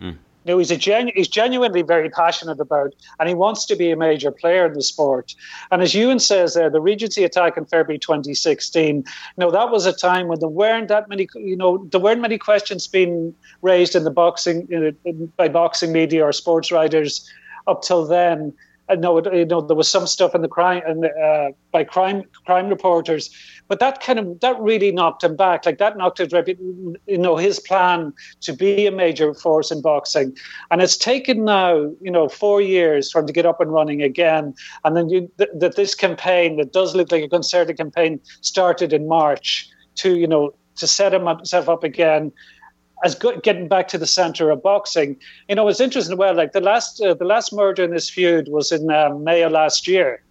Mm. 0.00 0.16
Know, 0.44 0.58
he's 0.58 0.70
a 0.70 0.76
genu- 0.76 1.12
he's 1.14 1.28
genuinely 1.28 1.82
very 1.82 2.10
passionate 2.10 2.58
about, 2.58 2.94
and 3.20 3.28
he 3.28 3.34
wants 3.34 3.64
to 3.66 3.76
be 3.76 3.90
a 3.90 3.96
major 3.96 4.30
player 4.30 4.66
in 4.66 4.74
the 4.74 4.82
sport. 4.82 5.34
And 5.70 5.82
as 5.82 5.94
Ewan 5.94 6.18
says 6.18 6.54
there, 6.54 6.68
the 6.68 6.80
Regency 6.80 7.22
attack 7.22 7.56
in 7.56 7.64
February 7.64 7.98
2016, 7.98 8.96
you 8.96 9.04
know, 9.36 9.50
that 9.50 9.70
was 9.70 9.86
a 9.86 9.92
time 9.92 10.26
when 10.26 10.40
there 10.40 10.48
weren't 10.48 10.88
that 10.88 11.08
many, 11.08 11.28
you 11.34 11.56
know, 11.56 11.86
there 11.90 12.00
weren't 12.00 12.20
many 12.20 12.38
questions 12.38 12.88
being 12.88 13.34
raised 13.62 13.94
in 13.94 14.02
the 14.02 14.10
boxing 14.10 14.66
in, 14.70 14.96
in, 15.04 15.32
by 15.36 15.48
boxing 15.48 15.92
media 15.92 16.24
or 16.24 16.32
sports 16.32 16.72
writers 16.72 17.28
up 17.66 17.82
till 17.82 18.04
then. 18.04 18.52
I 18.88 18.96
know, 18.96 19.22
you 19.32 19.46
know, 19.46 19.60
there 19.60 19.76
was 19.76 19.88
some 19.88 20.06
stuff 20.06 20.34
in 20.34 20.42
the 20.42 20.48
crime 20.48 20.82
and 20.86 21.06
uh, 21.06 21.52
by 21.70 21.84
crime 21.84 22.24
crime 22.44 22.68
reporters, 22.68 23.30
but 23.68 23.80
that 23.80 24.02
kind 24.02 24.18
of 24.18 24.40
that 24.40 24.60
really 24.60 24.90
knocked 24.92 25.24
him 25.24 25.36
back. 25.36 25.64
Like 25.64 25.78
that 25.78 25.96
knocked 25.96 26.18
his 26.18 26.32
you 26.32 27.18
know 27.18 27.36
his 27.36 27.60
plan 27.60 28.12
to 28.40 28.52
be 28.52 28.86
a 28.86 28.92
major 28.92 29.34
force 29.34 29.70
in 29.70 29.80
boxing, 29.82 30.36
and 30.70 30.82
it's 30.82 30.96
taken 30.96 31.44
now 31.44 31.90
you 32.00 32.10
know 32.10 32.28
four 32.28 32.60
years 32.60 33.10
for 33.10 33.20
him 33.20 33.26
to 33.28 33.32
get 33.32 33.46
up 33.46 33.60
and 33.60 33.72
running 33.72 34.02
again. 34.02 34.54
And 34.84 34.96
then 34.96 35.08
you, 35.08 35.30
th- 35.38 35.50
that 35.54 35.76
this 35.76 35.94
campaign 35.94 36.56
that 36.56 36.72
does 36.72 36.94
look 36.94 37.12
like 37.12 37.22
a 37.22 37.28
concerted 37.28 37.76
campaign 37.76 38.20
started 38.40 38.92
in 38.92 39.08
March 39.08 39.70
to 39.96 40.16
you 40.18 40.26
know 40.26 40.54
to 40.76 40.86
set 40.86 41.12
himself 41.12 41.68
up 41.68 41.84
again 41.84 42.32
as 43.02 43.14
good, 43.14 43.42
getting 43.42 43.68
back 43.68 43.88
to 43.88 43.98
the 43.98 44.06
center 44.06 44.50
of 44.50 44.62
boxing. 44.62 45.16
You 45.48 45.54
know, 45.54 45.68
it's 45.68 45.80
interesting. 45.80 46.16
Well, 46.16 46.34
like 46.34 46.52
the 46.52 46.60
last 46.60 47.00
uh, 47.00 47.14
the 47.14 47.24
last 47.24 47.52
murder 47.52 47.84
in 47.84 47.90
this 47.90 48.08
feud 48.08 48.48
was 48.48 48.72
in 48.72 48.90
um, 48.90 49.24
May 49.24 49.42
of 49.42 49.52
last 49.52 49.86
year. 49.86 50.22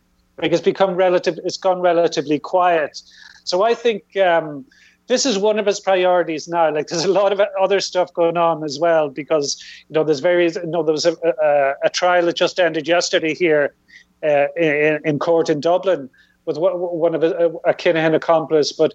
Like 0.42 0.52
it's 0.52 0.62
become 0.62 0.96
relative. 0.96 1.40
It's 1.44 1.58
gone 1.58 1.82
relatively 1.82 2.40
quiet. 2.40 3.02
So 3.44 3.64
I 3.64 3.74
think. 3.74 4.18
Um, 4.18 4.66
this 5.08 5.26
is 5.26 5.38
one 5.38 5.60
of 5.60 5.66
his 5.66 5.80
priorities 5.82 6.48
now. 6.48 6.74
Like 6.74 6.88
there's 6.88 7.04
a 7.04 7.12
lot 7.12 7.34
of 7.34 7.42
other 7.60 7.82
stuff 7.82 8.14
going 8.14 8.38
on 8.38 8.64
as 8.64 8.80
well 8.80 9.10
because 9.10 9.62
you 9.90 9.94
know 9.94 10.06
there's 10.06 10.22
various. 10.22 10.56
You 10.56 10.68
know 10.68 10.84
there 10.84 10.94
was 10.94 11.06
a, 11.06 11.18
a, 11.44 11.74
a 11.84 11.90
trial 11.90 12.28
that 12.28 12.38
just 12.38 12.60
ended 12.60 12.88
yesterday 12.88 13.34
here 13.34 13.76
uh, 14.24 14.46
in, 14.56 15.00
in, 15.04 15.20
court 15.20 15.50
in 15.50 15.60
Dublin 15.60 16.10
with 16.46 16.58
one 16.58 17.14
of 17.14 17.24
a, 17.24 17.48
a 17.66 17.74
Kinahan 17.74 18.16
accomplice. 18.16 18.72
But 18.72 18.94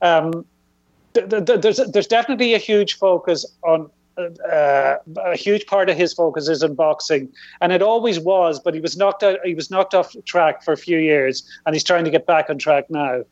um, 0.00 0.46
there's 1.12 1.76
there's 1.76 2.06
definitely 2.06 2.54
a 2.54 2.58
huge 2.58 2.98
focus 2.98 3.44
on 3.62 3.90
uh, 4.18 4.96
a 5.16 5.36
huge 5.36 5.66
part 5.66 5.88
of 5.88 5.96
his 5.96 6.12
focus 6.12 6.48
is 6.48 6.62
in 6.62 6.74
boxing, 6.74 7.32
and 7.60 7.72
it 7.72 7.82
always 7.82 8.20
was. 8.20 8.60
But 8.60 8.74
he 8.74 8.80
was 8.80 8.96
knocked 8.96 9.22
out. 9.22 9.38
He 9.44 9.54
was 9.54 9.70
knocked 9.70 9.94
off 9.94 10.14
track 10.24 10.62
for 10.62 10.72
a 10.72 10.76
few 10.76 10.98
years, 10.98 11.48
and 11.66 11.74
he's 11.74 11.84
trying 11.84 12.04
to 12.04 12.10
get 12.10 12.26
back 12.26 12.50
on 12.50 12.58
track 12.58 12.90
now. 12.90 13.22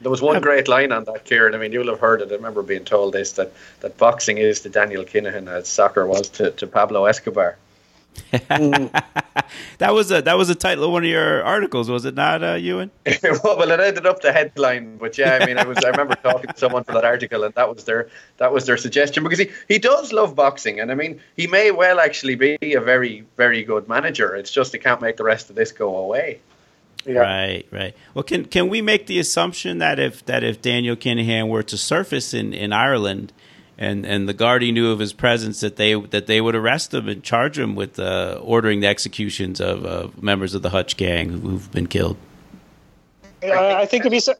There 0.00 0.10
was 0.10 0.20
one 0.20 0.40
great 0.40 0.66
line 0.66 0.90
on 0.90 1.04
that, 1.04 1.24
Kieran. 1.24 1.54
I 1.54 1.58
mean, 1.58 1.70
you'll 1.70 1.86
have 1.86 2.00
heard 2.00 2.22
it. 2.22 2.32
I 2.32 2.34
remember 2.34 2.62
being 2.62 2.84
told 2.84 3.12
this 3.12 3.32
that, 3.32 3.52
that 3.80 3.96
boxing 3.98 4.36
is 4.38 4.60
to 4.62 4.68
Daniel 4.68 5.04
Kinahan 5.04 5.48
as 5.48 5.68
soccer 5.68 6.04
was 6.06 6.28
to, 6.30 6.50
to 6.50 6.66
Pablo 6.66 7.04
Escobar. 7.04 7.56
that 8.30 9.90
was 9.90 10.10
a 10.10 10.22
that 10.22 10.38
was 10.38 10.48
a 10.48 10.54
title 10.54 10.84
of 10.84 10.90
one 10.90 11.04
of 11.04 11.10
your 11.10 11.42
articles, 11.42 11.90
was 11.90 12.04
it 12.04 12.14
not, 12.14 12.42
uh, 12.42 12.54
Ewan? 12.54 12.90
well, 13.22 13.70
it 13.70 13.80
ended 13.80 14.06
up 14.06 14.20
the 14.22 14.32
headline, 14.32 14.96
but 14.96 15.18
yeah, 15.18 15.38
I 15.40 15.46
mean, 15.46 15.58
I 15.58 15.64
was 15.64 15.78
I 15.84 15.88
remember 15.90 16.14
talking 16.14 16.50
to 16.50 16.58
someone 16.58 16.84
for 16.84 16.92
that 16.92 17.04
article, 17.04 17.44
and 17.44 17.54
that 17.54 17.74
was 17.74 17.84
their 17.84 18.08
that 18.38 18.52
was 18.52 18.66
their 18.66 18.76
suggestion 18.76 19.22
because 19.22 19.38
he 19.38 19.50
he 19.68 19.78
does 19.78 20.12
love 20.12 20.34
boxing, 20.34 20.80
and 20.80 20.90
I 20.90 20.94
mean, 20.94 21.20
he 21.36 21.46
may 21.46 21.70
well 21.70 22.00
actually 22.00 22.34
be 22.34 22.56
a 22.62 22.80
very 22.80 23.24
very 23.36 23.62
good 23.64 23.88
manager. 23.88 24.34
It's 24.34 24.50
just 24.50 24.72
he 24.72 24.78
can't 24.78 25.00
make 25.00 25.16
the 25.16 25.24
rest 25.24 25.50
of 25.50 25.56
this 25.56 25.72
go 25.72 25.96
away. 25.96 26.40
Yeah. 27.04 27.20
Right, 27.20 27.66
right. 27.70 27.96
Well, 28.14 28.22
can 28.22 28.44
can 28.44 28.68
we 28.68 28.80
make 28.80 29.06
the 29.06 29.18
assumption 29.18 29.78
that 29.78 29.98
if 29.98 30.24
that 30.26 30.44
if 30.44 30.62
Daniel 30.62 30.96
Kinahan 30.96 31.48
were 31.48 31.62
to 31.64 31.76
surface 31.76 32.32
in 32.32 32.54
in 32.54 32.72
Ireland? 32.72 33.32
And 33.78 34.04
and 34.06 34.28
the 34.28 34.34
Gardaí 34.34 34.72
knew 34.72 34.90
of 34.90 34.98
his 34.98 35.12
presence 35.12 35.60
that 35.60 35.76
they 35.76 35.94
that 35.94 36.26
they 36.26 36.40
would 36.40 36.54
arrest 36.54 36.92
him 36.94 37.08
and 37.08 37.22
charge 37.22 37.58
him 37.58 37.74
with 37.74 37.98
uh, 37.98 38.38
ordering 38.42 38.80
the 38.80 38.86
executions 38.86 39.60
of 39.60 39.86
uh, 39.86 40.08
members 40.20 40.54
of 40.54 40.62
the 40.62 40.70
Hutch 40.70 40.96
gang 40.96 41.30
who've 41.30 41.70
been 41.72 41.86
killed. 41.86 42.16
Uh, 43.42 43.74
I 43.74 43.86
think 43.86 44.06
if 44.06 44.12
he 44.12 44.20
said, 44.20 44.36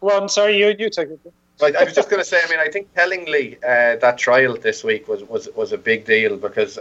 well, 0.00 0.20
I'm 0.20 0.28
sorry, 0.28 0.56
you 0.56 0.74
you 0.78 0.90
take 0.90 1.08
it. 1.08 1.20
I 1.62 1.84
was 1.84 1.94
just 1.94 2.08
going 2.08 2.22
to 2.22 2.24
say, 2.24 2.40
I 2.42 2.48
mean, 2.48 2.58
I 2.58 2.68
think 2.68 2.94
tellingly 2.94 3.56
uh, 3.56 3.96
that 3.96 4.16
trial 4.16 4.56
this 4.56 4.82
week 4.82 5.08
was, 5.08 5.22
was, 5.24 5.46
was 5.54 5.72
a 5.72 5.78
big 5.78 6.06
deal 6.06 6.38
because 6.38 6.78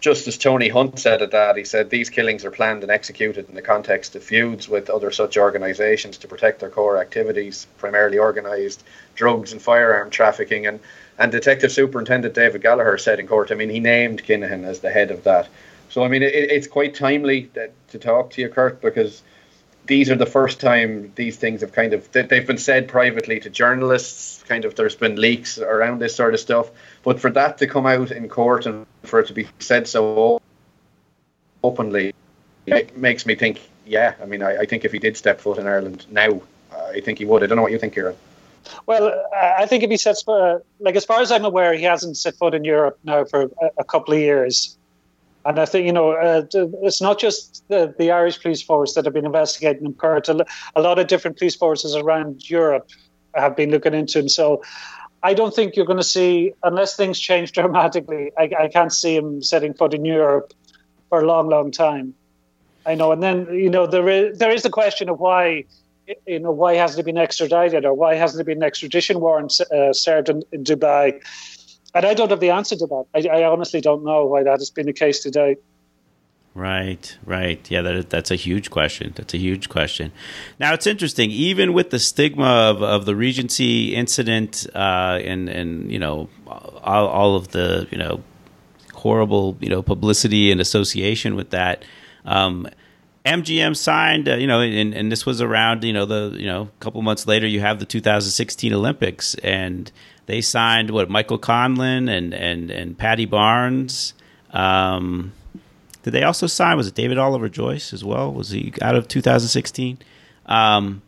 just 0.00 0.28
as 0.28 0.38
Tony 0.38 0.68
Hunt 0.68 0.98
said 0.98 1.22
at 1.22 1.32
that, 1.32 1.56
he 1.56 1.64
said 1.64 1.90
these 1.90 2.08
killings 2.08 2.44
are 2.44 2.50
planned 2.50 2.82
and 2.82 2.90
executed 2.90 3.48
in 3.48 3.54
the 3.54 3.62
context 3.62 4.14
of 4.14 4.22
feuds 4.22 4.68
with 4.68 4.90
other 4.90 5.10
such 5.10 5.36
organisations 5.36 6.18
to 6.18 6.28
protect 6.28 6.60
their 6.60 6.70
core 6.70 6.98
activities, 6.98 7.66
primarily 7.78 8.18
organised 8.18 8.84
drugs 9.16 9.52
and 9.52 9.60
firearm 9.60 10.10
trafficking. 10.10 10.66
And, 10.66 10.78
and 11.18 11.32
Detective 11.32 11.72
Superintendent 11.72 12.34
David 12.34 12.62
Gallagher 12.62 12.96
said 12.98 13.18
in 13.18 13.26
court, 13.26 13.50
I 13.50 13.56
mean, 13.56 13.70
he 13.70 13.80
named 13.80 14.22
Kinahan 14.22 14.64
as 14.64 14.80
the 14.80 14.90
head 14.90 15.10
of 15.10 15.24
that. 15.24 15.48
So, 15.90 16.04
I 16.04 16.08
mean, 16.08 16.22
it, 16.22 16.32
it's 16.32 16.68
quite 16.68 16.94
timely 16.94 17.50
that, 17.54 17.72
to 17.88 17.98
talk 17.98 18.30
to 18.30 18.40
you, 18.40 18.48
Kurt, 18.50 18.80
because 18.80 19.22
these 19.88 20.10
are 20.10 20.16
the 20.16 20.26
first 20.26 20.60
time 20.60 21.12
these 21.16 21.36
things 21.36 21.62
have 21.62 21.72
kind 21.72 21.94
of 21.94 22.12
they've 22.12 22.46
been 22.46 22.58
said 22.58 22.88
privately 22.88 23.40
to 23.40 23.50
journalists 23.50 24.44
kind 24.44 24.66
of 24.66 24.74
there's 24.74 24.94
been 24.94 25.16
leaks 25.16 25.58
around 25.58 25.98
this 25.98 26.14
sort 26.14 26.34
of 26.34 26.40
stuff 26.40 26.70
but 27.08 27.18
for 27.18 27.30
that 27.30 27.56
to 27.56 27.66
come 27.66 27.86
out 27.86 28.10
in 28.10 28.28
court 28.28 28.66
and 28.66 28.84
for 29.02 29.20
it 29.20 29.26
to 29.26 29.32
be 29.32 29.48
said 29.60 29.88
so 29.88 30.42
openly 31.64 32.14
it 32.66 32.94
makes 32.98 33.24
me 33.24 33.34
think 33.34 33.66
yeah 33.86 34.12
i 34.22 34.26
mean 34.26 34.42
i, 34.42 34.58
I 34.58 34.66
think 34.66 34.84
if 34.84 34.92
he 34.92 34.98
did 34.98 35.16
step 35.16 35.40
foot 35.40 35.56
in 35.56 35.66
ireland 35.66 36.04
now 36.10 36.42
i 36.70 37.00
think 37.00 37.18
he 37.18 37.24
would 37.24 37.42
i 37.42 37.46
don't 37.46 37.56
know 37.56 37.62
what 37.62 37.72
you 37.72 37.78
think 37.78 37.94
Kieran. 37.94 38.14
well, 38.84 39.04
I 39.34 39.64
think 39.64 39.82
if 39.82 39.90
he 39.90 39.96
sets 39.96 40.22
foot, 40.22 40.66
like 40.80 40.96
as 40.96 41.06
far 41.06 41.22
as 41.22 41.32
I'm 41.32 41.46
aware, 41.46 41.72
he 41.72 41.84
hasn't 41.84 42.18
set 42.18 42.34
foot 42.34 42.52
in 42.52 42.64
Europe 42.64 42.98
now 43.04 43.24
for 43.24 43.48
a, 43.78 43.84
couple 43.84 44.12
of 44.12 44.20
years. 44.20 44.76
And 45.46 45.58
I 45.58 45.64
think, 45.64 45.86
you 45.86 45.92
know, 45.92 46.10
uh, 46.10 46.42
it's 46.82 47.00
not 47.00 47.18
just 47.18 47.64
the, 47.68 47.94
the 47.98 48.10
Irish 48.10 48.42
police 48.42 48.60
force 48.60 48.92
that 48.94 49.06
have 49.06 49.14
been 49.14 49.24
investigating 49.24 49.86
him, 49.86 49.94
Kurt. 49.94 50.28
A 50.28 50.44
lot 50.76 50.98
of 50.98 51.06
different 51.06 51.38
police 51.38 51.56
forces 51.56 51.94
around 51.96 52.50
Europe 52.50 52.90
have 53.34 53.56
been 53.56 53.70
looking 53.70 53.94
into 53.94 54.18
him. 54.18 54.28
So 54.28 54.60
I 55.28 55.34
don't 55.34 55.54
think 55.54 55.76
you're 55.76 55.90
going 55.92 56.04
to 56.06 56.12
see, 56.18 56.52
unless 56.62 56.96
things 56.96 57.18
change 57.18 57.52
dramatically, 57.58 58.32
I, 58.36 58.50
I 58.64 58.68
can't 58.68 58.92
see 58.92 59.14
him 59.14 59.42
setting 59.42 59.74
foot 59.74 59.92
in 59.92 60.04
Europe 60.04 60.54
for 61.08 61.20
a 61.20 61.26
long, 61.26 61.48
long 61.48 61.70
time. 61.70 62.14
I 62.86 62.94
know. 62.94 63.12
And 63.12 63.22
then, 63.22 63.46
you 63.52 63.68
know, 63.68 63.86
there 63.86 64.08
is, 64.08 64.38
there 64.38 64.50
is 64.50 64.62
the 64.62 64.70
question 64.70 65.10
of 65.10 65.20
why, 65.20 65.64
you 66.26 66.38
know, 66.38 66.52
why 66.52 66.74
hasn't 66.76 66.98
he 66.98 67.12
been 67.12 67.20
extradited 67.20 67.84
or 67.84 67.92
why 67.92 68.14
hasn't 68.14 68.38
there 68.38 68.44
been 68.52 68.62
an 68.62 68.66
extradition 68.66 69.20
warrant 69.20 69.52
uh, 69.60 69.92
served 69.92 70.30
in, 70.30 70.42
in 70.52 70.64
Dubai? 70.64 71.20
and 71.94 72.06
I 72.06 72.14
don't 72.14 72.30
have 72.30 72.40
the 72.40 72.50
answer 72.50 72.76
to 72.76 72.86
that. 72.86 73.04
I, 73.14 73.40
I 73.40 73.44
honestly 73.44 73.80
don't 73.80 74.04
know 74.04 74.24
why 74.26 74.42
that 74.44 74.60
has 74.60 74.70
been 74.70 74.86
the 74.86 74.92
case 74.92 75.22
today. 75.22 75.56
Right, 76.58 77.16
right. 77.24 77.70
Yeah, 77.70 77.82
that 77.82 78.10
that's 78.10 78.32
a 78.32 78.34
huge 78.34 78.68
question. 78.68 79.12
That's 79.14 79.32
a 79.32 79.38
huge 79.38 79.68
question. 79.68 80.10
Now 80.58 80.74
it's 80.74 80.88
interesting, 80.88 81.30
even 81.30 81.72
with 81.72 81.90
the 81.90 82.00
stigma 82.00 82.46
of, 82.48 82.82
of 82.82 83.06
the 83.06 83.14
Regency 83.14 83.94
incident 83.94 84.66
uh, 84.74 85.20
and 85.22 85.48
and 85.48 85.92
you 85.92 86.00
know 86.00 86.28
all, 86.48 87.06
all 87.06 87.36
of 87.36 87.48
the 87.52 87.86
you 87.92 87.98
know 87.98 88.24
horrible 88.92 89.56
you 89.60 89.68
know 89.68 89.82
publicity 89.82 90.50
and 90.50 90.60
association 90.60 91.36
with 91.36 91.50
that. 91.50 91.84
Um, 92.24 92.68
MGM 93.24 93.76
signed, 93.76 94.28
uh, 94.28 94.34
you 94.34 94.48
know, 94.48 94.60
and, 94.60 94.94
and 94.94 95.12
this 95.12 95.24
was 95.24 95.40
around, 95.40 95.84
you 95.84 95.92
know, 95.92 96.06
the, 96.06 96.34
you 96.36 96.46
know, 96.46 96.62
a 96.62 96.80
couple 96.82 97.00
months 97.02 97.26
later, 97.26 97.46
you 97.46 97.60
have 97.60 97.78
the 97.78 97.84
2016 97.84 98.72
Olympics, 98.72 99.36
and 99.36 99.92
they 100.26 100.40
signed 100.40 100.90
what 100.90 101.08
Michael 101.08 101.38
Conlan 101.38 102.10
and 102.10 102.34
and 102.34 102.70
and 102.70 102.98
Paddy 102.98 103.26
Barnes. 103.26 104.14
Um, 104.50 105.32
did 106.08 106.14
they 106.14 106.24
also 106.24 106.46
sign? 106.46 106.78
Was 106.78 106.86
it 106.86 106.94
David 106.94 107.18
Oliver 107.18 107.50
Joyce 107.50 107.92
as 107.92 108.02
well? 108.02 108.32
Was 108.32 108.48
he 108.48 108.72
out 108.80 108.94
of 108.94 109.08
2016? 109.08 109.98
Um, 110.46 111.02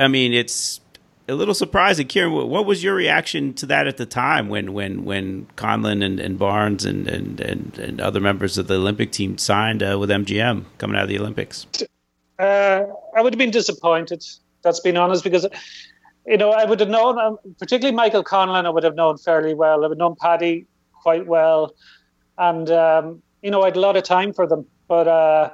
I 0.00 0.08
mean, 0.08 0.34
it's 0.34 0.80
a 1.28 1.34
little 1.36 1.54
surprising. 1.54 2.08
Kieran, 2.08 2.32
what 2.32 2.66
was 2.66 2.82
your 2.82 2.96
reaction 2.96 3.54
to 3.54 3.66
that 3.66 3.86
at 3.86 3.96
the 3.96 4.04
time 4.04 4.48
when 4.48 4.72
when 4.72 5.04
when 5.04 5.46
Conlan 5.54 6.02
and, 6.04 6.18
and 6.18 6.40
Barnes 6.40 6.84
and, 6.84 7.06
and, 7.06 7.40
and, 7.40 7.78
and, 7.78 8.00
other 8.00 8.18
members 8.18 8.58
of 8.58 8.66
the 8.66 8.74
Olympic 8.74 9.12
team 9.12 9.38
signed 9.38 9.80
uh, 9.80 9.96
with 9.96 10.10
MGM 10.10 10.64
coming 10.78 10.96
out 10.96 11.04
of 11.04 11.08
the 11.08 11.20
Olympics? 11.20 11.68
Uh, 12.36 12.82
I 13.16 13.22
would 13.22 13.32
have 13.32 13.38
been 13.38 13.52
disappointed. 13.52 14.24
That's 14.62 14.80
been 14.80 14.96
honest 14.96 15.22
because 15.22 15.46
you 16.26 16.36
know 16.36 16.50
I 16.50 16.64
would 16.64 16.80
have 16.80 16.88
known, 16.88 17.16
um, 17.20 17.38
particularly 17.60 17.94
Michael 17.94 18.24
Conlan, 18.24 18.66
I 18.66 18.70
would 18.70 18.82
have 18.82 18.96
known 18.96 19.18
fairly 19.18 19.54
well. 19.54 19.84
I 19.84 19.86
would 19.86 19.92
have 19.92 19.98
known 19.98 20.16
Paddy 20.20 20.66
quite 21.00 21.28
well, 21.28 21.74
and 22.38 22.68
um, 22.72 23.22
you 23.42 23.50
know, 23.50 23.62
I 23.62 23.66
had 23.66 23.76
a 23.76 23.80
lot 23.80 23.96
of 23.96 24.04
time 24.04 24.32
for 24.32 24.46
them. 24.46 24.66
But 24.88 25.06
uh, 25.08 25.50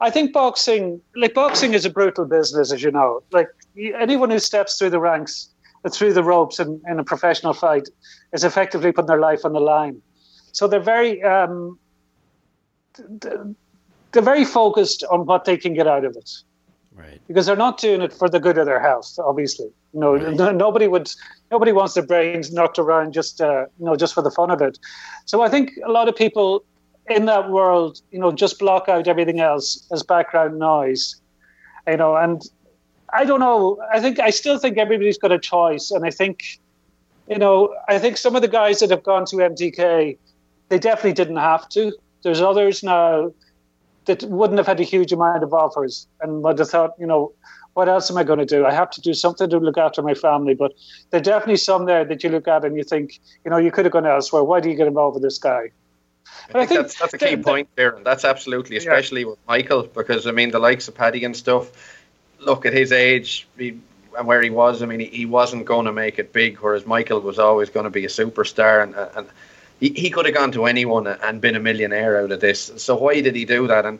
I 0.00 0.10
think 0.10 0.32
boxing, 0.32 1.00
like 1.14 1.34
boxing, 1.34 1.74
is 1.74 1.84
a 1.84 1.90
brutal 1.90 2.24
business, 2.24 2.72
as 2.72 2.82
you 2.82 2.90
know. 2.90 3.22
Like 3.30 3.48
anyone 3.76 4.30
who 4.30 4.38
steps 4.38 4.78
through 4.78 4.90
the 4.90 5.00
ranks, 5.00 5.48
through 5.90 6.12
the 6.12 6.24
ropes 6.24 6.58
in, 6.58 6.80
in 6.88 6.98
a 6.98 7.04
professional 7.04 7.52
fight, 7.52 7.88
is 8.32 8.44
effectively 8.44 8.92
putting 8.92 9.06
their 9.06 9.20
life 9.20 9.44
on 9.44 9.52
the 9.52 9.60
line. 9.60 10.02
So 10.52 10.66
they're 10.66 10.80
very, 10.80 11.22
um, 11.22 11.78
they're 14.12 14.22
very 14.22 14.44
focused 14.44 15.04
on 15.10 15.24
what 15.24 15.44
they 15.44 15.56
can 15.56 15.72
get 15.72 15.86
out 15.86 16.04
of 16.04 16.16
it. 16.16 16.30
Right. 16.94 17.20
Because 17.26 17.46
they're 17.46 17.56
not 17.56 17.78
doing 17.78 18.02
it 18.02 18.12
for 18.12 18.28
the 18.28 18.38
good 18.38 18.58
of 18.58 18.66
their 18.66 18.80
health, 18.80 19.18
obviously. 19.18 19.70
You 19.94 20.00
know, 20.00 20.16
right. 20.16 20.54
nobody 20.54 20.88
would, 20.88 21.10
nobody 21.50 21.72
wants 21.72 21.94
their 21.94 22.04
brains 22.04 22.52
knocked 22.52 22.78
around 22.78 23.14
just, 23.14 23.40
uh, 23.40 23.66
you 23.78 23.86
know, 23.86 23.96
just 23.96 24.12
for 24.12 24.20
the 24.20 24.30
fun 24.30 24.50
of 24.50 24.60
it. 24.60 24.78
So 25.24 25.40
I 25.40 25.48
think 25.48 25.72
a 25.86 25.90
lot 25.90 26.08
of 26.08 26.14
people 26.14 26.64
in 27.08 27.26
that 27.26 27.50
world, 27.50 28.00
you 28.10 28.18
know, 28.18 28.32
just 28.32 28.58
block 28.58 28.88
out 28.88 29.08
everything 29.08 29.40
else 29.40 29.86
as 29.92 30.02
background 30.02 30.58
noise, 30.58 31.20
you 31.86 31.96
know. 31.96 32.16
And 32.16 32.42
I 33.12 33.24
don't 33.24 33.40
know. 33.40 33.78
I 33.92 34.00
think 34.00 34.20
I 34.20 34.30
still 34.30 34.58
think 34.58 34.78
everybody's 34.78 35.18
got 35.18 35.32
a 35.32 35.38
choice, 35.38 35.90
and 35.90 36.04
I 36.04 36.10
think, 36.10 36.58
you 37.28 37.38
know, 37.38 37.74
I 37.88 37.98
think 37.98 38.16
some 38.16 38.36
of 38.36 38.42
the 38.42 38.48
guys 38.48 38.80
that 38.80 38.90
have 38.90 39.02
gone 39.02 39.26
to 39.26 39.36
MTK, 39.36 40.16
they 40.68 40.78
definitely 40.78 41.12
didn't 41.12 41.36
have 41.36 41.68
to. 41.70 41.92
There's 42.22 42.40
others 42.40 42.82
now 42.82 43.32
that 44.06 44.22
wouldn't 44.24 44.58
have 44.58 44.66
had 44.66 44.80
a 44.80 44.84
huge 44.84 45.12
amount 45.12 45.42
of 45.42 45.52
offers 45.52 46.06
and 46.20 46.42
would 46.42 46.58
have 46.58 46.70
thought, 46.70 46.92
you 46.98 47.06
know, 47.06 47.32
what 47.74 47.88
else 47.88 48.10
am 48.10 48.16
I 48.16 48.24
going 48.24 48.38
to 48.38 48.44
do? 48.46 48.66
I 48.66 48.72
have 48.72 48.90
to 48.90 49.00
do 49.00 49.14
something 49.14 49.48
to 49.48 49.58
look 49.58 49.78
after 49.78 50.02
my 50.02 50.14
family. 50.14 50.54
But 50.54 50.72
there 51.10 51.20
are 51.20 51.22
definitely 51.22 51.56
some 51.56 51.86
there 51.86 52.04
that 52.04 52.22
you 52.22 52.30
look 52.30 52.48
at 52.48 52.64
and 52.64 52.76
you 52.76 52.84
think, 52.84 53.20
you 53.44 53.50
know, 53.50 53.56
you 53.56 53.70
could 53.70 53.84
have 53.84 53.92
gone 53.92 54.06
elsewhere. 54.06 54.44
Why 54.44 54.60
do 54.60 54.68
you 54.68 54.76
get 54.76 54.86
involved 54.86 55.14
with 55.14 55.22
this 55.22 55.38
guy? 55.38 55.70
I 56.48 56.52
think, 56.52 56.56
I 56.56 56.66
think 56.66 56.80
that's 56.80 56.98
that's 56.98 57.14
a 57.14 57.18
key 57.18 57.34
the, 57.36 57.42
point 57.42 57.68
there, 57.76 57.96
and 57.96 58.04
that's 58.04 58.24
absolutely, 58.24 58.76
especially 58.76 59.22
yeah. 59.22 59.28
with 59.28 59.38
Michael, 59.46 59.84
because 59.84 60.26
I 60.26 60.32
mean 60.32 60.50
the 60.50 60.58
likes 60.58 60.88
of 60.88 60.94
Paddy 60.94 61.24
and 61.24 61.36
stuff. 61.36 61.70
Look 62.38 62.66
at 62.66 62.72
his 62.72 62.90
age 62.92 63.46
he, 63.56 63.78
and 64.18 64.26
where 64.26 64.42
he 64.42 64.50
was. 64.50 64.82
I 64.82 64.86
mean, 64.86 65.00
he, 65.00 65.06
he 65.06 65.26
wasn't 65.26 65.64
going 65.64 65.86
to 65.86 65.92
make 65.92 66.18
it 66.18 66.32
big, 66.32 66.58
whereas 66.58 66.86
Michael 66.86 67.20
was 67.20 67.38
always 67.38 67.70
going 67.70 67.84
to 67.84 67.90
be 67.90 68.04
a 68.04 68.08
superstar, 68.08 68.82
and 68.82 68.94
and 69.16 69.28
he, 69.80 69.90
he 69.90 70.10
could 70.10 70.26
have 70.26 70.34
gone 70.34 70.52
to 70.52 70.66
anyone 70.66 71.06
and 71.06 71.40
been 71.40 71.56
a 71.56 71.60
millionaire 71.60 72.22
out 72.22 72.32
of 72.32 72.40
this. 72.40 72.72
So 72.76 72.96
why 72.96 73.20
did 73.20 73.34
he 73.34 73.44
do 73.44 73.66
that? 73.68 73.84
And 73.86 73.98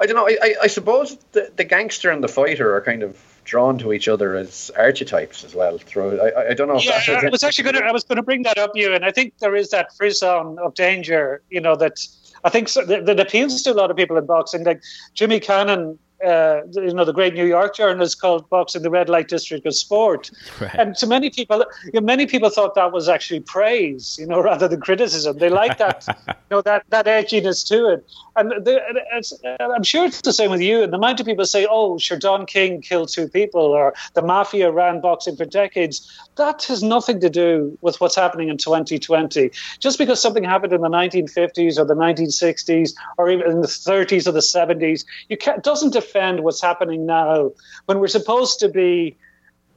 I 0.00 0.06
don't 0.06 0.16
know. 0.16 0.28
I, 0.28 0.38
I, 0.42 0.54
I 0.62 0.66
suppose 0.66 1.16
the, 1.32 1.50
the 1.56 1.64
gangster 1.64 2.10
and 2.10 2.22
the 2.22 2.28
fighter 2.28 2.74
are 2.74 2.80
kind 2.80 3.02
of 3.02 3.16
drawn 3.44 3.78
to 3.78 3.92
each 3.92 4.08
other 4.08 4.36
as 4.36 4.70
archetypes 4.76 5.44
as 5.44 5.54
well. 5.54 5.78
Through 5.78 6.20
I, 6.20 6.50
I 6.50 6.54
don't 6.54 6.68
know. 6.68 6.78
yeah, 6.78 7.20
I 7.22 7.28
was 7.28 7.42
actually 7.42 7.64
going 7.64 7.76
to 7.76 7.84
I 7.84 7.92
was 7.92 8.04
going 8.04 8.16
to 8.16 8.22
bring 8.22 8.42
that 8.42 8.58
up 8.58 8.72
you, 8.74 8.92
and 8.92 9.04
I 9.04 9.10
think 9.10 9.38
there 9.38 9.54
is 9.54 9.70
that 9.70 9.94
frisson 9.96 10.58
of 10.58 10.74
danger. 10.74 11.42
You 11.50 11.60
know 11.60 11.76
that 11.76 11.98
I 12.44 12.50
think 12.50 12.68
so, 12.68 12.84
that, 12.84 13.06
that 13.06 13.20
appeals 13.20 13.62
to 13.62 13.72
a 13.72 13.74
lot 13.74 13.90
of 13.90 13.96
people 13.96 14.16
in 14.16 14.26
boxing. 14.26 14.64
Like 14.64 14.82
Jimmy 15.14 15.40
Cannon 15.40 15.98
uh, 16.24 16.62
you 16.72 16.94
know, 16.94 17.04
the 17.04 17.12
great 17.12 17.34
New 17.34 17.44
York 17.44 17.76
journalist 17.76 18.20
called 18.20 18.48
boxing 18.48 18.82
the 18.82 18.90
red 18.90 19.08
light 19.08 19.28
district 19.28 19.66
of 19.66 19.74
sport. 19.74 20.30
Right. 20.60 20.74
And 20.74 20.96
to 20.96 21.06
many 21.06 21.28
people, 21.28 21.64
you 21.84 22.00
know, 22.00 22.00
many 22.00 22.26
people 22.26 22.48
thought 22.50 22.74
that 22.76 22.92
was 22.92 23.08
actually 23.08 23.40
praise, 23.40 24.16
you 24.18 24.26
know, 24.26 24.40
rather 24.50 24.66
than 24.66 24.80
criticism. 24.80 25.38
They 25.38 25.50
like 25.50 25.78
that, 25.78 26.06
you 26.28 26.34
know, 26.50 26.62
that, 26.62 26.84
that 26.88 27.06
edginess 27.06 27.66
to 27.68 27.88
it. 27.92 28.06
And 28.36 28.50
the, 28.50 28.80
I'm 29.60 29.82
sure 29.84 30.04
it's 30.04 30.20
the 30.22 30.32
same 30.32 30.50
with 30.50 30.60
you. 30.60 30.82
And 30.82 30.92
the 30.92 30.96
amount 30.96 31.20
of 31.20 31.26
people 31.26 31.44
say, 31.44 31.66
oh, 31.70 31.98
sure, 31.98 32.18
Don 32.18 32.46
King 32.46 32.80
killed 32.80 33.08
two 33.08 33.28
people 33.28 33.60
or 33.60 33.94
the 34.14 34.22
mafia 34.22 34.72
ran 34.72 35.00
boxing 35.00 35.36
for 35.36 35.44
decades. 35.44 36.10
That 36.36 36.64
has 36.64 36.82
nothing 36.82 37.20
to 37.20 37.30
do 37.30 37.78
with 37.80 38.00
what's 38.00 38.16
happening 38.16 38.48
in 38.48 38.58
2020. 38.58 39.50
Just 39.78 39.98
because 39.98 40.20
something 40.20 40.42
happened 40.42 40.72
in 40.72 40.80
the 40.80 40.88
1950s 40.88 41.78
or 41.78 41.84
the 41.84 41.94
1960s 41.94 42.94
or 43.18 43.30
even 43.30 43.50
in 43.50 43.60
the 43.60 43.68
30s 43.68 44.26
or 44.26 44.32
the 44.32 44.40
70s, 44.40 45.04
you 45.28 45.36
can't, 45.36 45.62
doesn't 45.62 45.92
defend 45.92 46.42
what's 46.42 46.60
happening 46.60 47.06
now 47.06 47.52
when 47.86 48.00
we're 48.00 48.08
supposed 48.08 48.58
to 48.60 48.68
be, 48.68 49.16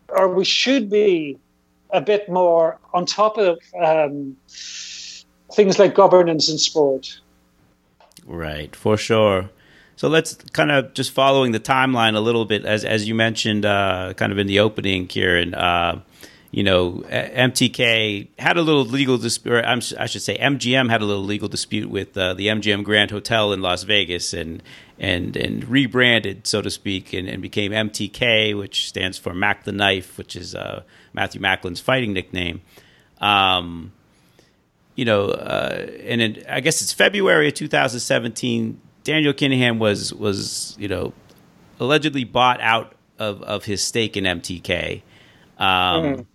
or 0.10 0.34
we 0.34 0.46
should 0.46 0.90
be, 0.90 1.38
a 1.92 2.02
bit 2.02 2.30
more 2.30 2.80
on 2.94 3.06
top 3.06 3.38
of 3.38 3.60
um, 3.82 4.36
things 5.54 5.80
like 5.80 5.96
governance 5.96 6.50
in 6.50 6.58
sport. 6.58 7.20
Right, 8.28 8.76
for 8.76 8.98
sure. 8.98 9.50
So 9.96 10.10
let's 10.10 10.36
kind 10.54 10.70
of 10.70 10.94
just 10.94 11.12
following 11.12 11.54
the 11.54 11.60
timeline 11.60 12.16
a 12.16 12.20
little 12.20 12.46
bit, 12.46 12.66
as 12.66 12.86
as 12.86 13.08
you 13.08 13.16
mentioned, 13.16 13.66
uh, 13.66 14.14
kind 14.16 14.32
of 14.32 14.38
in 14.38 14.46
the 14.46 14.60
opening, 14.60 15.08
Kieran. 15.08 15.56
Uh, 15.56 16.02
you 16.52 16.64
know, 16.64 17.04
MTK 17.10 18.28
had 18.38 18.58
a 18.58 18.62
little 18.62 18.86
legal 18.86 19.18
dispute. 19.18 19.66
I 19.66 20.06
should 20.06 20.22
say, 20.22 20.38
MGM 20.38 20.90
had 20.90 21.02
a 21.02 21.06
little 21.06 21.24
legal 21.24 21.48
dispute 21.48 21.90
with 21.90 22.16
uh, 22.16 22.36
the 22.36 22.48
MGM 22.48 22.84
Grand 22.84 23.12
Hotel 23.12 23.52
in 23.54 23.62
Las 23.62 23.84
Vegas, 23.84 24.34
and 24.34 24.62
and 25.00 25.36
and 25.36 25.68
rebranded, 25.68 26.46
so 26.46 26.62
to 26.62 26.70
speak, 26.70 27.14
and, 27.14 27.28
and 27.28 27.42
became 27.42 27.72
MTK, 27.72 28.58
which 28.58 28.88
stands 28.88 29.18
for 29.18 29.34
Mac 29.34 29.64
the 29.64 29.72
Knife, 29.72 30.18
which 30.18 30.36
is 30.36 30.54
uh, 30.54 30.84
Matthew 31.12 31.42
Macklin's 31.42 31.80
fighting 31.80 32.14
nickname. 32.14 32.62
Um, 33.20 33.94
you 34.98 35.06
know, 35.06 35.28
uh, 35.28 35.88
and 36.04 36.22
in, 36.22 36.44
I 36.50 36.60
guess 36.60 36.82
it's 36.82 36.92
February 36.92 37.48
of 37.48 37.54
2017. 37.54 38.82
Daniel 39.06 39.32
Kinahan 39.32 39.78
was 39.78 40.14
was 40.14 40.76
you 40.78 40.90
know 40.90 41.14
allegedly 41.80 42.26
bought 42.26 42.60
out 42.60 42.94
of, 43.18 43.42
of 43.44 43.64
his 43.64 43.82
stake 43.82 44.18
in 44.18 44.26
MTK. 44.26 45.04
Um, 45.58 46.04
mm 46.04 46.26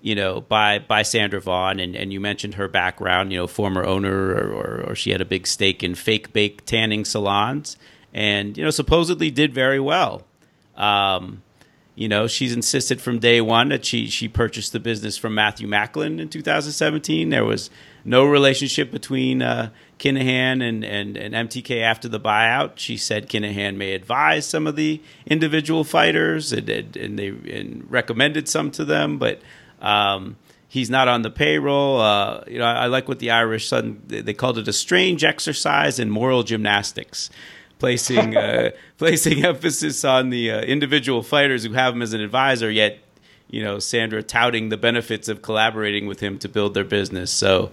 you 0.00 0.14
know, 0.14 0.40
by 0.40 0.78
by 0.78 1.02
Sandra 1.02 1.40
Bond, 1.40 1.80
and, 1.80 1.96
and 1.96 2.12
you 2.12 2.20
mentioned 2.20 2.54
her 2.54 2.68
background, 2.68 3.32
you 3.32 3.38
know, 3.38 3.46
former 3.46 3.84
owner, 3.84 4.30
or, 4.30 4.52
or, 4.52 4.84
or, 4.90 4.94
she 4.94 5.10
had 5.10 5.20
a 5.20 5.24
big 5.24 5.46
stake 5.46 5.82
in 5.82 5.94
fake 5.94 6.32
bake 6.32 6.64
tanning 6.64 7.04
salons, 7.04 7.76
and 8.14 8.56
you 8.56 8.64
know, 8.64 8.70
supposedly 8.70 9.30
did 9.30 9.52
very 9.52 9.80
well. 9.80 10.22
Um, 10.76 11.42
you 11.96 12.08
know, 12.08 12.28
she's 12.28 12.54
insisted 12.54 13.00
from 13.00 13.18
day 13.18 13.40
one 13.40 13.70
that 13.70 13.84
she 13.84 14.06
she 14.06 14.28
purchased 14.28 14.72
the 14.72 14.78
business 14.78 15.16
from 15.16 15.34
Matthew 15.34 15.66
Macklin 15.66 16.20
in 16.20 16.28
2017. 16.28 17.30
There 17.30 17.44
was 17.44 17.68
no 18.08 18.24
relationship 18.24 18.90
between 18.90 19.42
uh, 19.42 19.70
Kinahan 19.98 20.66
and, 20.66 20.84
and, 20.84 21.16
and 21.16 21.34
MTK 21.48 21.82
after 21.82 22.08
the 22.08 22.18
buyout. 22.18 22.72
She 22.76 22.96
said 22.96 23.28
Kinahan 23.28 23.76
may 23.76 23.92
advise 23.92 24.46
some 24.46 24.66
of 24.66 24.76
the 24.76 25.02
individual 25.26 25.84
fighters 25.84 26.52
and, 26.52 26.68
and 26.68 27.18
they 27.18 27.28
and 27.28 27.86
recommended 27.90 28.48
some 28.48 28.70
to 28.72 28.84
them, 28.84 29.18
but 29.18 29.40
um, 29.80 30.36
he's 30.68 30.88
not 30.88 31.08
on 31.08 31.22
the 31.22 31.30
payroll. 31.30 32.00
Uh, 32.00 32.44
you 32.46 32.58
know, 32.58 32.64
I, 32.64 32.84
I, 32.84 32.86
like 32.86 33.08
what 33.08 33.18
the 33.18 33.30
Irish 33.30 33.68
Sun 33.68 34.02
they 34.06 34.34
called 34.34 34.58
it 34.58 34.68
a 34.68 34.72
strange 34.72 35.24
exercise 35.24 35.98
in 35.98 36.10
moral 36.10 36.42
gymnastics 36.42 37.30
placing 37.78 38.36
uh, 38.36 38.70
placing 38.98 39.44
emphasis 39.44 40.04
on 40.04 40.30
the 40.30 40.50
uh, 40.50 40.60
individual 40.60 41.22
fighters 41.22 41.64
who 41.64 41.72
have 41.72 41.94
him 41.94 42.02
as 42.02 42.12
an 42.12 42.20
advisor. 42.20 42.70
Yet, 42.70 42.98
you 43.48 43.62
know, 43.62 43.78
Sandra 43.78 44.22
touting 44.22 44.68
the 44.68 44.76
benefits 44.76 45.28
of 45.28 45.42
collaborating 45.42 46.06
with 46.06 46.20
him 46.20 46.38
to 46.40 46.48
build 46.48 46.74
their 46.74 46.84
business. 46.84 47.30
So, 47.30 47.70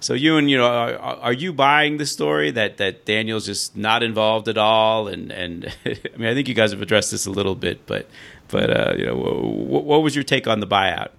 so 0.00 0.14
you 0.14 0.36
and 0.36 0.50
you 0.50 0.56
know, 0.56 0.66
are, 0.66 0.96
are 0.98 1.32
you 1.32 1.52
buying 1.52 1.96
the 1.96 2.06
story 2.06 2.50
that 2.52 2.76
that 2.78 3.04
Daniel's 3.04 3.46
just 3.46 3.76
not 3.76 4.02
involved 4.02 4.48
at 4.48 4.58
all? 4.58 5.08
And 5.08 5.32
and 5.32 5.74
I 5.84 6.16
mean, 6.16 6.28
I 6.28 6.34
think 6.34 6.48
you 6.48 6.54
guys 6.54 6.70
have 6.70 6.82
addressed 6.82 7.10
this 7.10 7.26
a 7.26 7.30
little 7.30 7.54
bit, 7.54 7.86
but 7.86 8.08
but 8.48 8.70
uh, 8.70 8.94
you 8.96 9.06
know, 9.06 9.16
what, 9.16 9.84
what 9.84 10.02
was 10.02 10.14
your 10.14 10.24
take 10.24 10.46
on 10.46 10.60
the 10.60 10.66
buyout? 10.66 11.10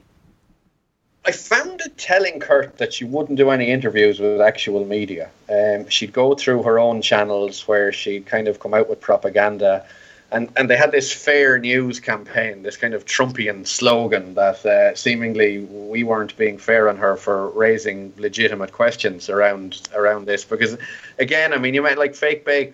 I 1.25 1.33
found 1.33 1.81
it 1.81 1.97
telling 1.97 2.39
Kurt 2.39 2.77
that 2.77 2.93
she 2.93 3.03
wouldn't 3.03 3.37
do 3.37 3.49
any 3.49 3.69
interviews 3.69 4.17
with 4.17 4.39
actual 4.39 4.85
media. 4.85 5.29
Um, 5.49 5.89
she'd 5.89 6.13
go 6.13 6.35
through 6.35 6.63
her 6.63 6.79
own 6.79 7.01
channels 7.01 7.67
where 7.67 7.91
she'd 7.91 8.25
kind 8.25 8.47
of 8.47 8.61
come 8.61 8.73
out 8.73 8.89
with 8.89 9.01
propaganda. 9.01 9.85
And, 10.29 10.51
and 10.57 10.69
they 10.69 10.75
had 10.75 10.91
this 10.91 11.11
fair 11.11 11.57
news 11.57 12.01
campaign, 12.01 12.61
this 12.61 12.75
kind 12.75 12.93
of 12.93 13.05
Trumpian 13.05 13.65
slogan 13.65 14.33
that 14.33 14.65
uh, 14.65 14.93
seemingly 14.93 15.59
we 15.59 16.03
weren't 16.03 16.35
being 16.35 16.57
fair 16.57 16.89
on 16.89 16.97
her 16.97 17.15
for 17.15 17.49
raising 17.51 18.11
legitimate 18.17 18.73
questions 18.73 19.29
around 19.29 19.87
around 19.95 20.25
this. 20.25 20.43
Because 20.43 20.77
again, 21.17 21.53
I 21.53 21.57
mean, 21.57 21.73
you 21.73 21.81
might 21.81 21.97
like 21.97 22.13
fake 22.13 22.43
bake. 22.43 22.73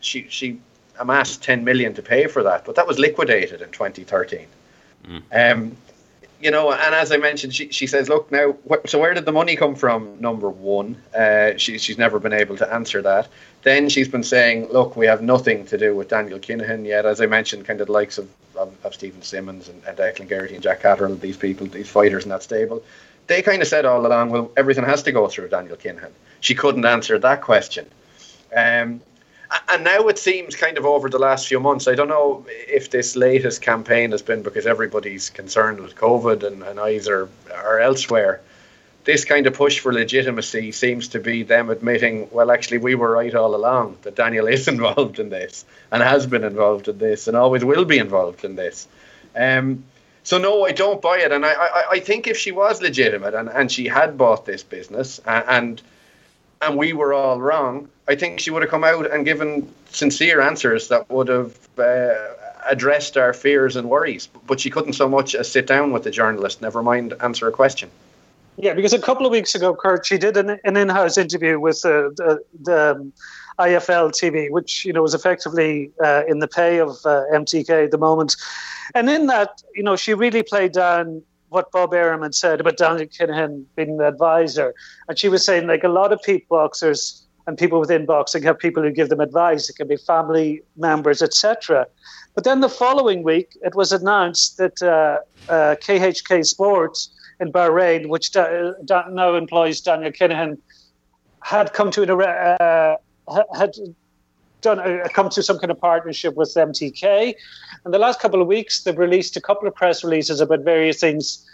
She 0.00 0.28
she 0.28 0.60
amassed 1.00 1.42
10 1.42 1.64
million 1.64 1.94
to 1.94 2.02
pay 2.02 2.28
for 2.28 2.44
that, 2.44 2.64
but 2.64 2.76
that 2.76 2.86
was 2.86 2.98
liquidated 2.98 3.60
in 3.60 3.70
2013. 3.70 4.46
Mm. 5.04 5.22
Um, 5.32 5.76
you 6.40 6.50
know, 6.50 6.72
and 6.72 6.94
as 6.94 7.10
I 7.10 7.16
mentioned, 7.16 7.54
she, 7.54 7.70
she 7.70 7.86
says, 7.86 8.08
look, 8.08 8.30
now, 8.30 8.54
wh- 8.70 8.86
so 8.86 8.98
where 8.98 9.12
did 9.12 9.24
the 9.24 9.32
money 9.32 9.56
come 9.56 9.74
from? 9.74 10.20
Number 10.20 10.48
one, 10.48 11.00
uh, 11.16 11.56
she, 11.56 11.78
she's 11.78 11.98
never 11.98 12.18
been 12.18 12.32
able 12.32 12.56
to 12.58 12.72
answer 12.72 13.02
that. 13.02 13.28
Then 13.62 13.88
she's 13.88 14.08
been 14.08 14.22
saying, 14.22 14.68
look, 14.70 14.96
we 14.96 15.06
have 15.06 15.20
nothing 15.20 15.66
to 15.66 15.76
do 15.76 15.96
with 15.96 16.08
Daniel 16.08 16.38
Kinahan 16.38 16.86
yet. 16.86 17.06
As 17.06 17.20
I 17.20 17.26
mentioned, 17.26 17.64
kind 17.66 17.80
of 17.80 17.88
the 17.88 17.92
likes 17.92 18.18
of, 18.18 18.28
of, 18.56 18.76
of 18.84 18.94
Stephen 18.94 19.22
Simmons 19.22 19.68
and, 19.68 19.82
and 19.84 19.96
Declan 19.98 20.28
Geraghty 20.28 20.54
and 20.54 20.62
Jack 20.62 20.82
Catterall, 20.82 21.16
these 21.16 21.36
people, 21.36 21.66
these 21.66 21.88
fighters 21.88 22.24
in 22.24 22.30
that 22.30 22.44
stable, 22.44 22.82
they 23.26 23.42
kind 23.42 23.60
of 23.60 23.68
said 23.68 23.84
all 23.84 24.06
along, 24.06 24.30
well, 24.30 24.50
everything 24.56 24.84
has 24.84 25.02
to 25.02 25.12
go 25.12 25.26
through 25.26 25.48
Daniel 25.48 25.76
Kinahan. 25.76 26.12
She 26.40 26.54
couldn't 26.54 26.84
answer 26.84 27.18
that 27.18 27.42
question. 27.42 27.86
Um, 28.56 29.00
and 29.68 29.84
now 29.84 30.08
it 30.08 30.18
seems 30.18 30.56
kind 30.56 30.78
of 30.78 30.84
over 30.84 31.08
the 31.08 31.18
last 31.18 31.46
few 31.46 31.60
months. 31.60 31.88
I 31.88 31.94
don't 31.94 32.08
know 32.08 32.44
if 32.48 32.90
this 32.90 33.16
latest 33.16 33.62
campaign 33.62 34.10
has 34.12 34.22
been 34.22 34.42
because 34.42 34.66
everybody's 34.66 35.30
concerned 35.30 35.80
with 35.80 35.94
COVID 35.94 36.42
and, 36.42 36.62
and 36.62 36.78
eyes 36.78 37.08
are, 37.08 37.28
are 37.54 37.78
elsewhere. 37.78 38.40
This 39.04 39.24
kind 39.24 39.46
of 39.46 39.54
push 39.54 39.78
for 39.78 39.92
legitimacy 39.92 40.72
seems 40.72 41.08
to 41.08 41.20
be 41.20 41.42
them 41.42 41.70
admitting, 41.70 42.28
well, 42.30 42.50
actually, 42.50 42.78
we 42.78 42.94
were 42.94 43.10
right 43.10 43.34
all 43.34 43.54
along 43.54 43.96
that 44.02 44.16
Daniel 44.16 44.46
is 44.46 44.68
involved 44.74 45.18
in 45.18 45.30
this 45.30 45.64
and 45.90 46.02
has 46.02 46.26
been 46.26 46.44
involved 46.44 46.88
in 46.88 46.98
this 46.98 47.26
and 47.26 47.36
always 47.36 47.64
will 47.64 47.84
be 47.84 47.98
involved 47.98 48.44
in 48.44 48.56
this. 48.56 48.86
Um, 49.34 49.84
so 50.24 50.36
no, 50.36 50.66
I 50.66 50.72
don't 50.72 51.00
buy 51.00 51.20
it, 51.20 51.32
and 51.32 51.46
I, 51.46 51.52
I, 51.54 51.84
I 51.92 52.00
think 52.00 52.26
if 52.26 52.36
she 52.36 52.52
was 52.52 52.82
legitimate 52.82 53.32
and, 53.34 53.48
and 53.48 53.72
she 53.72 53.86
had 53.86 54.18
bought 54.18 54.44
this 54.44 54.62
business 54.62 55.20
and, 55.26 55.44
and 55.48 55.82
and 56.62 56.76
we 56.76 56.92
were 56.92 57.12
all 57.12 57.40
wrong, 57.40 57.88
I 58.08 58.14
think 58.14 58.40
she 58.40 58.50
would 58.50 58.62
have 58.62 58.70
come 58.70 58.84
out 58.84 59.10
and 59.10 59.24
given 59.24 59.72
sincere 59.90 60.40
answers 60.40 60.88
that 60.88 61.08
would 61.10 61.28
have 61.28 61.56
uh, 61.78 62.14
addressed 62.68 63.16
our 63.16 63.32
fears 63.32 63.76
and 63.76 63.88
worries. 63.88 64.28
But 64.46 64.60
she 64.60 64.70
couldn't 64.70 64.94
so 64.94 65.08
much 65.08 65.34
as 65.34 65.50
sit 65.50 65.66
down 65.66 65.92
with 65.92 66.04
the 66.04 66.10
journalist, 66.10 66.60
never 66.60 66.82
mind 66.82 67.14
answer 67.20 67.48
a 67.48 67.52
question. 67.52 67.90
Yeah, 68.56 68.74
because 68.74 68.92
a 68.92 69.00
couple 69.00 69.24
of 69.24 69.30
weeks 69.30 69.54
ago, 69.54 69.74
Kurt, 69.74 70.04
she 70.04 70.18
did 70.18 70.36
an, 70.36 70.58
an 70.64 70.76
in-house 70.76 71.16
interview 71.16 71.60
with 71.60 71.80
the, 71.82 72.42
the 72.60 72.96
um, 72.96 73.12
IFL 73.60 74.10
TV, 74.10 74.50
which 74.50 74.84
you 74.84 74.92
know 74.92 75.02
was 75.02 75.14
effectively 75.14 75.92
uh, 76.02 76.24
in 76.26 76.40
the 76.40 76.48
pay 76.48 76.78
of 76.78 76.90
uh, 77.04 77.22
MTK 77.32 77.84
at 77.84 77.90
the 77.92 77.98
moment. 77.98 78.36
And 78.94 79.08
in 79.08 79.26
that, 79.26 79.62
you 79.74 79.84
know, 79.84 79.94
she 79.94 80.12
really 80.12 80.42
played 80.42 80.72
down 80.72 81.22
what 81.48 81.70
Bob 81.72 81.92
had 81.92 82.34
said 82.34 82.60
about 82.60 82.76
Daniel 82.76 83.06
Kinahan 83.06 83.64
being 83.76 83.96
the 83.96 84.06
advisor. 84.06 84.74
And 85.08 85.18
she 85.18 85.28
was 85.28 85.44
saying, 85.44 85.66
like, 85.66 85.84
a 85.84 85.88
lot 85.88 86.12
of 86.12 86.20
peak 86.22 86.48
boxers 86.48 87.26
and 87.46 87.56
people 87.56 87.80
within 87.80 88.04
boxing 88.04 88.42
have 88.42 88.58
people 88.58 88.82
who 88.82 88.90
give 88.90 89.08
them 89.08 89.20
advice. 89.20 89.70
It 89.70 89.76
can 89.76 89.88
be 89.88 89.96
family 89.96 90.62
members, 90.76 91.22
etc. 91.22 91.86
But 92.34 92.44
then 92.44 92.60
the 92.60 92.68
following 92.68 93.22
week, 93.22 93.56
it 93.62 93.74
was 93.74 93.90
announced 93.92 94.58
that 94.58 94.82
uh, 94.82 95.18
uh, 95.50 95.76
KHK 95.76 96.44
Sports 96.46 97.10
in 97.40 97.50
Bahrain, 97.52 98.08
which 98.08 98.32
da- 98.32 98.72
da- 98.84 99.08
now 99.08 99.34
employs 99.34 99.80
Daniel 99.80 100.12
Kinahan, 100.12 100.58
had 101.40 101.72
come 101.72 101.90
to 101.92 102.02
an 102.02 102.10
uh, 102.10 102.96
had 103.56 103.74
done 104.60 104.78
uh, 104.80 105.08
come 105.12 105.28
to 105.30 105.42
some 105.42 105.58
kind 105.58 105.70
of 105.70 105.78
partnership 105.80 106.34
with 106.34 106.52
MTK. 106.54 107.34
In 107.84 107.90
the 107.90 107.98
last 107.98 108.20
couple 108.20 108.40
of 108.40 108.48
weeks, 108.48 108.82
they've 108.82 108.98
released 108.98 109.36
a 109.36 109.40
couple 109.40 109.68
of 109.68 109.74
press 109.74 110.02
releases 110.02 110.40
about 110.40 110.60
various 110.60 111.00
things 111.00 111.44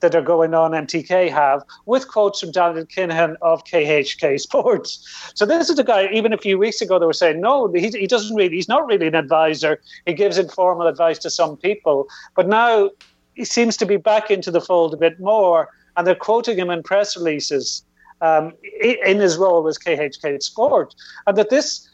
that 0.00 0.14
are 0.14 0.22
going 0.22 0.54
on 0.54 0.72
MTK 0.72 1.30
have, 1.30 1.62
with 1.86 2.08
quotes 2.08 2.40
from 2.40 2.50
Daniel 2.52 2.84
Kinahan 2.84 3.36
of 3.40 3.64
KHK 3.64 4.38
Sports. 4.40 5.32
So 5.34 5.46
this 5.46 5.70
is 5.70 5.78
a 5.78 5.84
guy, 5.84 6.08
even 6.12 6.32
a 6.32 6.38
few 6.38 6.58
weeks 6.58 6.80
ago, 6.80 6.98
they 6.98 7.06
were 7.06 7.12
saying, 7.12 7.40
no, 7.40 7.72
he, 7.72 7.88
he 7.88 8.06
doesn't 8.06 8.36
really, 8.36 8.56
he's 8.56 8.68
not 8.68 8.86
really 8.86 9.06
an 9.06 9.14
advisor. 9.14 9.80
He 10.04 10.12
gives 10.12 10.36
informal 10.36 10.86
advice 10.86 11.18
to 11.20 11.30
some 11.30 11.56
people. 11.56 12.06
But 12.36 12.48
now 12.48 12.90
he 13.34 13.44
seems 13.44 13.76
to 13.78 13.86
be 13.86 13.96
back 13.96 14.30
into 14.30 14.50
the 14.50 14.60
fold 14.60 14.92
a 14.92 14.98
bit 14.98 15.18
more, 15.20 15.68
and 15.96 16.06
they're 16.06 16.14
quoting 16.14 16.58
him 16.58 16.70
in 16.70 16.82
press 16.82 17.16
releases 17.16 17.82
um, 18.20 18.52
in 18.82 19.20
his 19.20 19.36
role 19.36 19.66
as 19.68 19.78
KHK 19.78 20.42
Sport. 20.42 20.94
And 21.26 21.38
that 21.38 21.50
this 21.50 21.88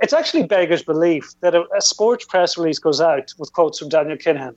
it's 0.00 0.12
actually 0.12 0.44
beggars 0.44 0.82
belief 0.82 1.34
that 1.40 1.54
a, 1.54 1.64
a, 1.76 1.82
sports 1.82 2.24
press 2.24 2.56
release 2.56 2.78
goes 2.78 3.00
out 3.00 3.32
with 3.38 3.52
quotes 3.52 3.78
from 3.78 3.88
Daniel 3.88 4.16
Kinahan. 4.16 4.54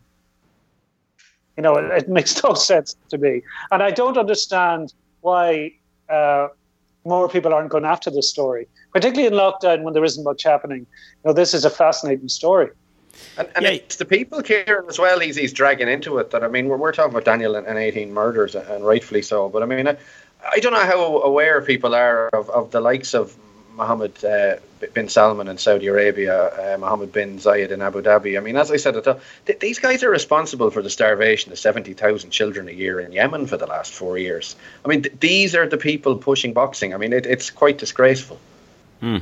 You 1.57 1.63
know, 1.63 1.75
it, 1.75 1.85
it, 2.03 2.09
makes 2.17 2.43
no 2.43 2.53
sense 2.53 2.95
to 3.09 3.17
me, 3.17 3.41
and 3.71 3.83
I 3.83 3.91
don't 3.91 4.17
understand 4.17 4.93
why 5.21 5.73
uh, 6.09 6.47
more 7.05 7.29
people 7.29 7.53
aren't 7.53 7.69
going 7.69 7.85
after 7.85 8.09
this 8.09 8.29
story, 8.29 8.67
particularly 8.93 9.27
in 9.27 9.33
lockdown 9.33 9.83
when 9.83 9.93
there 9.93 10.03
isn't 10.03 10.23
much 10.23 10.43
happening. 10.43 10.79
You 10.79 11.29
know, 11.29 11.33
this 11.33 11.53
is 11.53 11.65
a 11.65 11.69
fascinating 11.69 12.29
story. 12.29 12.69
And, 13.37 13.47
and 13.55 13.63
yeah. 13.63 13.71
it's 13.71 13.97
the 13.97 14.05
people, 14.05 14.41
Kieran, 14.41 14.85
as 14.89 14.97
well. 14.97 15.19
He's, 15.19 15.35
he's 15.35 15.53
dragging 15.53 15.87
into 15.87 16.17
it. 16.17 16.31
That 16.31 16.43
I 16.43 16.47
mean, 16.47 16.67
we're, 16.67 16.77
we're 16.77 16.91
talking 16.91 17.11
about 17.11 17.25
Daniel 17.25 17.55
and, 17.55 17.67
and 17.67 17.77
18 17.77 18.11
murders, 18.11 18.55
and 18.55 18.85
rightfully 18.85 19.21
so. 19.21 19.49
But 19.49 19.61
I 19.61 19.65
mean, 19.65 19.87
I, 19.87 19.97
I 20.51 20.59
don't 20.59 20.73
know 20.73 20.85
how 20.85 21.21
aware 21.21 21.61
people 21.61 21.93
are 21.93 22.29
of, 22.29 22.49
of 22.49 22.71
the 22.71 22.81
likes 22.81 23.13
of 23.13 23.35
Mohammed 23.75 24.23
uh, 24.23 24.55
bin 24.93 25.09
Salman 25.09 25.47
in 25.47 25.57
Saudi 25.57 25.87
Arabia, 25.87 26.75
uh, 26.75 26.77
Mohammed 26.77 27.11
bin 27.11 27.37
Zayed 27.37 27.71
in 27.71 27.81
Abu 27.81 28.01
Dhabi. 28.01 28.37
I 28.37 28.41
mean, 28.41 28.55
as 28.55 28.71
I 28.71 28.77
said, 28.77 29.01
th- 29.03 29.59
these 29.59 29.79
guys 29.79 30.03
are 30.03 30.09
responsible 30.09 30.69
for 30.69 30.81
the 30.81 30.89
starvation 30.89 31.51
of 31.51 31.59
70,000 31.59 32.29
children 32.29 32.67
a 32.67 32.71
year 32.71 32.99
in 32.99 33.11
Yemen 33.11 33.47
for 33.47 33.57
the 33.57 33.65
last 33.65 33.93
four 33.93 34.17
years. 34.17 34.55
I 34.85 34.87
mean, 34.87 35.03
th- 35.03 35.19
these 35.19 35.55
are 35.55 35.67
the 35.67 35.77
people 35.77 36.17
pushing 36.17 36.53
boxing. 36.53 36.93
I 36.93 36.97
mean, 36.97 37.13
it, 37.13 37.25
it's 37.25 37.49
quite 37.49 37.77
disgraceful. 37.77 38.39
Hmm. 38.99 39.17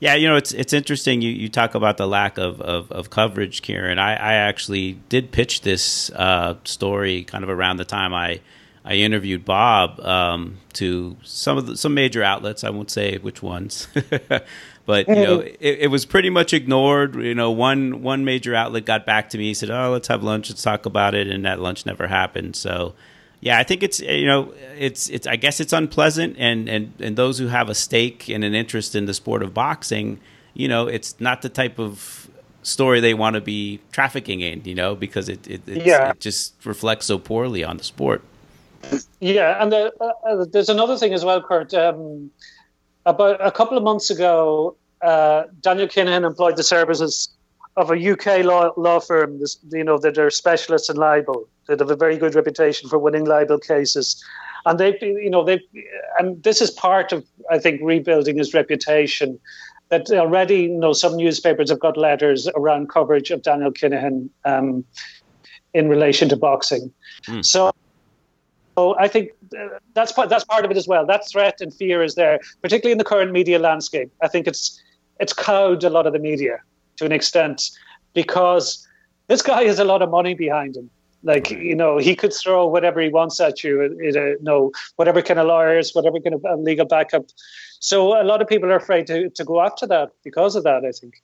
Yeah, 0.00 0.14
you 0.16 0.26
know, 0.26 0.34
it's 0.34 0.50
it's 0.50 0.72
interesting. 0.72 1.22
You, 1.22 1.30
you 1.30 1.48
talk 1.48 1.76
about 1.76 1.96
the 1.96 2.08
lack 2.08 2.36
of, 2.36 2.60
of, 2.60 2.90
of 2.90 3.10
coverage, 3.10 3.62
Kieran. 3.62 4.00
I, 4.00 4.14
I 4.14 4.34
actually 4.34 4.98
did 5.08 5.30
pitch 5.30 5.60
this 5.60 6.10
uh, 6.10 6.56
story 6.64 7.22
kind 7.22 7.44
of 7.44 7.50
around 7.50 7.76
the 7.76 7.84
time 7.84 8.12
I– 8.12 8.40
I 8.84 8.94
interviewed 8.94 9.44
Bob 9.44 10.00
um, 10.00 10.58
to 10.74 11.16
some 11.22 11.56
of 11.56 11.66
the, 11.66 11.76
some 11.76 11.94
major 11.94 12.22
outlets. 12.22 12.64
I 12.64 12.70
won't 12.70 12.90
say 12.90 13.18
which 13.18 13.40
ones, 13.42 13.86
but 14.86 15.08
you 15.08 15.14
know, 15.14 15.40
it, 15.60 15.78
it, 15.80 15.90
was 15.90 16.04
pretty 16.04 16.30
much 16.30 16.52
ignored. 16.52 17.14
You 17.14 17.34
know, 17.34 17.52
one 17.52 18.02
one 18.02 18.24
major 18.24 18.54
outlet 18.56 18.84
got 18.84 19.06
back 19.06 19.30
to 19.30 19.38
me. 19.38 19.44
He 19.44 19.54
said, 19.54 19.70
"Oh, 19.70 19.92
let's 19.92 20.08
have 20.08 20.24
lunch. 20.24 20.50
Let's 20.50 20.62
talk 20.62 20.84
about 20.84 21.14
it," 21.14 21.28
and 21.28 21.44
that 21.44 21.60
lunch 21.60 21.86
never 21.86 22.08
happened. 22.08 22.56
So, 22.56 22.94
yeah, 23.40 23.58
I 23.58 23.62
think 23.62 23.84
it's 23.84 24.00
you 24.00 24.26
know, 24.26 24.52
it's 24.76 25.08
it's. 25.10 25.28
I 25.28 25.36
guess 25.36 25.60
it's 25.60 25.72
unpleasant, 25.72 26.34
and 26.38 26.68
and 26.68 26.92
and 26.98 27.14
those 27.14 27.38
who 27.38 27.46
have 27.46 27.68
a 27.68 27.76
stake 27.76 28.28
and 28.28 28.42
an 28.42 28.54
interest 28.54 28.96
in 28.96 29.06
the 29.06 29.14
sport 29.14 29.44
of 29.44 29.54
boxing, 29.54 30.18
you 30.54 30.66
know, 30.66 30.88
it's 30.88 31.20
not 31.20 31.42
the 31.42 31.48
type 31.48 31.78
of 31.78 32.28
story 32.64 33.00
they 33.00 33.14
want 33.14 33.34
to 33.34 33.40
be 33.40 33.80
trafficking 33.92 34.40
in. 34.40 34.64
You 34.64 34.74
know, 34.74 34.96
because 34.96 35.28
it 35.28 35.46
it, 35.46 35.62
yeah. 35.68 36.10
it 36.10 36.18
just 36.18 36.54
reflects 36.64 37.06
so 37.06 37.16
poorly 37.16 37.62
on 37.62 37.76
the 37.76 37.84
sport. 37.84 38.22
Yeah, 39.20 39.62
and 39.62 39.72
the, 39.72 39.92
uh, 40.00 40.12
uh, 40.26 40.44
there's 40.50 40.68
another 40.68 40.96
thing 40.96 41.14
as 41.14 41.24
well, 41.24 41.40
Kurt. 41.42 41.72
Um, 41.74 42.30
about 43.06 43.44
a 43.44 43.50
couple 43.50 43.76
of 43.76 43.84
months 43.84 44.10
ago, 44.10 44.76
uh, 45.00 45.44
Daniel 45.60 45.88
Kinahan 45.88 46.26
employed 46.26 46.56
the 46.56 46.62
services 46.62 47.28
of 47.76 47.90
a 47.90 48.10
UK 48.10 48.44
law, 48.44 48.72
law 48.76 49.00
firm, 49.00 49.40
this, 49.40 49.58
you 49.70 49.84
know, 49.84 49.98
that 49.98 50.18
are 50.18 50.30
specialists 50.30 50.90
in 50.90 50.96
libel, 50.96 51.48
that 51.66 51.80
have 51.80 51.90
a 51.90 51.96
very 51.96 52.18
good 52.18 52.34
reputation 52.34 52.88
for 52.88 52.98
winning 52.98 53.24
libel 53.24 53.58
cases. 53.58 54.22
And 54.66 54.78
they, 54.78 54.98
you 55.00 55.30
know, 55.30 55.44
they, 55.44 55.60
and 56.18 56.42
this 56.42 56.60
is 56.60 56.70
part 56.70 57.12
of, 57.12 57.24
I 57.50 57.58
think, 57.58 57.80
rebuilding 57.82 58.38
his 58.38 58.54
reputation. 58.54 59.38
That 59.88 60.10
already, 60.10 60.62
you 60.62 60.78
know, 60.78 60.92
some 60.92 61.16
newspapers 61.16 61.70
have 61.70 61.80
got 61.80 61.96
letters 61.96 62.48
around 62.54 62.88
coverage 62.88 63.30
of 63.30 63.42
Daniel 63.42 63.72
Kinahan 63.72 64.28
um, 64.44 64.84
in 65.74 65.88
relation 65.88 66.28
to 66.30 66.36
boxing. 66.36 66.92
Mm. 67.26 67.44
So 67.44 67.72
so 68.76 68.98
I 68.98 69.08
think 69.08 69.30
uh, 69.58 69.78
that's 69.94 70.12
part, 70.12 70.28
that's 70.28 70.44
part 70.44 70.64
of 70.64 70.70
it 70.70 70.76
as 70.76 70.88
well. 70.88 71.04
That 71.06 71.28
threat 71.28 71.60
and 71.60 71.72
fear 71.74 72.02
is 72.02 72.14
there, 72.14 72.40
particularly 72.62 72.92
in 72.92 72.98
the 72.98 73.04
current 73.04 73.32
media 73.32 73.58
landscape. 73.58 74.10
I 74.22 74.28
think 74.28 74.46
it's 74.46 74.80
it's 75.20 75.32
cowed 75.32 75.84
a 75.84 75.90
lot 75.90 76.06
of 76.06 76.12
the 76.12 76.18
media 76.18 76.60
to 76.96 77.04
an 77.04 77.12
extent 77.12 77.70
because 78.14 78.86
this 79.28 79.42
guy 79.42 79.64
has 79.64 79.78
a 79.78 79.84
lot 79.84 80.02
of 80.02 80.10
money 80.10 80.34
behind 80.34 80.76
him. 80.76 80.90
Like 81.22 81.50
you 81.50 81.74
know, 81.74 81.98
he 81.98 82.16
could 82.16 82.32
throw 82.32 82.66
whatever 82.66 83.00
he 83.00 83.08
wants 83.08 83.40
at 83.40 83.62
you. 83.62 83.82
you 84.00 84.38
know, 84.42 84.72
whatever 84.96 85.22
kind 85.22 85.38
of 85.38 85.46
lawyers, 85.46 85.92
whatever 85.92 86.18
kind 86.18 86.34
of 86.34 86.44
uh, 86.44 86.56
legal 86.56 86.86
backup. 86.86 87.26
So 87.78 88.20
a 88.20 88.24
lot 88.24 88.42
of 88.42 88.48
people 88.48 88.70
are 88.70 88.76
afraid 88.76 89.06
to, 89.08 89.28
to 89.30 89.44
go 89.44 89.60
after 89.60 89.86
that 89.88 90.10
because 90.24 90.56
of 90.56 90.64
that. 90.64 90.84
I 90.84 90.92
think. 90.92 91.22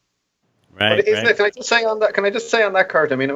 Right, 0.79 0.97
but 0.97 1.09
isn't 1.09 1.25
right. 1.25 1.31
it? 1.33 1.37
Can 1.37 1.47
I 1.47 1.51
just 1.51 1.69
say 1.69 1.85
on 1.85 1.99
that? 2.01 2.15
Can 2.15 2.25
I 2.25 2.31
just 2.31 2.51
say 2.51 2.63
on 2.63 2.75
that, 2.75 2.89
Kurt? 2.89 3.11
I 3.11 3.17
mean, 3.17 3.33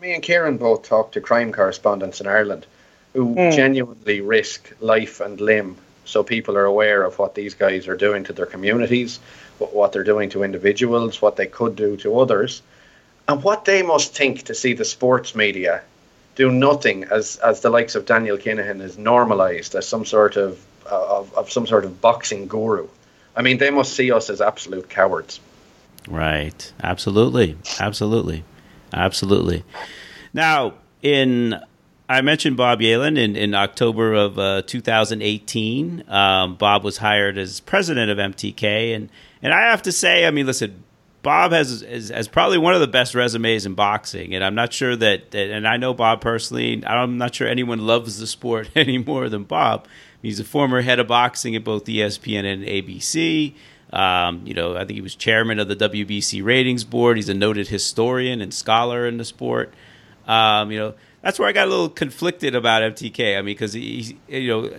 me 0.00 0.14
and 0.14 0.22
Kieran 0.22 0.58
both 0.58 0.82
talked 0.82 1.14
to 1.14 1.20
crime 1.20 1.50
correspondents 1.50 2.20
in 2.20 2.28
Ireland, 2.28 2.66
who 3.14 3.34
mm. 3.34 3.54
genuinely 3.54 4.20
risk 4.20 4.74
life 4.80 5.20
and 5.20 5.40
limb 5.40 5.76
so 6.04 6.22
people 6.22 6.56
are 6.56 6.64
aware 6.64 7.02
of 7.02 7.18
what 7.18 7.34
these 7.34 7.54
guys 7.54 7.88
are 7.88 7.96
doing 7.96 8.24
to 8.24 8.32
their 8.32 8.46
communities, 8.46 9.18
what, 9.58 9.74
what 9.74 9.92
they're 9.92 10.04
doing 10.04 10.30
to 10.30 10.42
individuals, 10.42 11.22
what 11.22 11.36
they 11.36 11.46
could 11.46 11.76
do 11.76 11.96
to 11.98 12.18
others, 12.20 12.62
and 13.26 13.42
what 13.42 13.64
they 13.64 13.82
must 13.82 14.14
think 14.14 14.42
to 14.42 14.54
see 14.54 14.74
the 14.74 14.84
sports 14.84 15.34
media 15.34 15.82
do 16.34 16.50
nothing 16.50 17.04
as, 17.04 17.36
as 17.36 17.60
the 17.60 17.70
likes 17.70 17.94
of 17.94 18.06
Daniel 18.06 18.36
Kinahan 18.36 18.80
is 18.82 18.98
normalized 18.98 19.74
as 19.74 19.86
some 19.86 20.04
sort 20.04 20.36
of, 20.36 20.62
of, 20.84 21.32
of 21.34 21.50
some 21.50 21.66
sort 21.66 21.84
of 21.84 22.00
boxing 22.00 22.48
guru. 22.48 22.88
I 23.36 23.42
mean, 23.42 23.58
they 23.58 23.70
must 23.70 23.94
see 23.94 24.12
us 24.12 24.30
as 24.30 24.40
absolute 24.40 24.88
cowards. 24.88 25.40
Right. 26.08 26.72
Absolutely. 26.82 27.56
Absolutely. 27.80 28.44
Absolutely. 28.92 29.64
Now, 30.32 30.74
in 31.02 31.60
I 32.08 32.20
mentioned 32.20 32.56
Bob 32.56 32.80
Yalen 32.80 33.18
in, 33.18 33.34
in 33.34 33.54
October 33.54 34.12
of 34.12 34.38
uh, 34.38 34.62
2018. 34.62 36.04
Um, 36.08 36.56
Bob 36.56 36.84
was 36.84 36.98
hired 36.98 37.38
as 37.38 37.60
president 37.60 38.10
of 38.10 38.18
MTK, 38.18 38.94
and 38.94 39.08
and 39.42 39.52
I 39.52 39.70
have 39.70 39.82
to 39.82 39.92
say, 39.92 40.26
I 40.26 40.30
mean, 40.30 40.46
listen, 40.46 40.84
Bob 41.22 41.52
has, 41.52 41.80
has, 41.80 42.10
has 42.10 42.28
probably 42.28 42.58
one 42.58 42.74
of 42.74 42.80
the 42.80 42.86
best 42.86 43.14
resumes 43.14 43.64
in 43.64 43.74
boxing, 43.74 44.34
and 44.34 44.44
I'm 44.44 44.54
not 44.54 44.72
sure 44.72 44.94
that, 44.94 45.30
that, 45.30 45.50
and 45.50 45.66
I 45.66 45.78
know 45.78 45.94
Bob 45.94 46.20
personally. 46.20 46.84
I'm 46.86 47.16
not 47.16 47.34
sure 47.34 47.48
anyone 47.48 47.86
loves 47.86 48.18
the 48.18 48.26
sport 48.26 48.70
any 48.76 48.98
more 48.98 49.28
than 49.30 49.44
Bob. 49.44 49.88
He's 50.20 50.40
a 50.40 50.44
former 50.44 50.82
head 50.82 50.98
of 50.98 51.06
boxing 51.06 51.56
at 51.56 51.64
both 51.64 51.84
ESPN 51.84 52.44
and 52.44 52.64
ABC. 52.64 53.54
Um, 53.92 54.46
you 54.46 54.54
know, 54.54 54.74
I 54.76 54.80
think 54.80 54.92
he 54.92 55.00
was 55.00 55.14
chairman 55.14 55.58
of 55.58 55.68
the 55.68 55.76
WBC 55.76 56.44
ratings 56.44 56.84
board. 56.84 57.16
He's 57.16 57.28
a 57.28 57.34
noted 57.34 57.68
historian 57.68 58.40
and 58.40 58.52
scholar 58.52 59.06
in 59.06 59.16
the 59.16 59.24
sport. 59.24 59.72
Um, 60.26 60.70
you 60.70 60.78
know, 60.78 60.94
that's 61.24 61.38
where 61.38 61.48
I 61.48 61.52
got 61.52 61.68
a 61.68 61.70
little 61.70 61.88
conflicted 61.88 62.54
about 62.54 62.82
MTK. 62.82 63.38
I 63.38 63.40
mean, 63.40 63.54
because 63.54 63.72
he, 63.72 64.18
you 64.28 64.46
know, 64.46 64.70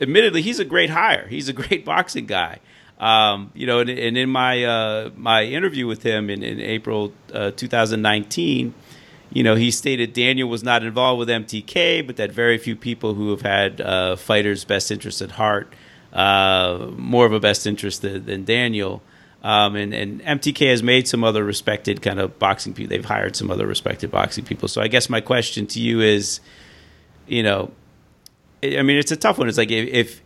admittedly, 0.00 0.40
he's 0.40 0.58
a 0.58 0.64
great 0.64 0.88
hire. 0.88 1.28
He's 1.28 1.50
a 1.50 1.52
great 1.52 1.84
boxing 1.92 2.24
guy. 2.24 2.60
Um, 2.98 3.50
you 3.54 3.66
know, 3.66 3.80
and, 3.80 3.90
and 3.90 4.16
in 4.16 4.30
my 4.30 4.64
uh, 4.64 5.10
my 5.14 5.44
interview 5.44 5.86
with 5.86 6.02
him 6.02 6.30
in, 6.30 6.42
in 6.42 6.58
April 6.58 7.12
uh, 7.34 7.50
2019, 7.50 8.72
you 9.30 9.42
know, 9.42 9.56
he 9.56 9.70
stated 9.70 10.14
Daniel 10.14 10.48
was 10.48 10.64
not 10.64 10.84
involved 10.84 11.18
with 11.18 11.28
MTK, 11.28 12.06
but 12.06 12.16
that 12.16 12.32
very 12.32 12.56
few 12.56 12.76
people 12.76 13.12
who 13.12 13.28
have 13.30 13.42
had 13.42 13.82
uh, 13.82 14.16
fighters' 14.16 14.64
best 14.64 14.90
interest 14.90 15.20
at 15.20 15.32
heart, 15.32 15.70
uh, 16.14 16.88
more 16.96 17.26
of 17.26 17.34
a 17.34 17.40
best 17.40 17.66
interest 17.66 18.00
than, 18.00 18.24
than 18.24 18.44
Daniel. 18.44 19.02
Um, 19.44 19.76
and, 19.76 19.92
and 19.92 20.22
MTK 20.22 20.70
has 20.70 20.82
made 20.82 21.06
some 21.06 21.22
other 21.22 21.44
respected 21.44 22.00
kind 22.00 22.18
of 22.18 22.38
boxing 22.38 22.72
people. 22.72 22.88
They've 22.88 23.04
hired 23.04 23.36
some 23.36 23.50
other 23.50 23.66
respected 23.66 24.10
boxing 24.10 24.42
people. 24.42 24.68
So 24.68 24.80
I 24.80 24.88
guess 24.88 25.10
my 25.10 25.20
question 25.20 25.66
to 25.68 25.80
you 25.80 26.00
is, 26.00 26.40
you 27.28 27.42
know, 27.42 27.70
I 28.62 28.80
mean, 28.80 28.96
it's 28.96 29.12
a 29.12 29.16
tough 29.16 29.36
one. 29.36 29.48
It's 29.48 29.58
like 29.58 29.70
if 29.70 30.22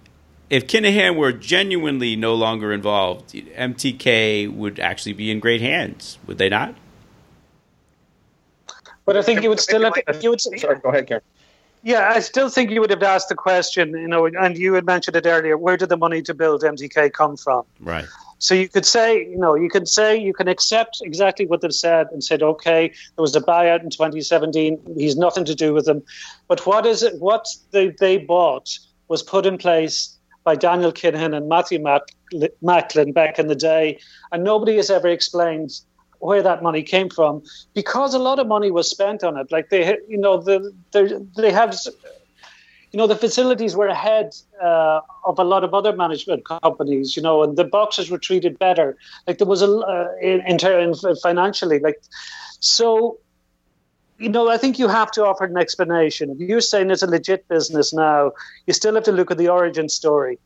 if 0.50 0.68
Kinahan 0.68 1.16
were 1.16 1.32
genuinely 1.32 2.14
no 2.14 2.34
longer 2.36 2.72
involved, 2.72 3.32
MTK 3.32 4.54
would 4.54 4.78
actually 4.78 5.14
be 5.14 5.32
in 5.32 5.40
great 5.40 5.60
hands, 5.60 6.16
would 6.28 6.38
they 6.38 6.48
not? 6.48 6.76
But 9.04 9.16
I 9.16 9.22
think 9.22 9.42
you 9.42 9.48
would 9.48 9.58
still 9.58 9.82
have. 9.82 10.22
You 10.22 10.30
would. 10.30 10.40
Sorry, 10.40 10.78
go 10.78 10.90
ahead, 10.90 11.08
Kieran. 11.08 11.22
Yeah, 11.82 12.08
I 12.08 12.20
still 12.20 12.48
think 12.48 12.70
you 12.70 12.80
would 12.80 12.90
have 12.90 13.02
asked 13.02 13.28
the 13.28 13.34
question, 13.34 13.90
you 13.90 14.08
know, 14.08 14.26
and 14.26 14.56
you 14.56 14.74
had 14.74 14.84
mentioned 14.84 15.16
it 15.16 15.26
earlier. 15.26 15.56
Where 15.56 15.76
did 15.76 15.88
the 15.88 15.96
money 15.96 16.22
to 16.22 16.34
build 16.34 16.62
MTK 16.62 17.12
come 17.12 17.36
from? 17.36 17.64
Right. 17.80 18.06
So 18.39 18.55
you 18.55 18.68
could 18.68 18.86
say, 18.86 19.26
you 19.26 19.39
know, 19.39 19.55
you 19.55 19.68
can 19.68 19.84
say 19.86 20.16
you 20.16 20.32
can 20.32 20.49
accept 20.49 21.01
exactly 21.03 21.47
what 21.47 21.61
they've 21.61 21.72
said 21.72 22.07
and 22.12 22.22
said, 22.22 22.43
okay, 22.43 22.89
there 22.89 23.22
was 23.22 23.34
a 23.34 23.41
buyout 23.41 23.82
in 23.82 23.91
2017. 23.91 24.95
He's 24.97 25.16
nothing 25.16 25.45
to 25.45 25.55
do 25.55 25.74
with 25.74 25.86
them. 25.86 26.03
But 26.47 26.64
what 26.66 26.86
is 26.86 27.03
it? 27.03 27.20
What 27.20 27.47
they, 27.72 27.89
they 27.89 28.18
bought 28.18 28.78
was 29.09 29.22
put 29.22 29.47
in 29.47 29.59
place 29.59 30.16
by 30.45 30.55
Daniel 30.55 30.93
Kinahan 30.93 31.36
and 31.36 31.49
Matthew 31.49 31.78
Macklin 32.62 33.12
back 33.12 33.39
in 33.39 33.49
the 33.49 33.55
day, 33.55 33.99
and 34.32 34.45
nobody 34.45 34.76
has 34.76 34.91
ever 34.91 35.09
explained 35.09 35.80
where 36.20 36.43
that 36.43 36.62
money 36.62 36.82
came 36.82 37.09
from 37.09 37.43
because 37.74 38.14
a 38.14 38.18
lot 38.18 38.39
of 38.39 38.47
money 38.47 38.70
was 38.70 38.91
spent 38.91 39.22
on 39.22 39.36
it. 39.36 39.53
Like 39.53 39.68
they, 39.70 39.99
you 40.09 40.18
know, 40.18 40.41
the, 40.41 40.74
they 41.36 41.53
have 41.53 41.76
you 42.93 42.97
know, 42.97 43.07
the 43.07 43.16
facilities 43.16 43.76
were 43.76 43.89
ahead 43.89 44.34
uh, 44.62 45.01
of 45.24 45.39
a 45.39 45.45
lot 45.45 45.62
of 45.62 45.74
other 45.74 45.95
management 45.95 46.45
companies, 46.45 47.16
you 47.16 47.22
know, 47.22 47.43
and 47.43 47.57
the 47.57 47.64
boxes 47.64 48.11
were 48.11 48.18
treated 48.18 48.59
better. 48.59 48.97
Like 49.26 49.39
there 49.39 49.47
was 49.47 49.62
a, 49.62 49.70
uh, 49.70 50.09
in, 50.22 50.41
in, 50.47 50.59
in 50.62 51.16
financially, 51.22 51.78
like, 51.80 52.01
so, 52.61 53.18
you 54.18 54.30
know, 54.30 54.49
I 54.49 54.57
think 54.57 54.78
you 54.78 54.89
have 54.89 55.11
to 55.12 55.26
offer 55.26 55.45
an 55.45 55.59
explanation. 55.59 56.30
If 56.30 56.41
you're 56.41 56.61
saying 56.61 56.91
it's 56.91 57.03
a 57.03 57.07
legit 57.07 57.47
business 57.49 57.93
now, 57.93 58.32
you 58.66 58.72
still 58.72 58.95
have 58.95 59.05
to 59.05 59.12
look 59.12 59.30
at 59.30 59.39
the 59.39 59.49
origin 59.49 59.89
story. 59.89 60.39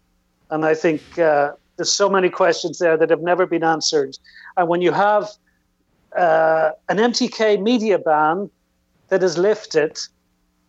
And 0.50 0.64
I 0.64 0.74
think 0.74 1.18
uh, 1.18 1.52
there's 1.76 1.92
so 1.92 2.10
many 2.10 2.28
questions 2.28 2.78
there 2.78 2.96
that 2.96 3.08
have 3.10 3.22
never 3.22 3.46
been 3.46 3.64
answered. 3.64 4.18
And 4.56 4.68
when 4.68 4.82
you 4.82 4.92
have 4.92 5.28
uh, 6.16 6.72
an 6.88 6.98
MTK 6.98 7.62
media 7.62 7.98
ban 7.98 8.50
that 9.08 9.22
is 9.22 9.38
lifted, 9.38 9.98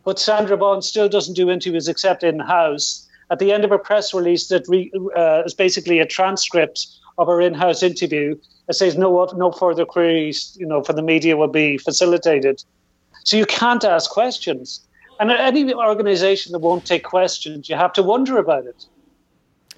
but 0.03 0.19
Sandra 0.19 0.57
Bond 0.57 0.83
still 0.83 1.09
doesn't 1.09 1.35
do 1.35 1.49
interviews 1.49 1.87
except 1.87 2.23
in 2.23 2.39
house. 2.39 3.07
At 3.31 3.39
the 3.39 3.51
end 3.51 3.63
of 3.63 3.71
a 3.71 3.79
press 3.79 4.13
release 4.13 4.47
that 4.49 4.67
re, 4.67 4.91
uh, 5.15 5.43
is 5.45 5.53
basically 5.53 5.99
a 5.99 6.05
transcript 6.05 6.87
of 7.17 7.27
her 7.27 7.39
in-house 7.41 7.83
interview, 7.83 8.35
it 8.67 8.73
says 8.73 8.97
no 8.97 9.25
no 9.35 9.51
further 9.51 9.85
queries, 9.85 10.55
you 10.59 10.65
know, 10.65 10.83
for 10.83 10.93
the 10.93 11.01
media 11.01 11.37
will 11.37 11.47
be 11.47 11.77
facilitated. 11.77 12.63
So 13.23 13.37
you 13.37 13.45
can't 13.45 13.83
ask 13.83 14.09
questions. 14.09 14.81
And 15.19 15.31
any 15.31 15.73
organization 15.73 16.51
that 16.53 16.59
won't 16.59 16.85
take 16.85 17.03
questions, 17.03 17.69
you 17.69 17.75
have 17.75 17.93
to 17.93 18.03
wonder 18.03 18.37
about 18.37 18.65
it. 18.65 18.85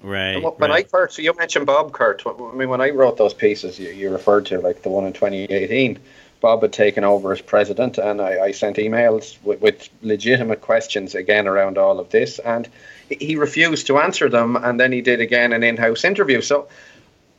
Right. 0.02 0.42
When 0.42 0.70
right. 0.70 0.84
I 0.86 0.88
first, 0.88 1.18
you 1.18 1.32
mentioned 1.34 1.66
Bob 1.66 1.92
Kurt. 1.92 2.22
I 2.26 2.52
mean, 2.54 2.68
when 2.68 2.80
I 2.80 2.90
wrote 2.90 3.16
those 3.16 3.34
pieces 3.34 3.78
you, 3.78 3.90
you 3.90 4.10
referred 4.10 4.46
to, 4.46 4.60
like 4.60 4.82
the 4.82 4.88
one 4.88 5.04
in 5.04 5.12
2018, 5.12 5.98
Bob 6.46 6.62
had 6.62 6.72
taken 6.72 7.02
over 7.02 7.32
as 7.32 7.40
president, 7.40 7.98
and 7.98 8.20
I, 8.20 8.38
I 8.38 8.50
sent 8.52 8.76
emails 8.76 9.36
with, 9.42 9.60
with, 9.60 9.88
legitimate 10.00 10.60
questions 10.60 11.16
again 11.16 11.48
around 11.48 11.76
all 11.76 11.98
of 11.98 12.10
this, 12.10 12.38
and 12.38 12.68
he 13.08 13.34
refused 13.34 13.88
to 13.88 13.98
answer 13.98 14.28
them, 14.28 14.54
and 14.54 14.78
then 14.78 14.92
he 14.92 15.00
did 15.00 15.20
again 15.20 15.52
an 15.52 15.64
in-house 15.64 16.04
interview. 16.04 16.40
So 16.40 16.68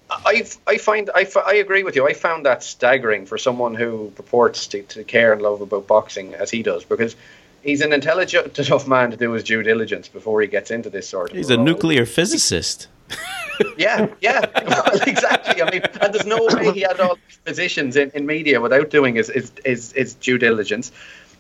I, 0.10 0.46
I 0.68 0.78
find 0.78 1.10
I, 1.16 1.26
I 1.46 1.54
agree 1.54 1.84
with 1.84 1.96
you. 1.96 2.06
I 2.06 2.12
found 2.12 2.46
that 2.46 2.64
staggering 2.64 3.26
for 3.26 3.38
someone 3.38 3.76
who 3.76 4.12
purports 4.14 4.68
to, 4.68 4.84
to 4.84 5.06
care 5.06 5.32
and 5.32 5.42
love 5.42 5.62
about 5.62 5.88
boxing 5.88 6.34
as 6.34 6.52
he 6.52 6.62
does, 6.62 6.84
because 6.84 7.16
he's 7.64 7.80
an 7.80 7.94
intelligent 7.94 8.60
enough 8.68 8.90
man 8.90 9.12
to 9.12 9.16
do 9.16 9.32
his 9.32 9.46
due 9.46 9.64
diligence 9.64 10.10
before 10.10 10.42
he 10.42 10.50
gets 10.50 10.70
into 10.70 10.90
this 10.90 11.08
sort 11.08 11.32
of. 11.32 11.38
He's 11.38 11.50
a 11.50 11.56
nuclear 11.56 12.06
physicist 12.06 12.90
yeah, 13.78 14.08
yeah, 14.22 14.46
exactly. 15.08 15.62
I 15.62 15.72
mean, 15.72 15.82
and 16.02 16.14
there's 16.14 16.26
no 16.26 16.48
way 16.52 16.72
he 16.74 16.82
had 16.82 17.00
all 17.00 17.16
these 17.16 17.38
positions 17.44 17.96
in, 17.96 18.12
in 18.12 18.26
media 18.26 18.62
without 18.62 18.90
doing 18.90 19.16
his, 19.16 19.28
his, 19.30 19.52
his, 19.64 19.92
his 19.94 20.14
due 20.16 20.38
diligence. 20.38 20.92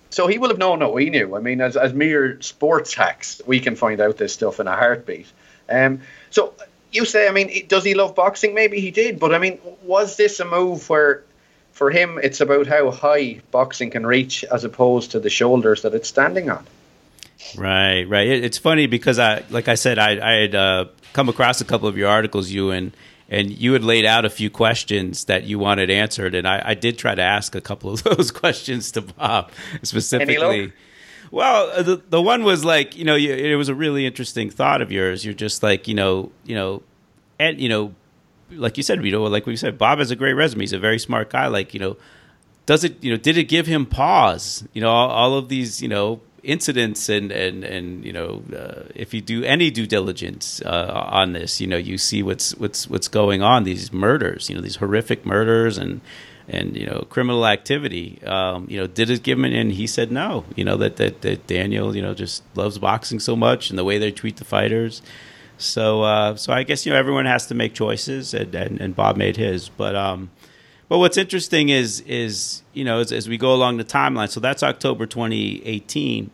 So 0.09 0.27
he 0.27 0.37
will 0.37 0.49
have 0.49 0.57
known 0.57 0.79
what 0.79 0.93
we 0.93 1.09
knew. 1.09 1.35
I 1.35 1.39
mean, 1.39 1.61
as, 1.61 1.75
as 1.75 1.93
mere 1.93 2.41
sports 2.41 2.93
hacks, 2.93 3.41
we 3.45 3.59
can 3.59 3.75
find 3.75 3.99
out 3.99 4.17
this 4.17 4.33
stuff 4.33 4.59
in 4.59 4.67
a 4.67 4.75
heartbeat. 4.75 5.27
Um, 5.69 6.01
so 6.29 6.53
you 6.91 7.05
say, 7.05 7.27
I 7.27 7.31
mean, 7.31 7.67
does 7.67 7.83
he 7.83 7.93
love 7.93 8.15
boxing? 8.15 8.53
Maybe 8.53 8.79
he 8.79 8.91
did, 8.91 9.19
but 9.19 9.33
I 9.33 9.37
mean, 9.37 9.59
was 9.83 10.15
this 10.15 10.39
a 10.39 10.45
move 10.45 10.89
where, 10.89 11.23
for 11.73 11.91
him, 11.91 12.19
it's 12.23 12.41
about 12.41 12.67
how 12.67 12.89
high 12.91 13.41
boxing 13.51 13.91
can 13.91 14.05
reach 14.05 14.43
as 14.45 14.63
opposed 14.63 15.11
to 15.11 15.19
the 15.19 15.29
shoulders 15.29 15.81
that 15.81 15.93
it's 15.93 16.07
standing 16.07 16.49
on? 16.49 16.65
Right, 17.57 18.03
right. 18.03 18.27
it's 18.27 18.57
funny 18.57 18.87
because 18.87 19.19
I, 19.19 19.43
like 19.49 19.67
I 19.67 19.75
said, 19.75 19.99
I, 19.99 20.17
I 20.19 20.41
had 20.41 20.55
uh, 20.55 20.85
come 21.13 21.29
across 21.29 21.61
a 21.61 21.65
couple 21.65 21.87
of 21.87 21.97
your 21.97 22.09
articles, 22.09 22.49
you 22.49 22.71
and 22.71 22.95
and 23.29 23.51
you 23.51 23.73
had 23.73 23.83
laid 23.83 24.05
out 24.05 24.23
a 24.23 24.29
few 24.29 24.49
questions 24.49 25.25
that 25.25 25.43
you 25.43 25.59
wanted 25.59 25.89
answered, 25.89 26.33
and 26.33 26.47
I, 26.47 26.61
I 26.63 26.73
did 26.73 26.97
try 26.97 27.13
to 27.13 27.21
ask 27.21 27.55
a 27.55 27.61
couple 27.61 27.91
of 27.91 28.03
those 28.03 28.31
questions 28.31 28.91
to 28.93 29.01
Bob 29.01 29.51
specifically. 29.83 30.73
Well, 31.29 31.83
the 31.83 32.01
the 32.09 32.21
one 32.21 32.43
was 32.43 32.63
like 32.63 32.95
you 32.95 33.03
know 33.03 33.15
you, 33.15 33.33
it 33.33 33.55
was 33.55 33.69
a 33.69 33.75
really 33.75 34.05
interesting 34.05 34.49
thought 34.49 34.81
of 34.81 34.91
yours. 34.91 35.25
You're 35.25 35.33
just 35.33 35.61
like 35.61 35.87
you 35.87 35.93
know 35.93 36.31
you 36.45 36.55
know, 36.55 36.83
and 37.37 37.59
you 37.59 37.69
know, 37.69 37.93
like 38.51 38.77
you 38.77 38.83
said, 38.83 39.03
you 39.03 39.11
know, 39.11 39.23
like 39.23 39.45
we 39.45 39.57
said, 39.57 39.77
Bob 39.77 39.99
has 39.99 40.09
a 40.09 40.15
great 40.15 40.33
resume. 40.33 40.61
He's 40.61 40.73
a 40.73 40.79
very 40.79 40.99
smart 40.99 41.29
guy. 41.29 41.47
Like 41.47 41.73
you 41.73 41.79
know, 41.79 41.97
does 42.65 42.83
it 42.83 43.03
you 43.03 43.11
know 43.11 43.17
did 43.17 43.37
it 43.37 43.45
give 43.45 43.67
him 43.67 43.85
pause? 43.85 44.63
You 44.73 44.81
know, 44.81 44.89
all, 44.89 45.09
all 45.09 45.33
of 45.35 45.49
these 45.49 45.81
you 45.81 45.89
know 45.89 46.21
incidents 46.47 47.09
and 47.09 47.31
and 47.31 47.63
and 47.63 48.05
you 48.05 48.13
know 48.13 48.41
uh, 48.55 48.83
if 48.95 49.13
you 49.13 49.21
do 49.21 49.43
any 49.43 49.69
due 49.69 49.85
diligence 49.85 50.61
uh, 50.65 51.07
on 51.11 51.33
this 51.33 51.59
you 51.59 51.67
know 51.67 51.77
you 51.77 51.97
see 51.97 52.23
what's 52.23 52.55
what's 52.55 52.89
what's 52.89 53.09
going 53.09 53.41
on 53.41 53.65
these 53.65 53.91
murders 53.91 54.49
you 54.49 54.55
know 54.55 54.61
these 54.61 54.77
horrific 54.77 55.25
murders 55.25 55.77
and 55.77 55.99
and 56.47 56.77
you 56.77 56.85
know 56.85 57.05
criminal 57.09 57.45
activity. 57.45 58.19
Um, 58.25 58.67
you 58.69 58.79
know 58.79 58.87
did 58.87 59.09
it 59.09 59.23
give 59.23 59.37
him 59.37 59.45
and 59.45 59.71
he 59.71 59.87
said 59.87 60.11
no. 60.11 60.45
You 60.55 60.63
know 60.63 60.77
that, 60.77 60.95
that 60.97 61.21
that 61.21 61.47
Daniel 61.47 61.95
you 61.95 62.01
know 62.01 62.13
just 62.13 62.43
loves 62.55 62.77
boxing 62.77 63.19
so 63.19 63.35
much 63.35 63.69
and 63.69 63.77
the 63.77 63.83
way 63.83 63.97
they 63.97 64.11
treat 64.11 64.37
the 64.37 64.45
fighters. 64.45 65.01
So 65.57 66.03
uh, 66.03 66.35
so 66.35 66.53
I 66.53 66.63
guess 66.63 66.85
you 66.85 66.93
know 66.93 66.97
everyone 66.97 67.25
has 67.25 67.47
to 67.47 67.55
make 67.55 67.73
choices 67.73 68.33
and 68.33 68.53
and, 68.55 68.79
and 68.79 68.95
Bob 68.95 69.17
made 69.17 69.37
his. 69.37 69.69
But 69.69 69.95
um 69.95 70.31
but 70.89 70.99
what's 70.99 71.17
interesting 71.17 71.69
is 71.69 71.99
is 72.01 72.63
you 72.73 72.85
know 72.85 72.99
as, 72.99 73.11
as 73.11 73.27
we 73.27 73.37
go 73.37 73.53
along 73.53 73.77
the 73.77 73.83
timeline 73.83 74.29
so 74.29 74.39
that's 74.39 74.63
October 74.63 75.05
2018 75.05 76.31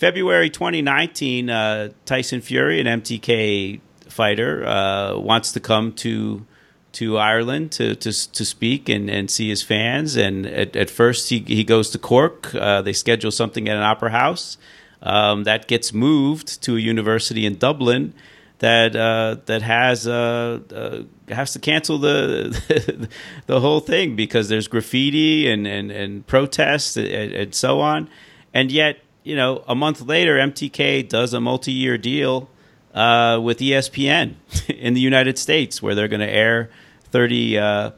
February 0.00 0.48
2019, 0.48 1.50
uh, 1.50 1.90
Tyson 2.06 2.40
Fury, 2.40 2.80
an 2.80 2.86
MTK 2.86 3.80
fighter, 4.08 4.66
uh, 4.66 5.18
wants 5.18 5.52
to 5.52 5.60
come 5.60 5.92
to 5.92 6.46
to 6.92 7.18
Ireland 7.18 7.70
to 7.72 7.94
to, 7.94 8.32
to 8.32 8.44
speak 8.46 8.88
and, 8.88 9.10
and 9.10 9.30
see 9.30 9.50
his 9.50 9.62
fans. 9.62 10.16
And 10.16 10.46
at, 10.46 10.74
at 10.74 10.88
first, 10.88 11.28
he, 11.28 11.40
he 11.40 11.64
goes 11.64 11.90
to 11.90 11.98
Cork. 11.98 12.54
Uh, 12.54 12.80
they 12.80 12.94
schedule 12.94 13.30
something 13.30 13.68
at 13.68 13.76
an 13.76 13.82
opera 13.82 14.10
house. 14.10 14.56
Um, 15.02 15.44
that 15.44 15.68
gets 15.68 15.92
moved 15.92 16.62
to 16.62 16.76
a 16.76 16.80
university 16.80 17.44
in 17.44 17.56
Dublin 17.58 18.14
that 18.60 18.96
uh, 18.96 19.36
that 19.44 19.60
has 19.60 20.08
uh, 20.08 20.60
uh, 20.74 21.02
has 21.34 21.52
to 21.52 21.58
cancel 21.58 21.98
the 21.98 23.08
the 23.46 23.60
whole 23.60 23.80
thing 23.80 24.16
because 24.16 24.48
there's 24.48 24.66
graffiti 24.66 25.50
and 25.50 25.66
and, 25.66 25.90
and 25.90 26.26
protests 26.26 26.96
and, 26.96 27.06
and, 27.06 27.54
so 27.54 27.80
on. 27.80 28.08
And 28.54 28.72
yet, 28.72 28.98
you 29.22 29.36
know, 29.36 29.64
a 29.66 29.74
month 29.74 30.00
later, 30.02 30.36
MTK 30.36 31.08
does 31.08 31.34
a 31.34 31.40
multi-year 31.40 31.98
deal 31.98 32.48
uh, 32.94 33.40
with 33.42 33.58
ESPN 33.58 34.34
in 34.68 34.94
the 34.94 35.00
United 35.00 35.38
States 35.38 35.82
where 35.82 35.94
they're 35.94 36.08
going 36.08 36.20
to 36.20 36.30
air 36.30 36.70
30 37.04 37.58
uh, 37.58 37.90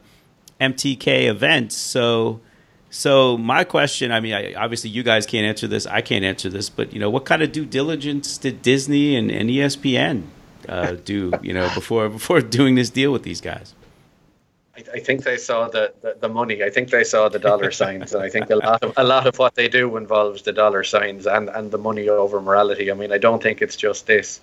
MTK 0.59 1.27
events. 1.27 1.75
So 1.75 2.41
so 2.93 3.39
my 3.39 3.63
question, 3.63 4.11
I 4.11 4.19
mean, 4.19 4.33
I, 4.33 4.53
obviously 4.53 4.91
you 4.91 5.01
guys 5.01 5.25
can't 5.25 5.47
answer 5.47 5.67
this. 5.67 5.87
I 5.87 6.01
can't 6.01 6.23
answer 6.23 6.47
this, 6.47 6.69
but 6.69 6.93
you 6.93 6.99
know, 6.99 7.09
what 7.09 7.25
kind 7.25 7.41
of 7.41 7.51
due 7.51 7.65
diligence 7.65 8.37
did 8.37 8.61
Disney 8.61 9.15
and, 9.15 9.31
and 9.31 9.49
ESPN 9.49 10.25
uh, 10.69 10.91
do? 11.03 11.33
You 11.41 11.53
know, 11.53 11.73
before 11.73 12.07
before 12.09 12.39
doing 12.41 12.75
this 12.75 12.91
deal 12.91 13.11
with 13.11 13.23
these 13.23 13.41
guys. 13.41 13.73
I, 14.75 14.83
I 14.95 14.99
think 14.99 15.23
they 15.23 15.37
saw 15.37 15.67
the, 15.67 15.93
the, 16.01 16.17
the, 16.19 16.29
money. 16.29 16.63
I 16.63 16.69
think 16.69 16.89
they 16.89 17.03
saw 17.03 17.29
the 17.29 17.39
dollar 17.39 17.71
signs, 17.83 18.13
and 18.13 18.23
I 18.23 18.29
think 18.29 18.49
a 18.49 18.55
lot 18.55 18.83
of 18.83 18.93
a 18.97 19.03
lot 19.03 19.27
of 19.27 19.37
what 19.37 19.55
they 19.55 19.67
do 19.67 19.97
involves 19.97 20.41
the 20.43 20.53
dollar 20.53 20.83
signs 20.83 21.27
and, 21.27 21.49
and 21.49 21.71
the 21.71 21.77
money 21.77 22.09
over 22.09 22.41
morality. 22.41 22.91
I 22.91 22.95
mean, 22.95 23.11
I 23.11 23.17
don't 23.17 23.41
think 23.41 23.61
it's 23.61 23.75
just 23.75 24.07
this. 24.07 24.39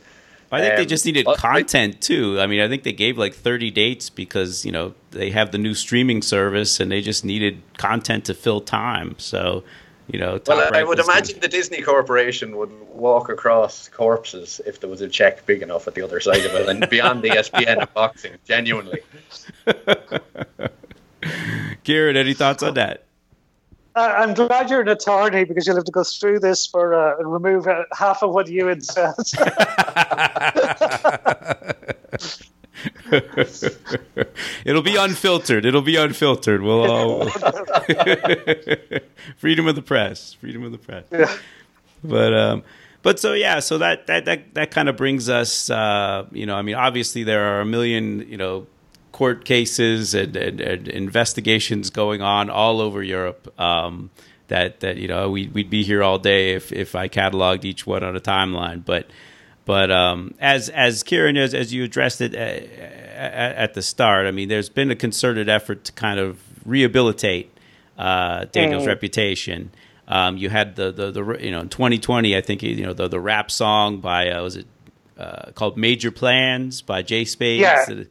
I 0.53 0.61
think 0.61 0.73
um, 0.73 0.77
they 0.79 0.87
just 0.87 1.07
needed 1.07 1.27
content 1.37 2.01
too. 2.01 2.41
I 2.41 2.47
mean, 2.47 2.61
I 2.61 2.69
think 2.69 2.83
they 2.83 2.93
gave 2.93 3.17
like 3.17 3.35
30 3.35 3.71
dates 3.71 4.11
because, 4.11 4.65
you 4.65 4.73
know, 4.73 4.95
they 5.13 5.31
have 5.31 5.53
the 5.53 5.59
new 5.59 5.75
streaming 5.75 6.23
service 6.23 6.81
and 6.81 6.91
they 6.91 7.01
just 7.01 7.25
needed 7.25 7.63
content 7.77 8.25
to 8.25 8.35
fill 8.35 8.61
time. 8.61 9.15
So, 9.19 9.63
you 10.13 10.19
know, 10.19 10.41
well, 10.47 10.75
I 10.75 10.83
would 10.83 10.99
imagine 10.99 11.35
good. 11.35 11.43
the 11.43 11.49
Disney 11.49 11.83
Corporation 11.83 12.57
would 12.57 12.73
walk 12.89 13.29
across 13.29 13.89
corpses 13.89 14.61
if 14.67 14.81
there 14.81 14.91
was 14.91 15.01
a 15.01 15.09
check 15.09 15.47
big 15.47 15.63
enough 15.63 15.89
at 15.89 15.95
the 15.95 16.03
other 16.03 16.21
side 16.21 16.45
of 16.45 16.55
it 16.55 16.69
and 16.69 16.89
beyond 16.89 17.23
the 17.23 17.31
ESPN 17.31 17.83
of 17.83 17.95
boxing, 17.95 18.33
genuinely. 18.45 19.01
Kieran, 21.85 22.17
any 22.17 22.35
thoughts 22.35 22.63
on 22.63 22.75
that? 22.75 23.05
I'm 23.95 24.35
glad 24.35 24.71
you're 24.71 24.81
an 24.81 24.89
attorney 24.89 25.45
because 25.45 25.67
you'll 25.67 25.77
have 25.77 25.85
to 25.85 25.93
go 25.93 26.05
through 26.05 26.41
this 26.41 26.67
for 26.67 26.95
uh, 26.95 27.19
and 27.19 27.33
remove 27.33 27.67
uh, 27.67 27.85
half 27.93 28.23
of 28.23 28.33
what 28.33 28.49
Ewan 28.49 28.81
said. 28.81 29.15
It'll 34.65 34.83
be 34.83 34.97
unfiltered. 34.97 35.65
It'll 35.67 35.83
be 35.83 35.97
unfiltered. 35.97 36.63
We'll 36.63 36.91
all 36.91 37.27
freedom 39.37 39.67
of 39.67 39.75
the 39.75 39.83
press. 39.85 40.35
Freedom 40.35 40.65
of 40.65 40.73
the 40.73 40.79
press. 40.79 41.05
Yeah. 41.11 41.37
But 42.03 42.35
um, 42.35 42.63
but 43.03 43.19
so 43.19 43.33
yeah, 43.35 43.61
so 43.61 43.79
that 43.79 44.07
that 44.07 44.25
that 44.25 44.55
that 44.55 44.71
kind 44.71 44.89
of 44.89 44.97
brings 44.97 45.29
us. 45.29 45.69
Uh, 45.71 46.27
you 46.33 46.47
know, 46.47 46.57
I 46.57 46.63
mean, 46.63 46.77
obviously 46.77 47.25
there 47.25 47.55
are 47.55 47.61
a 47.61 47.67
million. 47.67 48.29
You 48.29 48.37
know 48.37 48.67
court 49.13 49.45
cases 49.45 50.15
and, 50.15 50.35
and, 50.37 50.61
and 50.61 50.89
investigations 50.89 51.91
going 51.91 52.23
on 52.23 52.49
all 52.49 52.81
over 52.81 53.03
Europe. 53.03 53.53
Um, 53.61 54.09
that 54.49 54.81
that 54.81 54.97
you 54.97 55.09
know 55.09 55.31
we, 55.31 55.47
we'd 55.49 55.71
be 55.71 55.83
here 55.85 56.03
all 56.03 56.19
day 56.19 56.55
if 56.55 56.73
if 56.73 56.95
I 56.95 57.09
cataloged 57.09 57.65
each 57.65 57.87
one 57.87 58.03
on 58.03 58.17
a 58.17 58.21
timeline. 58.21 58.85
But 58.85 59.09
but 59.65 59.91
um, 59.91 60.35
as 60.41 60.69
as 60.69 61.03
Kieran 61.03 61.37
as, 61.37 61.55
as 61.55 61.73
you 61.73 61.85
addressed 61.85 62.21
it 62.21 62.35
at, 62.35 62.63
uh, 62.63 63.61
at, 63.61 63.75
the 63.75 63.83
start, 63.83 64.27
I 64.27 64.31
mean, 64.31 64.49
there's 64.49 64.69
been 64.69 64.91
a 64.91 64.97
concerted 64.97 65.49
effort 65.49 65.85
to 65.85 65.93
kind 65.93 66.19
of 66.19 66.41
rehabilitate 66.65 67.53
uh, 67.99 68.47
Daniel's 68.53 68.85
mm. 68.85 68.89
reputation. 68.89 69.71
Um, 70.09 70.37
you 70.37 70.51
had 70.51 70.77
the, 70.77 70.91
the 70.91 71.11
the 71.11 71.39
you 71.39 71.51
know 71.51 71.61
in 71.61 71.69
2020, 71.69 72.37
I 72.37 72.41
think 72.41 72.63
you 72.63 72.85
know 72.85 72.93
the 72.93 73.09
the 73.09 73.21
rap 73.21 73.51
song 73.51 74.01
by 74.01 74.31
uh, 74.31 74.43
was 74.43 74.57
it 74.57 74.67
uh, 75.19 75.53
called 75.55 75.77
Major 75.77 76.11
Plans 76.11 76.83
by 76.83 77.03
J 77.03 77.25
Spades. 77.25 77.61
Yeah 77.61 78.05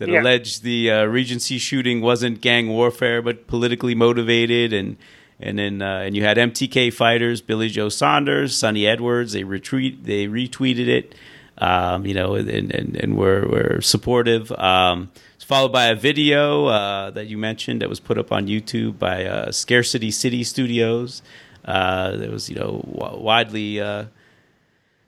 that 0.00 0.08
yeah. 0.08 0.22
alleged 0.22 0.62
the 0.62 0.90
uh, 0.90 1.04
Regency 1.04 1.58
shooting 1.58 2.00
wasn't 2.00 2.40
gang 2.40 2.68
warfare 2.68 3.20
but 3.20 3.46
politically 3.46 3.94
motivated, 3.94 4.72
and 4.72 4.96
and 5.40 5.58
then 5.58 5.82
uh, 5.82 6.00
and 6.00 6.16
you 6.16 6.22
had 6.22 6.36
MTK 6.36 6.92
fighters, 6.92 7.40
Billy 7.40 7.68
Joe 7.68 7.88
Saunders, 7.88 8.56
Sunny 8.56 8.86
Edwards. 8.86 9.32
They 9.32 9.42
retweet 9.42 10.04
they 10.04 10.26
retweeted 10.26 10.88
it, 10.88 11.14
um, 11.58 12.06
you 12.06 12.14
know, 12.14 12.34
and 12.34 12.48
and, 12.48 12.96
and 12.96 13.16
were 13.16 13.46
were 13.48 13.80
supportive. 13.80 14.52
Um, 14.52 15.10
it's 15.34 15.44
followed 15.44 15.72
by 15.72 15.86
a 15.86 15.94
video 15.94 16.66
uh, 16.66 17.10
that 17.10 17.26
you 17.26 17.38
mentioned 17.38 17.82
that 17.82 17.88
was 17.88 18.00
put 18.00 18.18
up 18.18 18.30
on 18.32 18.46
YouTube 18.46 18.98
by 18.98 19.24
uh, 19.24 19.52
Scarcity 19.52 20.10
City 20.10 20.44
Studios. 20.44 21.22
Uh, 21.64 22.16
that 22.16 22.30
was 22.30 22.48
you 22.48 22.56
know 22.56 22.82
widely 22.84 23.80
uh, 23.80 24.04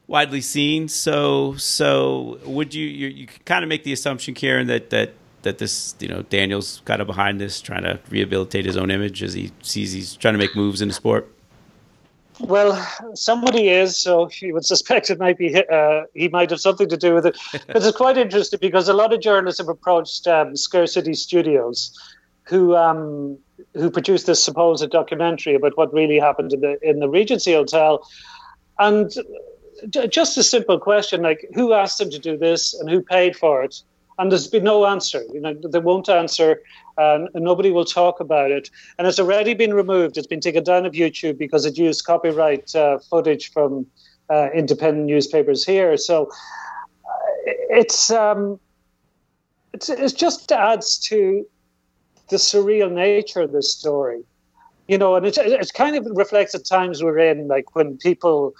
widely 0.06 0.40
seen. 0.40 0.88
So, 0.88 1.56
so 1.56 2.38
would 2.44 2.74
you 2.74 2.86
you, 2.86 3.08
you 3.08 3.26
kind 3.44 3.64
of 3.64 3.68
make 3.68 3.84
the 3.84 3.92
assumption, 3.92 4.34
Kieran, 4.34 4.66
that 4.68 4.90
that 4.90 5.14
that 5.42 5.58
this 5.58 5.94
you 6.00 6.08
know 6.08 6.22
Daniel's 6.22 6.82
kind 6.84 7.00
of 7.00 7.06
behind 7.06 7.40
this, 7.40 7.60
trying 7.60 7.82
to 7.82 8.00
rehabilitate 8.10 8.64
his 8.64 8.76
own 8.76 8.90
image 8.90 9.22
as 9.22 9.34
he 9.34 9.52
sees 9.62 9.92
he's 9.92 10.16
trying 10.16 10.34
to 10.34 10.38
make 10.38 10.56
moves 10.56 10.80
in 10.80 10.88
the 10.88 10.94
sport. 10.94 11.32
Well, 12.40 12.74
somebody 13.14 13.68
is, 13.68 14.00
so 14.00 14.28
you 14.40 14.54
would 14.54 14.64
suspect 14.64 15.10
it 15.10 15.18
might 15.18 15.38
be 15.38 15.54
uh, 15.54 16.02
he 16.14 16.28
might 16.28 16.50
have 16.50 16.60
something 16.60 16.88
to 16.88 16.96
do 16.96 17.14
with 17.14 17.26
it. 17.26 17.38
but 17.66 17.76
it's 17.76 17.96
quite 17.96 18.16
interesting 18.16 18.58
because 18.60 18.88
a 18.88 18.94
lot 18.94 19.12
of 19.12 19.20
journalists 19.20 19.60
have 19.60 19.68
approached 19.68 20.26
um, 20.26 20.56
Scarcity 20.56 21.14
Studios, 21.14 21.96
who 22.44 22.74
um, 22.74 23.38
who 23.74 23.90
produced 23.90 24.26
this 24.26 24.42
supposed 24.42 24.88
documentary 24.90 25.54
about 25.54 25.76
what 25.76 25.92
really 25.92 26.18
happened 26.18 26.52
in 26.52 26.60
the 26.60 26.78
in 26.82 27.00
the 27.00 27.08
Regency 27.08 27.52
Hotel, 27.52 28.06
and 28.78 29.12
just 30.08 30.36
a 30.36 30.42
simple 30.42 30.78
question 30.78 31.22
like 31.22 31.46
who 31.54 31.72
asked 31.72 31.98
them 31.98 32.10
to 32.10 32.18
do 32.18 32.36
this 32.36 32.74
and 32.74 32.88
who 32.88 33.02
paid 33.02 33.36
for 33.36 33.62
it 33.62 33.82
and 34.22 34.32
there's 34.32 34.46
been 34.46 34.64
no 34.64 34.86
answer 34.86 35.22
you 35.34 35.40
know 35.40 35.54
they 35.72 35.80
won't 35.80 36.08
answer 36.08 36.60
and 36.98 37.28
nobody 37.34 37.70
will 37.70 37.84
talk 37.84 38.20
about 38.20 38.50
it. 38.50 38.70
And 38.98 39.06
it's 39.06 39.18
already 39.18 39.54
been 39.54 39.74
removed. 39.74 40.16
It's 40.16 40.26
been 40.26 40.40
taken 40.40 40.64
down 40.64 40.86
of 40.86 40.92
youtube 40.92 41.38
because 41.38 41.64
it 41.64 41.78
used 41.78 42.04
copyright 42.04 42.74
uh, 42.74 42.98
footage 42.98 43.50
from 43.52 43.86
uh, 44.30 44.48
independent 44.54 45.06
newspapers 45.06 45.64
here. 45.64 45.96
So 45.96 46.28
uh, 47.06 47.52
it's 47.70 48.10
um 48.10 48.60
it's, 49.72 49.88
it 49.88 50.16
just 50.16 50.52
adds 50.52 50.98
to 51.08 51.46
the 52.28 52.36
surreal 52.36 52.92
nature 52.92 53.40
of 53.42 53.52
this 53.52 53.72
story. 53.72 54.22
You 54.88 54.98
know 54.98 55.14
and 55.16 55.26
it, 55.26 55.38
it 55.38 55.72
kind 55.74 55.96
of 55.96 56.06
reflects 56.10 56.52
the 56.52 56.58
times 56.58 57.02
we're 57.02 57.18
in 57.18 57.48
like 57.48 57.74
when 57.74 57.96
people 57.96 58.54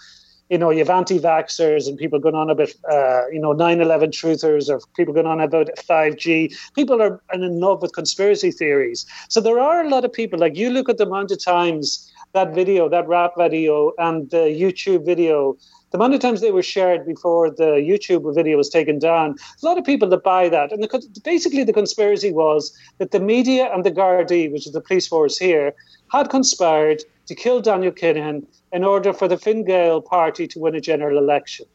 you 0.51 0.59
know, 0.59 0.71
you 0.71 0.81
have 0.81 0.91
anti-vaxxers 0.91 1.89
and 1.89 1.97
people 1.97 2.19
going 2.19 2.35
on 2.35 2.51
about, 2.51 2.71
uh, 2.91 3.23
you 3.33 3.41
know, 3.41 3.53
9/11 3.53 4.11
truthers, 4.11 4.69
or 4.69 4.81
people 4.97 5.15
going 5.15 5.27
on 5.27 5.41
about 5.41 5.69
5G. 5.79 6.55
People 6.75 7.01
are 7.01 7.23
in 7.33 7.61
love 7.61 7.81
with 7.83 7.95
conspiracy 7.95 8.51
theories. 8.51 9.07
So 9.29 9.41
there 9.41 9.59
are 9.59 9.85
a 9.85 9.89
lot 9.89 10.05
of 10.05 10.13
people. 10.13 10.39
Like 10.39 10.57
you 10.57 10.71
look 10.71 10.89
at 10.89 10.99
the 10.99 11.07
amount 11.07 11.31
of 11.31 11.43
times 11.43 12.11
that 12.33 12.55
video, 12.55 12.89
that 12.89 13.09
rap 13.09 13.33
video, 13.37 13.93
and 13.99 14.31
the 14.31 14.45
YouTube 14.63 15.05
video. 15.07 15.57
The 15.93 15.99
amount 15.99 16.15
of 16.15 16.21
times 16.21 16.41
they 16.41 16.53
were 16.53 16.63
shared 16.63 17.05
before 17.05 17.51
the 17.51 17.73
YouTube 17.91 18.35
video 18.35 18.57
was 18.57 18.71
taken 18.71 18.99
down, 18.99 19.37
a 19.63 19.67
lot 19.67 19.77
of 19.77 19.85
people 19.85 20.09
that 20.09 20.23
buy 20.23 20.49
that. 20.49 20.73
And 20.73 20.83
the, 20.83 21.21
basically, 21.23 21.65
the 21.65 21.73
conspiracy 21.75 22.33
was 22.33 22.75
that 22.97 23.11
the 23.11 23.21
media 23.21 23.71
and 23.71 23.85
the 23.85 23.91
Gardaí, 23.91 24.51
which 24.51 24.67
is 24.67 24.73
the 24.73 24.81
police 24.81 25.07
force 25.07 25.37
here, 25.37 25.75
had 26.11 26.31
conspired 26.31 27.03
to 27.27 27.35
kill 27.35 27.61
Daniel 27.61 27.93
Kinahan 27.93 28.47
in 28.73 28.85
order 28.85 29.13
for 29.13 29.29
the 29.29 29.37
Fine 29.37 29.65
Gael 29.65 30.01
party 30.01 30.47
to 30.49 30.59
win 30.59 30.75
a 30.75 30.81
general 30.81 31.19
election. 31.19 31.67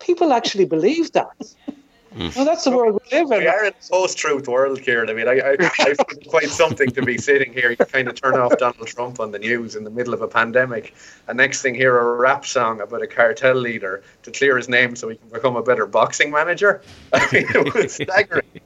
People 0.00 0.32
actually 0.32 0.64
believe 0.64 1.12
that. 1.12 1.54
Mm. 2.16 2.34
Well, 2.34 2.46
that's 2.46 2.64
the 2.64 2.70
world 2.70 2.98
we 3.02 3.18
live 3.18 3.30
in. 3.30 3.40
We 3.40 3.46
are 3.46 3.64
in 3.66 3.72
a 3.72 3.88
post-truth 3.90 4.48
world, 4.48 4.80
Kieran. 4.80 5.10
I 5.10 5.12
mean, 5.12 5.28
I, 5.28 5.38
I, 5.38 5.56
I 5.60 5.94
find 5.94 6.26
quite 6.28 6.48
something 6.48 6.90
to 6.92 7.02
be 7.02 7.18
sitting 7.18 7.52
here. 7.52 7.70
You 7.70 7.76
kind 7.76 8.08
of 8.08 8.14
turn 8.14 8.36
off 8.36 8.56
Donald 8.56 8.86
Trump 8.86 9.20
on 9.20 9.32
the 9.32 9.38
news 9.38 9.76
in 9.76 9.84
the 9.84 9.90
middle 9.90 10.14
of 10.14 10.22
a 10.22 10.28
pandemic, 10.28 10.94
and 11.28 11.36
next 11.36 11.60
thing 11.60 11.74
hear 11.74 11.98
a 11.98 12.16
rap 12.16 12.46
song 12.46 12.80
about 12.80 13.02
a 13.02 13.06
cartel 13.06 13.56
leader 13.56 14.02
to 14.22 14.30
clear 14.30 14.56
his 14.56 14.66
name 14.66 14.96
so 14.96 15.10
he 15.10 15.16
can 15.16 15.28
become 15.28 15.56
a 15.56 15.62
better 15.62 15.84
boxing 15.84 16.30
manager. 16.30 16.80
I 17.12 17.28
mean, 17.30 17.46
it 17.50 17.74
was 17.74 17.92
staggering. 17.92 18.60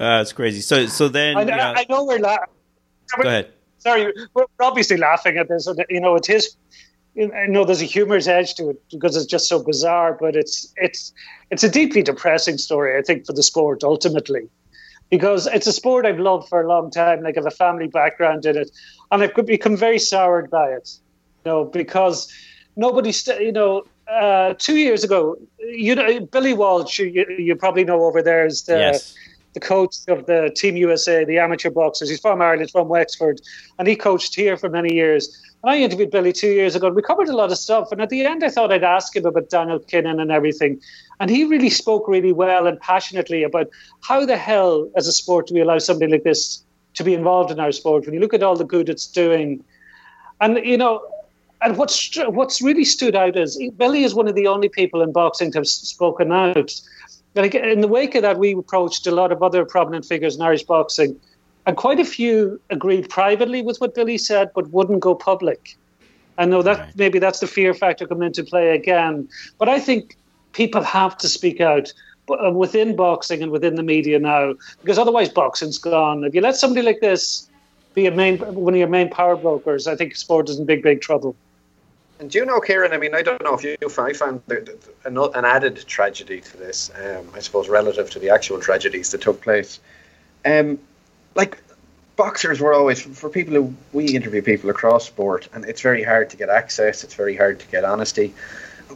uh, 0.00 0.20
it's 0.22 0.32
crazy. 0.32 0.62
So, 0.62 0.86
so 0.86 1.08
then 1.08 1.36
I, 1.36 1.44
know, 1.44 1.54
I 1.54 1.86
know 1.90 2.04
we're 2.04 2.18
laughing. 2.18 2.54
Go 3.20 3.28
ahead 3.28 3.52
sorry, 3.78 4.12
we're 4.34 4.44
obviously 4.60 4.96
laughing 4.96 5.38
at 5.38 5.48
this. 5.48 5.68
You 5.88 6.00
know, 6.00 6.16
it 6.16 6.28
is. 6.28 6.56
I 7.18 7.46
know 7.46 7.64
there's 7.64 7.82
a 7.82 7.86
humorous 7.86 8.26
edge 8.26 8.54
to 8.54 8.70
it 8.70 8.82
because 8.90 9.16
it's 9.16 9.26
just 9.26 9.48
so 9.48 9.62
bizarre, 9.62 10.16
but 10.18 10.36
it's 10.36 10.72
it's 10.76 11.12
it's 11.50 11.64
a 11.64 11.68
deeply 11.68 12.02
depressing 12.02 12.58
story. 12.58 12.96
I 12.96 13.02
think 13.02 13.26
for 13.26 13.32
the 13.32 13.42
sport 13.42 13.82
ultimately, 13.82 14.48
because 15.10 15.46
it's 15.46 15.66
a 15.66 15.72
sport 15.72 16.06
I've 16.06 16.20
loved 16.20 16.48
for 16.48 16.60
a 16.60 16.68
long 16.68 16.90
time. 16.90 17.22
Like 17.22 17.36
I 17.36 17.40
have 17.40 17.46
a 17.46 17.50
family 17.50 17.88
background 17.88 18.46
in 18.46 18.56
it, 18.56 18.70
and 19.10 19.22
I've 19.22 19.34
become 19.46 19.76
very 19.76 19.98
soured 19.98 20.50
by 20.50 20.68
it. 20.68 20.90
You 21.44 21.50
know, 21.50 21.64
because 21.64 22.32
nobody, 22.76 23.10
st- 23.10 23.40
you 23.40 23.52
know, 23.52 23.84
uh, 24.08 24.54
two 24.58 24.76
years 24.76 25.02
ago, 25.02 25.36
you 25.58 25.94
know, 25.94 26.20
Billy 26.20 26.54
Walsh, 26.54 26.98
you, 27.00 27.26
you 27.38 27.56
probably 27.56 27.84
know 27.84 28.04
over 28.04 28.22
there 28.22 28.46
is 28.46 28.62
the. 28.64 28.78
Yes 28.78 29.14
the 29.54 29.60
coach 29.60 29.96
of 30.08 30.26
the 30.26 30.52
Team 30.54 30.76
USA, 30.76 31.24
the 31.24 31.38
amateur 31.38 31.70
boxers. 31.70 32.10
He's 32.10 32.20
from 32.20 32.42
Ireland, 32.42 32.70
from 32.70 32.88
Wexford, 32.88 33.40
and 33.78 33.88
he 33.88 33.96
coached 33.96 34.34
here 34.34 34.56
for 34.56 34.68
many 34.68 34.94
years. 34.94 35.28
And 35.62 35.72
I 35.72 35.78
interviewed 35.78 36.10
Billy 36.10 36.32
two 36.32 36.50
years 36.50 36.76
ago, 36.76 36.86
and 36.86 36.96
we 36.96 37.02
covered 37.02 37.28
a 37.28 37.36
lot 37.36 37.50
of 37.50 37.58
stuff. 37.58 37.90
And 37.90 38.00
at 38.00 38.10
the 38.10 38.24
end, 38.24 38.44
I 38.44 38.50
thought 38.50 38.72
I'd 38.72 38.84
ask 38.84 39.16
him 39.16 39.26
about 39.26 39.50
Daniel 39.50 39.80
Kinahan 39.80 40.20
and 40.20 40.30
everything. 40.30 40.80
And 41.18 41.30
he 41.30 41.44
really 41.44 41.70
spoke 41.70 42.06
really 42.06 42.32
well 42.32 42.66
and 42.66 42.78
passionately 42.80 43.42
about 43.42 43.68
how 44.02 44.24
the 44.24 44.36
hell, 44.36 44.88
as 44.96 45.08
a 45.08 45.12
sport, 45.12 45.48
do 45.48 45.54
we 45.54 45.60
allow 45.60 45.78
somebody 45.78 46.12
like 46.12 46.22
this 46.22 46.62
to 46.94 47.02
be 47.02 47.14
involved 47.14 47.50
in 47.50 47.58
our 47.58 47.72
sport? 47.72 48.04
When 48.04 48.14
you 48.14 48.20
look 48.20 48.34
at 48.34 48.42
all 48.42 48.56
the 48.56 48.64
good 48.64 48.88
it's 48.88 49.06
doing, 49.06 49.64
and 50.40 50.64
you 50.64 50.76
know, 50.76 51.04
and 51.60 51.76
what's 51.76 52.16
what's 52.28 52.62
really 52.62 52.84
stood 52.84 53.16
out 53.16 53.36
is 53.36 53.60
Billy 53.76 54.04
is 54.04 54.14
one 54.14 54.28
of 54.28 54.36
the 54.36 54.46
only 54.46 54.68
people 54.68 55.02
in 55.02 55.12
boxing 55.12 55.50
to 55.52 55.58
have 55.58 55.66
spoken 55.66 56.30
out. 56.30 56.72
Like 57.38 57.54
in 57.54 57.80
the 57.80 57.88
wake 57.88 58.16
of 58.16 58.22
that, 58.22 58.36
we 58.38 58.52
approached 58.52 59.06
a 59.06 59.12
lot 59.12 59.30
of 59.30 59.42
other 59.44 59.64
prominent 59.64 60.04
figures 60.04 60.34
in 60.34 60.42
Irish 60.42 60.64
boxing, 60.64 61.18
and 61.66 61.76
quite 61.76 62.00
a 62.00 62.04
few 62.04 62.60
agreed 62.70 63.08
privately 63.08 63.62
with 63.62 63.80
what 63.80 63.94
Billy 63.94 64.18
said, 64.18 64.50
but 64.54 64.70
wouldn't 64.70 65.00
go 65.00 65.14
public. 65.14 65.76
I 66.36 66.46
know 66.46 66.62
that 66.62 66.78
right. 66.78 66.96
maybe 66.96 67.18
that's 67.20 67.38
the 67.38 67.46
fear 67.46 67.74
factor 67.74 68.06
coming 68.06 68.26
into 68.26 68.42
play 68.42 68.70
again, 68.70 69.28
but 69.58 69.68
I 69.68 69.78
think 69.78 70.16
people 70.52 70.82
have 70.82 71.16
to 71.18 71.28
speak 71.28 71.60
out 71.60 71.92
uh, 72.28 72.50
within 72.50 72.96
boxing 72.96 73.42
and 73.42 73.52
within 73.52 73.76
the 73.76 73.82
media 73.84 74.18
now, 74.18 74.54
because 74.80 74.98
otherwise 74.98 75.28
boxing's 75.28 75.78
gone. 75.78 76.24
If 76.24 76.34
you 76.34 76.40
let 76.40 76.56
somebody 76.56 76.84
like 76.84 77.00
this 77.00 77.48
be 77.94 78.06
a 78.06 78.10
main 78.10 78.38
one 78.38 78.74
of 78.74 78.78
your 78.78 78.88
main 78.88 79.10
power 79.10 79.36
brokers, 79.36 79.86
I 79.86 79.94
think 79.94 80.16
sport 80.16 80.48
is 80.48 80.58
in 80.58 80.66
big, 80.66 80.82
big 80.82 81.00
trouble. 81.00 81.36
And 82.20 82.30
do 82.30 82.38
you 82.38 82.44
know, 82.44 82.60
Kieran? 82.60 82.92
I 82.92 82.98
mean, 82.98 83.14
I 83.14 83.22
don't 83.22 83.42
know 83.42 83.54
if 83.54 83.62
you, 83.62 83.76
I 83.98 84.12
found 84.12 84.42
an 84.48 85.44
added 85.44 85.84
tragedy 85.86 86.40
to 86.40 86.56
this. 86.56 86.90
Um, 86.96 87.28
I 87.34 87.38
suppose 87.38 87.68
relative 87.68 88.10
to 88.10 88.18
the 88.18 88.30
actual 88.30 88.60
tragedies 88.60 89.10
that 89.12 89.20
took 89.20 89.40
place. 89.40 89.78
Um, 90.44 90.78
like 91.34 91.62
boxers 92.16 92.60
were 92.60 92.74
always 92.74 93.00
for 93.00 93.30
people 93.30 93.54
who 93.54 93.74
we 93.92 94.06
interview 94.08 94.42
people 94.42 94.70
across 94.70 95.06
sport, 95.06 95.48
and 95.52 95.64
it's 95.64 95.80
very 95.80 96.02
hard 96.02 96.30
to 96.30 96.36
get 96.36 96.48
access. 96.48 97.04
It's 97.04 97.14
very 97.14 97.36
hard 97.36 97.60
to 97.60 97.66
get 97.68 97.84
honesty 97.84 98.34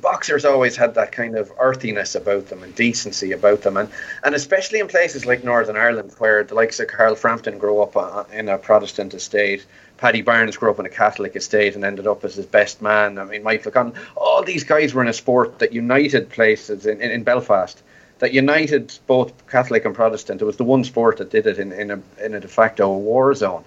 boxers 0.01 0.45
always 0.45 0.77
had 0.77 0.95
that 0.95 1.13
kind 1.13 1.37
of 1.37 1.53
earthiness 1.59 2.15
about 2.15 2.47
them 2.49 2.63
and 2.63 2.75
decency 2.75 3.33
about 3.33 3.63
them, 3.63 3.77
and 3.77 3.89
and 4.25 4.35
especially 4.35 4.81
in 4.81 4.89
places 4.89 5.27
like 5.27 5.45
Northern 5.45 5.77
Ireland, 5.77 6.13
where 6.19 6.45
the 6.45 6.55
likes 6.55 6.81
of 6.81 6.89
Carl 6.89 7.15
Frampton 7.15 7.59
grew 7.59 7.81
up 7.81 7.97
uh, 7.97 8.25
in 8.33 8.49
a 8.49 8.59
Protestant 8.59 9.15
estate. 9.15 9.65
Paddy 10.03 10.21
Barnes 10.21 10.57
grew 10.57 10.69
up 10.69 10.81
in 10.81 10.85
a 10.85 10.89
Catholic 10.89 11.37
estate 11.37 11.77
and 11.77 11.85
ended 11.85 12.09
up 12.09 12.25
as 12.25 12.35
his 12.35 12.45
best 12.45 12.83
man. 12.83 13.21
I 13.21 13.25
mean, 13.25 13.45
Michael 13.45 13.71
Conn, 13.71 13.93
all 14.17 14.43
these 14.43 14.65
guys 14.65 14.93
were 14.93 15.01
in 15.01 15.07
a 15.07 15.13
sport 15.13 15.61
that 15.61 15.73
united 15.73 16.29
places 16.29 16.87
in, 16.87 17.01
in, 17.01 17.13
in 17.13 17.23
Belfast, 17.23 17.81
that 18.19 18.33
united 18.33 18.99
both 19.07 19.47
Catholic 19.47 19.85
and 19.85 19.95
Protestant. 19.95 20.43
It 20.43 20.45
was 20.45 20.57
the 20.57 20.65
one 20.65 20.83
sport 20.83 21.19
that 21.19 21.31
did 21.31 21.47
it 21.47 21.61
in, 21.61 21.71
in, 21.71 21.93
a, 21.93 22.03
in 22.21 22.35
a 22.35 22.41
de 22.41 22.49
facto 22.49 22.93
war 22.99 23.33
zone. 23.33 23.63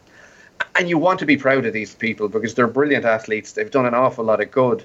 And 0.76 0.90
you 0.90 0.98
want 0.98 1.20
to 1.20 1.26
be 1.26 1.38
proud 1.38 1.66
of 1.66 1.72
these 1.72 1.96
people 1.96 2.28
because 2.28 2.54
they're 2.54 2.68
brilliant 2.68 3.06
athletes. 3.06 3.54
They've 3.54 3.72
done 3.72 3.86
an 3.86 3.94
awful 3.94 4.26
lot 4.26 4.42
of 4.42 4.52
good. 4.52 4.84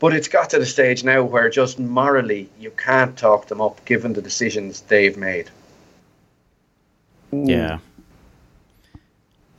But 0.00 0.12
it's 0.12 0.28
got 0.28 0.50
to 0.50 0.58
the 0.58 0.66
stage 0.66 1.02
now 1.02 1.22
where 1.22 1.48
just 1.48 1.78
morally 1.78 2.50
you 2.60 2.72
can't 2.72 3.16
talk 3.16 3.46
them 3.46 3.62
up 3.62 3.82
given 3.86 4.12
the 4.12 4.20
decisions 4.20 4.82
they've 4.82 5.16
made. 5.16 5.48
Yeah. 7.32 7.78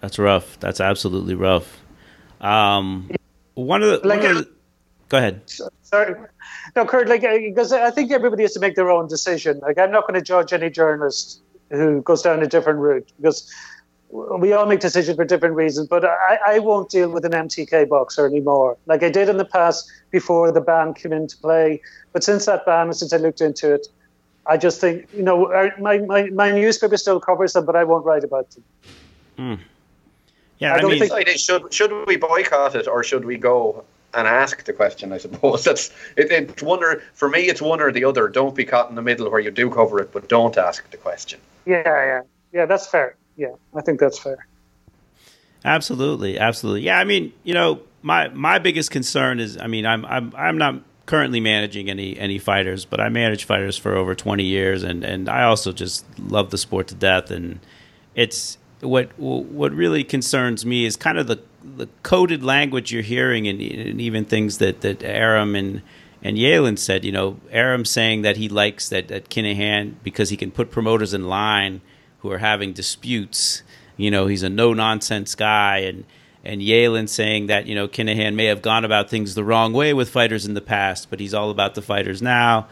That's 0.01 0.19
rough. 0.19 0.59
That's 0.59 0.79
absolutely 0.79 1.35
rough. 1.35 1.79
Um, 2.41 3.11
one 3.53 3.83
of 3.83 4.01
the, 4.01 4.07
like, 4.07 4.21
one 4.21 4.31
of 4.31 4.37
the 4.37 4.51
go 5.09 5.17
ahead. 5.17 5.41
Sorry, 5.81 6.15
no, 6.75 6.85
Kurt. 6.85 7.07
Like, 7.07 7.21
because 7.21 7.71
I 7.71 7.91
think 7.91 8.11
everybody 8.11 8.43
has 8.43 8.53
to 8.53 8.59
make 8.59 8.75
their 8.75 8.89
own 8.89 9.07
decision. 9.07 9.59
Like, 9.59 9.77
I'm 9.77 9.91
not 9.91 10.07
going 10.07 10.19
to 10.19 10.25
judge 10.25 10.53
any 10.53 10.69
journalist 10.69 11.41
who 11.69 12.01
goes 12.01 12.21
down 12.21 12.41
a 12.41 12.47
different 12.47 12.79
route 12.79 13.11
because 13.17 13.49
we 14.11 14.51
all 14.51 14.65
make 14.65 14.81
decisions 14.81 15.15
for 15.15 15.23
different 15.23 15.55
reasons, 15.55 15.87
but 15.87 16.03
I, 16.03 16.37
I 16.45 16.59
won't 16.59 16.89
deal 16.89 17.09
with 17.09 17.23
an 17.23 17.31
MTK 17.31 17.87
boxer 17.87 18.25
anymore. 18.25 18.77
Like 18.85 19.03
I 19.03 19.09
did 19.09 19.29
in 19.29 19.37
the 19.37 19.45
past 19.45 19.89
before 20.11 20.51
the 20.51 20.59
ban 20.59 20.93
came 20.93 21.13
into 21.13 21.37
play. 21.37 21.81
But 22.11 22.23
since 22.23 22.45
that 22.45 22.65
ban, 22.65 22.91
since 22.93 23.13
I 23.13 23.17
looked 23.17 23.39
into 23.39 23.73
it, 23.73 23.87
I 24.47 24.57
just 24.57 24.81
think, 24.81 25.07
you 25.13 25.23
know, 25.23 25.47
my, 25.79 25.99
my, 25.99 26.29
my 26.31 26.51
newspaper 26.51 26.97
still 26.97 27.19
covers 27.21 27.53
them, 27.53 27.65
but 27.65 27.75
I 27.75 27.83
won't 27.85 28.05
write 28.05 28.23
about 28.23 28.49
them. 28.51 28.63
Hmm. 29.37 29.55
Yeah, 30.61 30.75
I, 30.75 30.77
I 30.77 30.83
mean, 30.83 30.99
think, 30.99 31.27
should 31.37 31.73
should 31.73 32.07
we 32.07 32.15
boycott 32.15 32.75
it 32.75 32.87
or 32.87 33.03
should 33.03 33.25
we 33.25 33.35
go 33.37 33.83
and 34.13 34.27
ask 34.27 34.63
the 34.63 34.73
question? 34.73 35.11
I 35.11 35.17
suppose 35.17 35.63
that's 35.65 35.89
it, 36.15 36.31
it's 36.31 36.63
one 36.63 36.81
or 36.81 37.01
for 37.13 37.27
me, 37.27 37.49
it's 37.49 37.61
one 37.61 37.81
or 37.81 37.91
the 37.91 38.05
other. 38.05 38.29
Don't 38.29 38.55
be 38.55 38.63
caught 38.63 38.89
in 38.89 38.95
the 38.95 39.01
middle 39.01 39.29
where 39.29 39.41
you 39.41 39.51
do 39.51 39.69
cover 39.69 39.99
it, 39.99 40.13
but 40.13 40.29
don't 40.29 40.57
ask 40.57 40.89
the 40.91 40.97
question. 40.97 41.41
Yeah, 41.65 41.83
yeah, 41.85 42.21
yeah. 42.53 42.65
That's 42.65 42.87
fair 42.87 43.17
yeah, 43.41 43.55
I 43.73 43.81
think 43.81 43.99
that's 43.99 44.19
fair. 44.19 44.45
Absolutely, 45.63 46.39
absolutely. 46.39 46.81
Yeah, 46.81 46.97
I 46.97 47.03
mean, 47.03 47.33
you 47.43 47.53
know, 47.53 47.81
my 48.01 48.29
my 48.29 48.59
biggest 48.59 48.91
concern 48.91 49.39
is, 49.39 49.57
I 49.57 49.67
mean, 49.67 49.85
I'm 49.85 50.05
I'm 50.05 50.33
I'm 50.35 50.57
not 50.57 50.81
currently 51.05 51.39
managing 51.39 51.89
any 51.89 52.17
any 52.17 52.39
fighters, 52.39 52.85
but 52.85 52.99
I 52.99 53.09
managed 53.09 53.45
fighters 53.45 53.77
for 53.77 53.95
over 53.95 54.15
20 54.15 54.43
years, 54.43 54.83
and 54.83 55.03
and 55.03 55.29
I 55.29 55.43
also 55.43 55.71
just 55.71 56.05
love 56.19 56.51
the 56.51 56.57
sport 56.57 56.87
to 56.89 56.95
death, 56.95 57.31
and 57.31 57.59
it's 58.15 58.57
what 58.81 59.17
what 59.17 59.71
really 59.71 60.03
concerns 60.03 60.65
me 60.65 60.85
is 60.85 60.95
kind 60.95 61.17
of 61.17 61.27
the 61.27 61.41
the 61.63 61.87
coded 62.03 62.43
language 62.43 62.91
you're 62.91 63.03
hearing, 63.03 63.47
and, 63.47 63.61
and 63.61 64.01
even 64.01 64.25
things 64.25 64.57
that 64.57 64.81
that 64.81 65.03
Arum 65.03 65.55
and 65.55 65.81
and 66.23 66.37
Yalen 66.37 66.77
said. 66.77 67.05
You 67.05 67.11
know, 67.11 67.39
Arum 67.51 67.85
saying 67.85 68.23
that 68.23 68.37
he 68.37 68.49
likes 68.49 68.89
that 68.89 69.07
that 69.09 69.29
Kinahan 69.29 69.95
because 70.03 70.29
he 70.29 70.37
can 70.37 70.51
put 70.51 70.71
promoters 70.71 71.13
in 71.13 71.27
line 71.27 71.81
who 72.19 72.31
are 72.31 72.39
having 72.39 72.73
disputes. 72.73 73.63
You 73.97 74.11
know, 74.11 74.27
he's 74.27 74.43
a 74.43 74.49
no 74.49 74.73
nonsense 74.73 75.35
guy, 75.35 75.79
and 75.79 76.05
and 76.43 76.61
Yalen 76.61 77.07
saying 77.07 77.47
that 77.47 77.67
you 77.67 77.75
know 77.75 77.87
Kinahan 77.87 78.33
may 78.35 78.45
have 78.45 78.61
gone 78.61 78.85
about 78.85 79.09
things 79.09 79.35
the 79.35 79.43
wrong 79.43 79.73
way 79.73 79.93
with 79.93 80.09
fighters 80.09 80.45
in 80.45 80.55
the 80.55 80.61
past, 80.61 81.09
but 81.09 81.19
he's 81.19 81.33
all 81.33 81.51
about 81.51 81.75
the 81.75 81.81
fighters 81.81 82.21
now. 82.21 82.67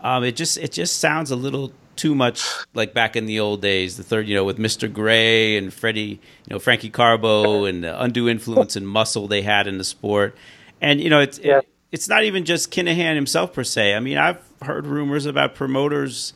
Um, 0.00 0.22
it 0.22 0.36
just 0.36 0.58
it 0.58 0.72
just 0.72 1.00
sounds 1.00 1.30
a 1.30 1.36
little 1.36 1.72
too 1.98 2.14
much 2.14 2.46
like 2.72 2.94
back 2.94 3.16
in 3.16 3.26
the 3.26 3.40
old 3.40 3.60
days. 3.60 3.96
The 3.96 4.02
third, 4.02 4.28
you 4.28 4.34
know, 4.34 4.44
with 4.44 4.58
Mr. 4.58 4.92
Gray 4.92 5.56
and 5.56 5.72
Freddie, 5.72 6.20
you 6.46 6.50
know, 6.50 6.58
Frankie 6.58 6.90
Carbo 6.90 7.64
and 7.64 7.84
the 7.84 8.02
undue 8.02 8.28
influence 8.28 8.76
and 8.76 8.88
muscle 8.88 9.28
they 9.28 9.42
had 9.42 9.66
in 9.66 9.76
the 9.76 9.84
sport. 9.84 10.36
And 10.80 11.00
you 11.00 11.10
know, 11.10 11.20
it's 11.20 11.38
yeah. 11.38 11.58
it, 11.58 11.68
it's 11.92 12.08
not 12.08 12.24
even 12.24 12.44
just 12.44 12.70
Kinahan 12.70 13.14
himself 13.14 13.52
per 13.52 13.64
se. 13.64 13.94
I 13.94 14.00
mean, 14.00 14.16
I've 14.16 14.42
heard 14.62 14.86
rumors 14.86 15.26
about 15.26 15.54
promoters 15.54 16.32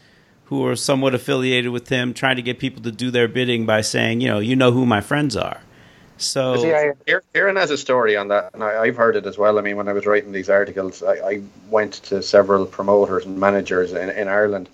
who 0.46 0.66
are 0.66 0.76
somewhat 0.76 1.14
affiliated 1.14 1.70
with 1.70 1.88
him, 1.88 2.12
trying 2.12 2.36
to 2.36 2.42
get 2.42 2.58
people 2.58 2.82
to 2.82 2.92
do 2.92 3.10
their 3.10 3.28
bidding 3.28 3.64
by 3.64 3.80
saying, 3.80 4.20
you 4.20 4.28
know, 4.28 4.38
you 4.38 4.54
know 4.54 4.70
who 4.70 4.84
my 4.84 5.00
friends 5.00 5.34
are. 5.34 5.62
So 6.18 6.94
Kieran 7.32 7.56
has 7.56 7.70
a 7.70 7.78
story 7.78 8.16
on 8.16 8.28
that, 8.28 8.50
and 8.54 8.62
I, 8.62 8.86
have 8.86 8.96
heard 8.96 9.16
it 9.16 9.26
as 9.26 9.36
well. 9.36 9.58
I 9.58 9.62
mean, 9.62 9.76
when 9.76 9.88
I 9.88 9.92
was 9.92 10.06
writing 10.06 10.32
these 10.32 10.50
articles, 10.50 11.02
I, 11.02 11.14
I 11.14 11.42
went 11.68 11.94
to 12.04 12.22
several 12.22 12.66
promoters 12.66 13.24
and 13.24 13.38
managers 13.38 13.92
in, 13.92 14.10
in 14.10 14.28
Ireland, 14.28 14.68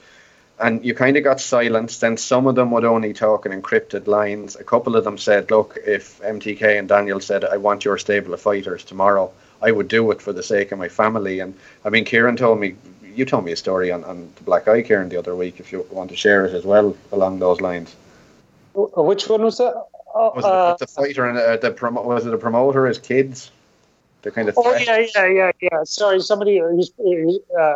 and 0.60 0.84
you 0.84 0.94
kind 0.94 1.16
of 1.16 1.24
got 1.24 1.40
silenced. 1.40 2.00
Then 2.00 2.16
some 2.16 2.46
of 2.46 2.54
them 2.54 2.70
would 2.72 2.84
only 2.84 3.12
talk 3.12 3.46
in 3.46 3.52
encrypted 3.52 4.06
lines. 4.06 4.56
A 4.56 4.64
couple 4.64 4.96
of 4.96 5.04
them 5.04 5.18
said, 5.18 5.50
"Look, 5.50 5.78
if 5.86 6.20
MTK 6.20 6.78
and 6.78 6.88
Daniel 6.88 7.20
said 7.20 7.44
I 7.44 7.56
want 7.56 7.84
your 7.84 7.98
stable 7.98 8.34
of 8.34 8.40
fighters 8.40 8.84
tomorrow, 8.84 9.30
I 9.62 9.70
would 9.70 9.88
do 9.88 10.10
it 10.10 10.20
for 10.20 10.32
the 10.32 10.42
sake 10.42 10.72
of 10.72 10.78
my 10.78 10.88
family." 10.88 11.40
And 11.40 11.54
I 11.84 11.90
mean, 11.90 12.04
Kieran 12.04 12.36
told 12.36 12.60
me 12.60 12.76
you 13.14 13.24
told 13.24 13.44
me 13.44 13.52
a 13.52 13.56
story 13.56 13.90
on, 13.90 14.04
on 14.04 14.32
the 14.36 14.42
Black 14.44 14.68
Eye 14.68 14.82
Kieran 14.82 15.08
the 15.08 15.18
other 15.18 15.34
week. 15.34 15.60
If 15.60 15.72
you 15.72 15.86
want 15.90 16.10
to 16.10 16.16
share 16.16 16.44
it 16.46 16.54
as 16.54 16.64
well 16.64 16.96
along 17.12 17.38
those 17.38 17.60
lines. 17.60 17.94
Which 18.74 19.28
one 19.28 19.42
was 19.42 19.58
that? 19.58 19.74
Oh, 20.14 20.32
was 20.34 20.44
uh, 20.44 20.74
it 20.74 20.78
the 20.78 20.86
fighter 20.86 21.28
and 21.28 21.38
uh, 21.38 21.56
the 21.56 21.70
promo- 21.70 22.04
was 22.04 22.26
it 22.26 22.32
a 22.32 22.38
promoter? 22.38 22.86
His 22.86 22.98
kids, 22.98 23.50
the 24.22 24.30
kind 24.30 24.48
of. 24.48 24.54
Oh 24.56 24.74
yeah, 24.74 25.06
yeah, 25.14 25.26
yeah, 25.26 25.50
yeah. 25.60 25.84
Sorry, 25.84 26.20
somebody. 26.20 26.60
uh, 26.60 27.74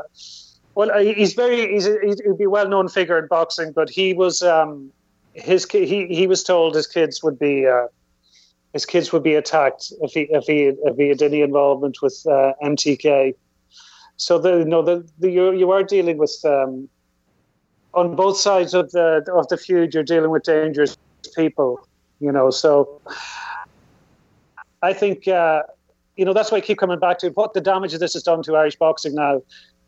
well, 0.75 0.91
uh, 0.91 0.99
he's 0.99 1.35
very. 1.35 1.73
He's, 1.73 1.87
he'd 1.87 2.39
be 2.39 2.45
a 2.45 2.51
well-known 2.51 2.89
figure 2.89 3.19
in 3.19 3.27
boxing, 3.27 3.73
but 3.73 3.91
he 3.91 4.15
was. 4.15 4.43
Um, 4.43 4.91
his 5.35 5.67
he 5.71 6.07
he 6.09 6.27
was 6.27 6.43
told 6.43 6.75
his 6.75 6.87
kids 6.87 7.23
would 7.23 7.39
be. 7.39 7.67
Uh, 7.67 7.87
his 8.73 8.87
kids 8.87 9.13
would 9.13 9.23
be 9.23 9.35
attacked 9.35 9.93
if 10.01 10.13
he 10.13 10.23
if 10.31 10.45
he 10.47 10.73
if 10.85 10.97
he 10.97 11.09
had 11.09 11.23
any 11.23 11.43
involvement 11.43 12.01
with 12.01 12.25
uh, 12.27 12.53
MTK. 12.63 13.35
So 14.17 14.39
the 14.39 14.59
you 14.59 14.65
know 14.65 14.83
the, 14.83 15.07
the 15.19 15.31
you 15.31 15.53
you 15.53 15.71
are 15.73 15.83
dealing 15.83 16.17
with 16.17 16.35
um, 16.45 16.89
on 17.93 18.17
both 18.17 18.39
sides 18.39 18.73
of 18.73 18.91
the 18.93 19.25
of 19.35 19.49
the 19.49 19.59
feud. 19.59 19.93
You're 19.93 20.03
dealing 20.03 20.31
with 20.31 20.45
dangerous 20.45 20.97
people, 21.35 21.87
you 22.21 22.33
know. 22.33 22.51
So 22.51 23.01
I 24.83 24.93
think 24.95 25.29
uh, 25.29 25.63
you 26.17 26.25
know 26.25 26.33
that's 26.33 26.51
why 26.51 26.59
I 26.59 26.61
keep 26.63 26.79
coming 26.79 26.99
back 26.99 27.19
to 27.19 27.29
what 27.31 27.53
the 27.53 27.61
damage 27.61 27.93
this 27.93 28.15
has 28.15 28.23
done 28.23 28.43
to 28.45 28.57
Irish 28.57 28.77
boxing 28.77 29.15
now. 29.15 29.43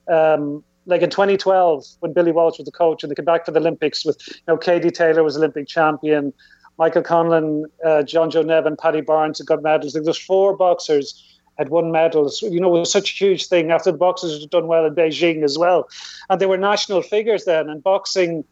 Um, 0.08 0.62
like 0.86 1.02
in 1.02 1.10
2012 1.10 1.84
when 2.00 2.12
Billy 2.12 2.32
Walsh 2.32 2.58
was 2.58 2.66
the 2.66 2.72
coach 2.72 3.02
and 3.02 3.10
they 3.10 3.14
came 3.14 3.24
back 3.24 3.44
to 3.46 3.50
the 3.50 3.60
Olympics 3.60 4.04
with 4.04 4.16
you 4.28 4.34
know 4.48 4.56
Katie 4.56 4.90
Taylor 4.90 5.22
was 5.22 5.36
Olympic 5.36 5.66
champion, 5.66 6.32
Michael 6.78 7.02
Conlan, 7.02 7.64
uh, 7.84 8.02
John 8.02 8.30
Joe 8.30 8.42
Nevin, 8.42 8.76
Paddy 8.76 9.00
Barnes 9.00 9.38
had 9.38 9.46
got 9.46 9.62
medals. 9.62 9.94
Like 9.94 10.04
there's 10.04 10.18
four 10.18 10.56
boxers 10.56 11.22
had 11.56 11.68
won 11.68 11.92
medals. 11.92 12.42
You 12.42 12.60
know, 12.60 12.74
it 12.76 12.80
was 12.80 12.90
such 12.90 13.12
a 13.12 13.24
huge 13.24 13.46
thing 13.46 13.70
after 13.70 13.92
the 13.92 13.98
boxers 13.98 14.40
had 14.40 14.50
done 14.50 14.66
well 14.66 14.84
in 14.84 14.94
Beijing 14.94 15.44
as 15.44 15.58
well, 15.58 15.88
and 16.28 16.40
they 16.40 16.46
were 16.46 16.58
national 16.58 17.02
figures 17.02 17.44
then. 17.44 17.68
And 17.68 17.82
boxing, 17.82 18.44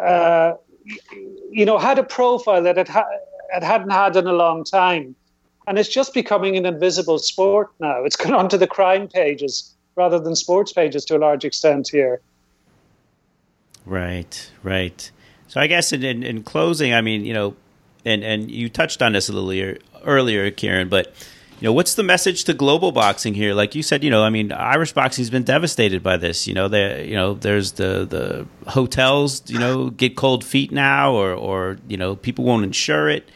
uh, 0.00 0.54
you 1.50 1.64
know, 1.64 1.78
had 1.78 1.98
a 1.98 2.04
profile 2.04 2.62
that 2.62 2.78
it, 2.78 2.88
ha- 2.88 3.08
it 3.54 3.62
hadn't 3.62 3.90
had 3.90 4.16
in 4.16 4.26
a 4.26 4.32
long 4.32 4.64
time, 4.64 5.14
and 5.66 5.78
it's 5.78 5.88
just 5.88 6.14
becoming 6.14 6.56
an 6.56 6.64
invisible 6.64 7.18
sport 7.18 7.70
now. 7.78 8.04
It's 8.04 8.16
gone 8.16 8.34
onto 8.42 8.56
the 8.56 8.66
crime 8.66 9.06
pages 9.06 9.75
rather 9.96 10.18
than 10.18 10.36
sports 10.36 10.72
pages 10.72 11.04
to 11.06 11.16
a 11.16 11.18
large 11.18 11.44
extent 11.44 11.88
here. 11.90 12.20
Right, 13.84 14.50
right. 14.62 15.10
So 15.48 15.60
I 15.60 15.66
guess 15.66 15.92
in, 15.92 16.04
in, 16.04 16.22
in 16.22 16.42
closing, 16.42 16.92
I 16.92 17.00
mean, 17.00 17.24
you 17.24 17.32
know, 17.32 17.56
and 18.04 18.22
and 18.22 18.50
you 18.50 18.68
touched 18.68 19.02
on 19.02 19.12
this 19.12 19.28
a 19.28 19.32
little 19.32 19.48
earlier, 19.48 19.78
earlier, 20.04 20.50
Kieran, 20.50 20.88
but 20.88 21.12
you 21.58 21.64
know, 21.64 21.72
what's 21.72 21.94
the 21.94 22.02
message 22.02 22.44
to 22.44 22.54
global 22.54 22.92
boxing 22.92 23.32
here? 23.32 23.54
Like 23.54 23.74
you 23.74 23.82
said, 23.82 24.04
you 24.04 24.10
know, 24.10 24.22
I 24.22 24.28
mean, 24.28 24.52
Irish 24.52 24.92
boxing 24.92 25.22
has 25.22 25.30
been 25.30 25.42
devastated 25.42 26.02
by 26.02 26.18
this. 26.18 26.46
You 26.46 26.52
know, 26.52 26.68
there, 26.68 27.02
you 27.02 27.14
know, 27.14 27.34
there's 27.34 27.72
the 27.72 28.04
the 28.04 28.70
hotels, 28.70 29.42
you 29.46 29.58
know, 29.58 29.88
get 29.90 30.16
cold 30.16 30.44
feet 30.44 30.70
now, 30.70 31.14
or 31.14 31.32
or 31.32 31.78
you 31.88 31.96
know, 31.96 32.14
people 32.14 32.44
won't 32.44 32.64
insure 32.64 33.08
it. 33.08 33.28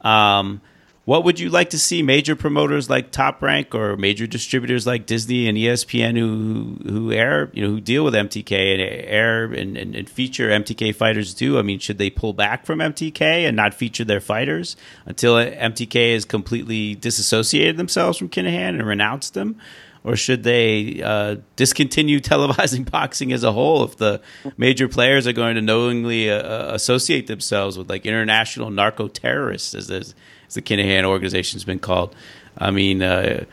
Um, 0.00 0.60
what 1.04 1.24
would 1.24 1.40
you 1.40 1.50
like 1.50 1.70
to 1.70 1.78
see 1.78 2.00
major 2.00 2.36
promoters 2.36 2.88
like 2.88 3.10
Top 3.10 3.42
Rank 3.42 3.74
or 3.74 3.96
major 3.96 4.26
distributors 4.26 4.86
like 4.86 5.04
Disney 5.04 5.48
and 5.48 5.58
ESPN 5.58 6.16
who 6.16 6.78
who 6.88 7.12
air 7.12 7.50
you 7.52 7.62
know 7.62 7.70
who 7.70 7.80
deal 7.80 8.04
with 8.04 8.14
MTK 8.14 8.52
and 8.52 8.80
air 8.80 9.44
and, 9.44 9.76
and, 9.76 9.96
and, 9.96 10.08
feature 10.08 10.48
MTK 10.48 10.94
fighters 10.94 11.34
do? 11.34 11.58
I 11.58 11.62
mean, 11.62 11.80
should 11.80 11.98
they 11.98 12.08
pull 12.08 12.34
back 12.34 12.64
from 12.64 12.78
MTK 12.78 13.20
and 13.20 13.56
not 13.56 13.74
feature 13.74 14.04
their 14.04 14.20
fighters 14.20 14.76
until 15.04 15.34
MTK 15.34 16.14
has 16.14 16.24
completely 16.24 16.94
disassociated 16.94 17.76
themselves 17.76 18.16
from 18.16 18.28
Kinahan 18.28 18.68
and 18.68 18.86
renounced 18.86 19.34
them? 19.34 19.56
Or 20.04 20.16
should 20.16 20.42
they 20.42 21.00
uh, 21.02 21.36
discontinue 21.56 22.20
televising 22.20 22.88
boxing 22.88 23.32
as 23.32 23.42
a 23.42 23.52
whole 23.52 23.84
if 23.84 23.96
the 23.96 24.20
major 24.56 24.88
players 24.88 25.26
are 25.26 25.32
going 25.32 25.56
to 25.56 25.62
knowingly 25.62 26.30
uh, 26.30 26.74
associate 26.74 27.26
themselves 27.26 27.76
with 27.76 27.88
like 27.88 28.06
international 28.06 28.70
narco 28.70 29.08
terrorists, 29.08 29.74
as, 29.74 29.90
as 29.90 30.14
as 30.52 30.54
the 30.54 30.62
Kinahan 30.62 31.04
organization's 31.04 31.64
been 31.64 31.78
called. 31.78 32.14
I 32.58 32.70
mean, 32.70 33.02
uh, 33.02 33.44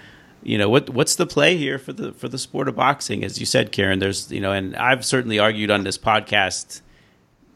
you 0.44 0.58
know, 0.58 0.70
what 0.70 0.90
what's 0.90 1.16
the 1.16 1.26
play 1.26 1.58
here 1.58 1.80
for 1.80 1.94
the 1.94 2.12
for 2.14 2.28
the 2.28 2.38
sport 2.38 2.68
of 2.68 2.76
boxing? 2.76 3.24
As 3.24 3.40
you 3.40 3.46
said, 3.46 3.72
Kieran, 3.72 4.00
there's 4.00 4.32
you 4.32 4.42
know, 4.42 4.52
and 4.52 4.76
I've 4.76 5.06
certainly 5.06 5.40
argued 5.40 5.72
on 5.72 5.84
this 5.84 5.98
podcast, 5.98 6.82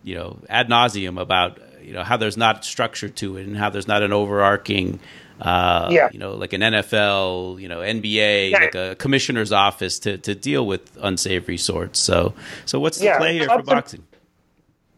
you 0.03 0.15
know, 0.15 0.39
ad 0.49 0.69
nauseum 0.69 1.19
about 1.19 1.59
you 1.81 1.93
know 1.93 2.03
how 2.03 2.17
there's 2.17 2.37
not 2.37 2.65
structure 2.65 3.09
to 3.09 3.37
it 3.37 3.45
and 3.45 3.57
how 3.57 3.69
there's 3.69 3.87
not 3.87 4.03
an 4.03 4.13
overarching. 4.13 4.99
Uh, 5.41 5.89
yeah. 5.91 6.07
you 6.13 6.19
know, 6.19 6.35
like 6.35 6.53
an 6.53 6.61
NFL, 6.61 7.59
you 7.59 7.67
know, 7.67 7.79
NBA, 7.79 8.51
yeah. 8.51 8.59
like 8.59 8.75
a 8.75 8.95
commissioner's 8.95 9.51
office 9.51 9.99
to, 9.99 10.17
to 10.19 10.35
deal 10.35 10.65
with 10.65 10.95
unsavory 11.01 11.57
sorts. 11.57 11.99
So, 11.99 12.33
so 12.65 12.79
what's 12.79 12.99
the 12.99 13.05
yeah. 13.05 13.17
play 13.17 13.33
here 13.33 13.49
for 13.49 13.63
boxing? 13.63 14.03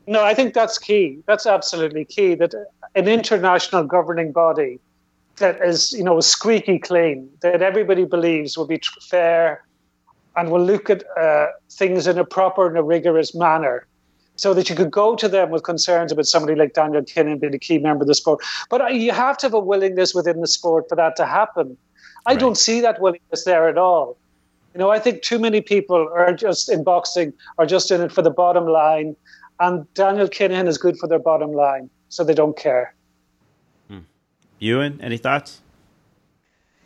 No, 0.08 0.24
I 0.24 0.34
think 0.34 0.54
that's 0.54 0.78
key. 0.78 1.24
That's 1.26 1.48
absolutely 1.48 2.06
key. 2.06 2.36
That 2.36 2.54
an 2.96 3.08
international 3.08 3.84
governing 3.84 4.32
body 4.32 4.80
that 5.38 5.62
is, 5.62 5.92
you 5.92 6.04
know, 6.04 6.18
a 6.18 6.22
squeaky 6.24 6.80
clean, 6.80 7.30
that 7.42 7.62
everybody 7.62 8.06
believes 8.06 8.58
will 8.58 8.68
be 8.68 8.82
fair 9.02 9.64
and 10.38 10.50
will 10.50 10.64
look 10.64 10.90
at 10.90 11.04
uh, 11.18 11.48
things 11.70 12.08
in 12.08 12.18
a 12.18 12.26
proper 12.26 12.68
and 12.68 12.78
a 12.78 12.84
rigorous 12.84 13.36
manner 13.36 13.86
so 14.38 14.54
that 14.54 14.70
you 14.70 14.76
could 14.76 14.92
go 14.92 15.16
to 15.16 15.28
them 15.28 15.50
with 15.50 15.64
concerns 15.64 16.12
about 16.12 16.26
somebody 16.26 16.56
like 16.56 16.74
Daniel 16.74 17.02
Kinahan 17.02 17.40
being 17.40 17.56
a 17.56 17.60
key 17.60 17.78
member 17.78 18.04
of 18.04 18.08
the 18.08 18.16
sport. 18.16 18.44
But 18.70 18.94
you 18.96 19.12
have 19.12 19.38
to 19.40 19.46
have 19.46 19.54
a 19.54 19.60
willingness 19.60 20.14
within 20.14 20.42
the 20.42 20.48
sport 20.48 20.90
for 20.90 20.96
that 20.96 21.16
to 21.18 21.26
happen. 21.26 21.78
I 22.26 22.32
right. 22.32 22.40
don't 22.40 22.58
see 22.58 22.82
that 22.82 23.00
willingness 23.02 23.44
there 23.46 23.70
at 23.70 23.78
all. 23.78 24.18
You 24.74 24.80
know, 24.80 24.90
I 24.90 25.00
think 25.00 25.22
too 25.22 25.40
many 25.40 25.62
people 25.62 26.10
are 26.14 26.34
just 26.34 26.70
in 26.70 26.84
boxing 26.84 27.32
are 27.58 27.66
just 27.66 27.92
in 27.92 28.02
it 28.02 28.12
for 28.12 28.22
the 28.22 28.30
bottom 28.30 28.68
line 28.68 29.16
and 29.60 29.92
Daniel 29.94 30.28
Kinahan 30.28 30.68
is 30.68 30.78
good 30.78 30.98
for 30.98 31.08
their 31.08 31.20
bottom 31.20 31.54
line, 31.54 31.90
so 32.16 32.24
they 32.24 32.34
don't 32.34 32.56
care. 32.56 32.94
Hmm. 33.90 34.00
Ewan, 34.60 35.02
any 35.02 35.18
thoughts? 35.18 35.62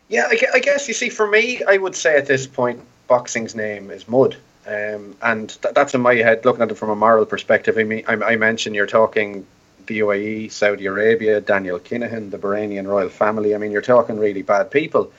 Yeah, 0.08 0.26
I 0.28 0.58
guess 0.58 0.88
you 0.88 0.94
see, 0.94 1.08
for 1.08 1.26
me, 1.26 1.62
I 1.62 1.76
would 1.76 1.94
say 1.94 2.16
at 2.16 2.26
this 2.26 2.48
point, 2.48 2.80
boxing's 3.06 3.54
name 3.54 3.92
is 3.92 4.08
mud. 4.08 4.36
Um, 4.66 5.16
and 5.22 5.48
th- 5.62 5.72
that's 5.72 5.94
in 5.94 6.00
my 6.00 6.16
head, 6.16 6.44
looking 6.44 6.62
at 6.62 6.70
it 6.70 6.74
from 6.74 6.90
a 6.90 6.96
moral 6.96 7.26
perspective. 7.26 7.78
I 7.78 7.84
mean, 7.84 8.04
I, 8.08 8.14
I 8.14 8.36
mentioned 8.36 8.74
you're 8.74 8.86
talking 8.86 9.46
the 9.86 10.00
UAE, 10.00 10.50
Saudi 10.50 10.86
Arabia, 10.86 11.40
Daniel 11.40 11.78
Kinahan, 11.78 12.32
the 12.32 12.38
Bahrainian 12.38 12.88
royal 12.88 13.08
family. 13.08 13.54
I 13.54 13.58
mean, 13.58 13.70
you're 13.70 13.82
talking 13.82 14.18
really 14.18 14.42
bad 14.42 14.70
people. 14.72 15.12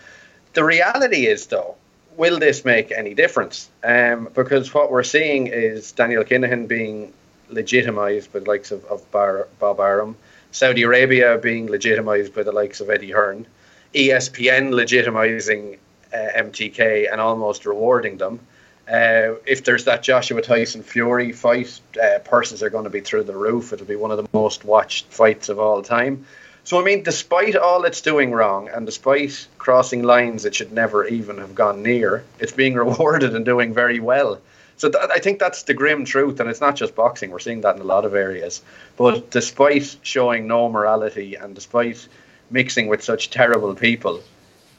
The 0.54 0.66
reality 0.66 1.26
is, 1.26 1.48
though, 1.48 1.76
will 2.18 2.38
this 2.38 2.66
make 2.66 2.92
any 2.92 3.14
difference? 3.14 3.70
Um, 3.82 4.28
because 4.34 4.74
what 4.74 4.92
we're 4.92 5.04
seeing 5.04 5.48
is 5.48 5.94
Daniel 5.94 6.26
Kinahan 6.26 6.68
being 6.68 7.14
legitimised 7.52 8.32
by 8.32 8.40
the 8.40 8.48
likes 8.48 8.72
of, 8.72 8.84
of 8.86 9.10
Bar, 9.12 9.48
Bob 9.60 9.80
Arum, 9.80 10.16
Saudi 10.52 10.84
Arabia 10.84 11.38
being 11.38 11.68
legitimised 11.68 12.34
by 12.34 12.44
the 12.44 12.52
likes 12.52 12.82
of 12.82 12.90
Eddie 12.90 13.12
Hearn, 13.12 13.46
ESPN 13.94 14.72
legitimising 14.72 15.78
uh, 16.14 16.18
MTK 16.18 17.12
and 17.12 17.22
almost 17.22 17.66
rewarding 17.66 18.18
them. 18.18 18.40
Uh, 18.88 19.36
if 19.46 19.64
there's 19.64 19.86
that 19.86 20.04
Joshua 20.04 20.42
Tyson 20.42 20.84
Fury 20.84 21.32
fight, 21.32 21.80
uh, 22.02 22.20
purses 22.20 22.62
are 22.62 22.70
going 22.70 22.84
to 22.84 22.90
be 22.90 23.00
through 23.00 23.24
the 23.24 23.36
roof. 23.36 23.72
It'll 23.72 23.86
be 23.86 23.96
one 23.96 24.12
of 24.12 24.18
the 24.18 24.28
most 24.34 24.66
watched 24.66 25.06
fights 25.08 25.48
of 25.50 25.60
all 25.60 25.82
time. 25.82 26.26
So, 26.64 26.80
I 26.80 26.84
mean, 26.84 27.04
despite 27.04 27.56
all 27.56 27.86
it's 27.86 28.02
doing 28.02 28.32
wrong 28.32 28.70
and 28.70 28.86
despite 28.86 29.48
crossing 29.58 30.04
lines 30.04 30.46
it 30.46 30.54
should 30.54 30.72
never 30.72 31.08
even 31.08 31.38
have 31.38 31.56
gone 31.56 31.82
near, 31.82 32.24
it's 32.40 32.52
being 32.52 32.74
rewarded 32.86 33.36
and 33.36 33.46
doing 33.46 33.74
very 33.74 34.00
well. 34.00 34.42
So 34.82 34.90
th- 34.90 35.12
I 35.14 35.20
think 35.20 35.38
that's 35.38 35.62
the 35.62 35.76
grim 35.76 36.06
truth, 36.06 36.40
and 36.40 36.50
it's 36.50 36.60
not 36.60 36.76
just 36.76 36.96
boxing. 36.96 37.30
We're 37.30 37.38
seeing 37.38 37.62
that 37.62 37.76
in 37.76 37.84
a 37.84 37.86
lot 37.86 38.04
of 38.04 38.16
areas. 38.16 38.64
But 38.98 39.30
despite 39.30 39.96
showing 40.02 40.48
no 40.48 40.70
morality 40.70 41.36
and 41.36 41.54
despite 41.54 42.08
mixing 42.50 42.88
with 42.88 43.04
such 43.04 43.30
terrible 43.30 43.76
people, 43.76 44.24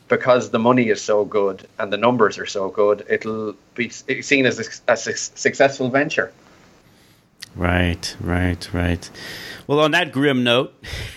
because 0.08 0.50
the 0.50 0.58
money 0.58 0.88
is 0.88 1.00
so 1.00 1.24
good 1.24 1.68
and 1.78 1.92
the 1.92 1.98
numbers 1.98 2.36
are 2.38 2.46
so 2.46 2.68
good, 2.68 3.06
it'll 3.08 3.54
be 3.76 3.90
seen 3.90 4.44
as 4.44 4.58
a, 4.58 4.92
a 4.92 4.96
successful 4.96 5.88
venture. 5.88 6.32
Right, 7.54 8.16
right, 8.20 8.68
right. 8.74 9.08
Well, 9.68 9.78
on 9.78 9.92
that 9.92 10.10
grim 10.10 10.42
note, 10.42 10.74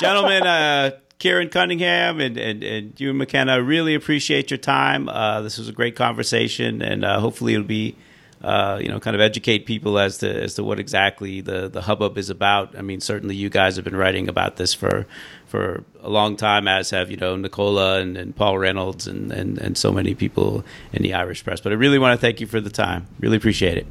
gentlemen, 0.00 0.46
uh, 0.46 0.92
Kieran 1.20 1.50
Cunningham 1.50 2.18
and, 2.18 2.38
and, 2.38 2.64
and 2.64 2.98
Ewan, 2.98 3.18
MacKenna, 3.18 3.62
really 3.62 3.94
appreciate 3.94 4.50
your 4.50 4.58
time. 4.58 5.06
Uh, 5.08 5.42
this 5.42 5.58
was 5.58 5.68
a 5.68 5.72
great 5.72 5.94
conversation, 5.94 6.80
and 6.80 7.04
uh, 7.04 7.20
hopefully 7.20 7.52
it'll 7.52 7.66
be, 7.66 7.94
uh, 8.42 8.78
you 8.80 8.88
know, 8.88 8.98
kind 8.98 9.14
of 9.14 9.20
educate 9.20 9.66
people 9.66 9.98
as 9.98 10.16
to 10.18 10.42
as 10.42 10.54
to 10.54 10.64
what 10.64 10.80
exactly 10.80 11.42
the 11.42 11.68
the 11.68 11.82
hubbub 11.82 12.16
is 12.16 12.30
about. 12.30 12.74
I 12.74 12.80
mean, 12.80 13.02
certainly 13.02 13.36
you 13.36 13.50
guys 13.50 13.76
have 13.76 13.84
been 13.84 13.96
writing 13.96 14.30
about 14.30 14.56
this 14.56 14.72
for 14.72 15.06
for 15.46 15.84
a 16.00 16.08
long 16.08 16.36
time, 16.36 16.66
as 16.66 16.88
have 16.88 17.10
you 17.10 17.18
know 17.18 17.36
Nicola 17.36 18.00
and, 18.00 18.16
and 18.16 18.34
Paul 18.34 18.56
Reynolds 18.56 19.06
and, 19.06 19.30
and 19.30 19.58
and 19.58 19.76
so 19.76 19.92
many 19.92 20.14
people 20.14 20.64
in 20.94 21.02
the 21.02 21.12
Irish 21.12 21.44
press. 21.44 21.60
But 21.60 21.72
I 21.72 21.74
really 21.74 21.98
want 21.98 22.18
to 22.18 22.20
thank 22.20 22.40
you 22.40 22.46
for 22.46 22.62
the 22.62 22.70
time. 22.70 23.06
Really 23.20 23.36
appreciate 23.36 23.76
it. 23.76 23.86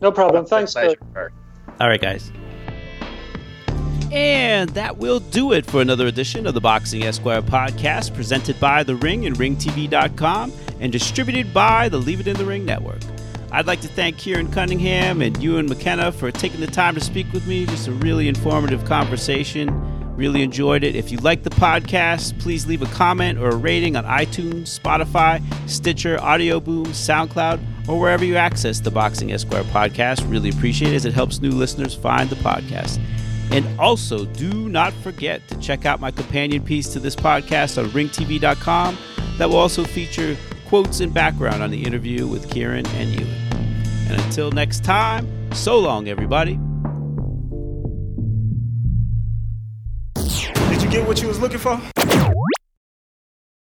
No 0.00 0.10
problem. 0.10 0.44
Thanks. 0.44 0.74
All 0.74 1.88
right, 1.88 2.00
guys. 2.00 2.32
And 4.10 4.70
that 4.70 4.98
will 4.98 5.20
do 5.20 5.52
it 5.52 5.64
for 5.64 5.80
another 5.80 6.06
edition 6.06 6.46
of 6.46 6.54
the 6.54 6.60
Boxing 6.60 7.04
Esquire 7.04 7.42
podcast, 7.42 8.14
presented 8.14 8.58
by 8.58 8.82
The 8.82 8.96
Ring 8.96 9.24
and 9.24 9.36
RingTV.com 9.36 10.52
and 10.80 10.90
distributed 10.90 11.54
by 11.54 11.88
the 11.88 11.98
Leave 11.98 12.20
It 12.20 12.26
in 12.26 12.36
the 12.36 12.44
Ring 12.44 12.64
network. 12.64 13.00
I'd 13.52 13.66
like 13.66 13.80
to 13.82 13.88
thank 13.88 14.18
Kieran 14.18 14.50
Cunningham 14.50 15.22
and 15.22 15.40
Ewan 15.42 15.66
MacKenna 15.66 16.10
for 16.12 16.30
taking 16.30 16.60
the 16.60 16.66
time 16.66 16.94
to 16.94 17.00
speak 17.00 17.32
with 17.32 17.46
me. 17.46 17.66
Just 17.66 17.88
a 17.88 17.92
really 17.92 18.26
informative 18.26 18.84
conversation. 18.84 20.16
Really 20.16 20.42
enjoyed 20.42 20.84
it. 20.84 20.96
If 20.96 21.10
you 21.10 21.18
like 21.18 21.44
the 21.44 21.50
podcast, 21.50 22.38
please 22.40 22.66
leave 22.66 22.82
a 22.82 22.86
comment 22.86 23.38
or 23.38 23.50
a 23.50 23.56
rating 23.56 23.96
on 23.96 24.04
iTunes, 24.04 24.78
Spotify, 24.78 25.40
Stitcher, 25.68 26.20
Audio 26.20 26.60
Boom, 26.60 26.86
SoundCloud, 26.86 27.88
or 27.88 27.98
wherever 27.98 28.24
you 28.24 28.36
access 28.36 28.80
the 28.80 28.90
Boxing 28.90 29.32
Esquire 29.32 29.64
podcast. 29.64 30.28
Really 30.30 30.50
appreciate 30.50 30.92
it 30.92 30.96
as 30.96 31.04
it 31.04 31.14
helps 31.14 31.40
new 31.40 31.50
listeners 31.50 31.94
find 31.94 32.28
the 32.28 32.36
podcast. 32.36 33.00
And 33.52 33.66
also, 33.80 34.24
do 34.26 34.68
not 34.68 34.92
forget 34.92 35.46
to 35.48 35.58
check 35.58 35.84
out 35.84 36.00
my 36.00 36.10
companion 36.10 36.62
piece 36.62 36.88
to 36.92 37.00
this 37.00 37.16
podcast 37.16 37.82
on 37.82 37.90
ringtv.com 37.90 38.96
that 39.38 39.48
will 39.48 39.56
also 39.56 39.84
feature 39.84 40.36
quotes 40.66 41.00
and 41.00 41.12
background 41.12 41.62
on 41.62 41.70
the 41.70 41.82
interview 41.82 42.26
with 42.26 42.48
Kieran 42.50 42.86
and 42.86 43.10
Ewan. 43.10 43.34
And 44.08 44.20
until 44.22 44.52
next 44.52 44.84
time, 44.84 45.26
so 45.52 45.78
long, 45.78 46.08
everybody. 46.08 46.60
Did 50.14 50.82
you 50.82 50.90
get 50.90 51.06
what 51.06 51.20
you 51.20 51.28
was 51.28 51.40
looking 51.40 51.58
for? 51.58 51.80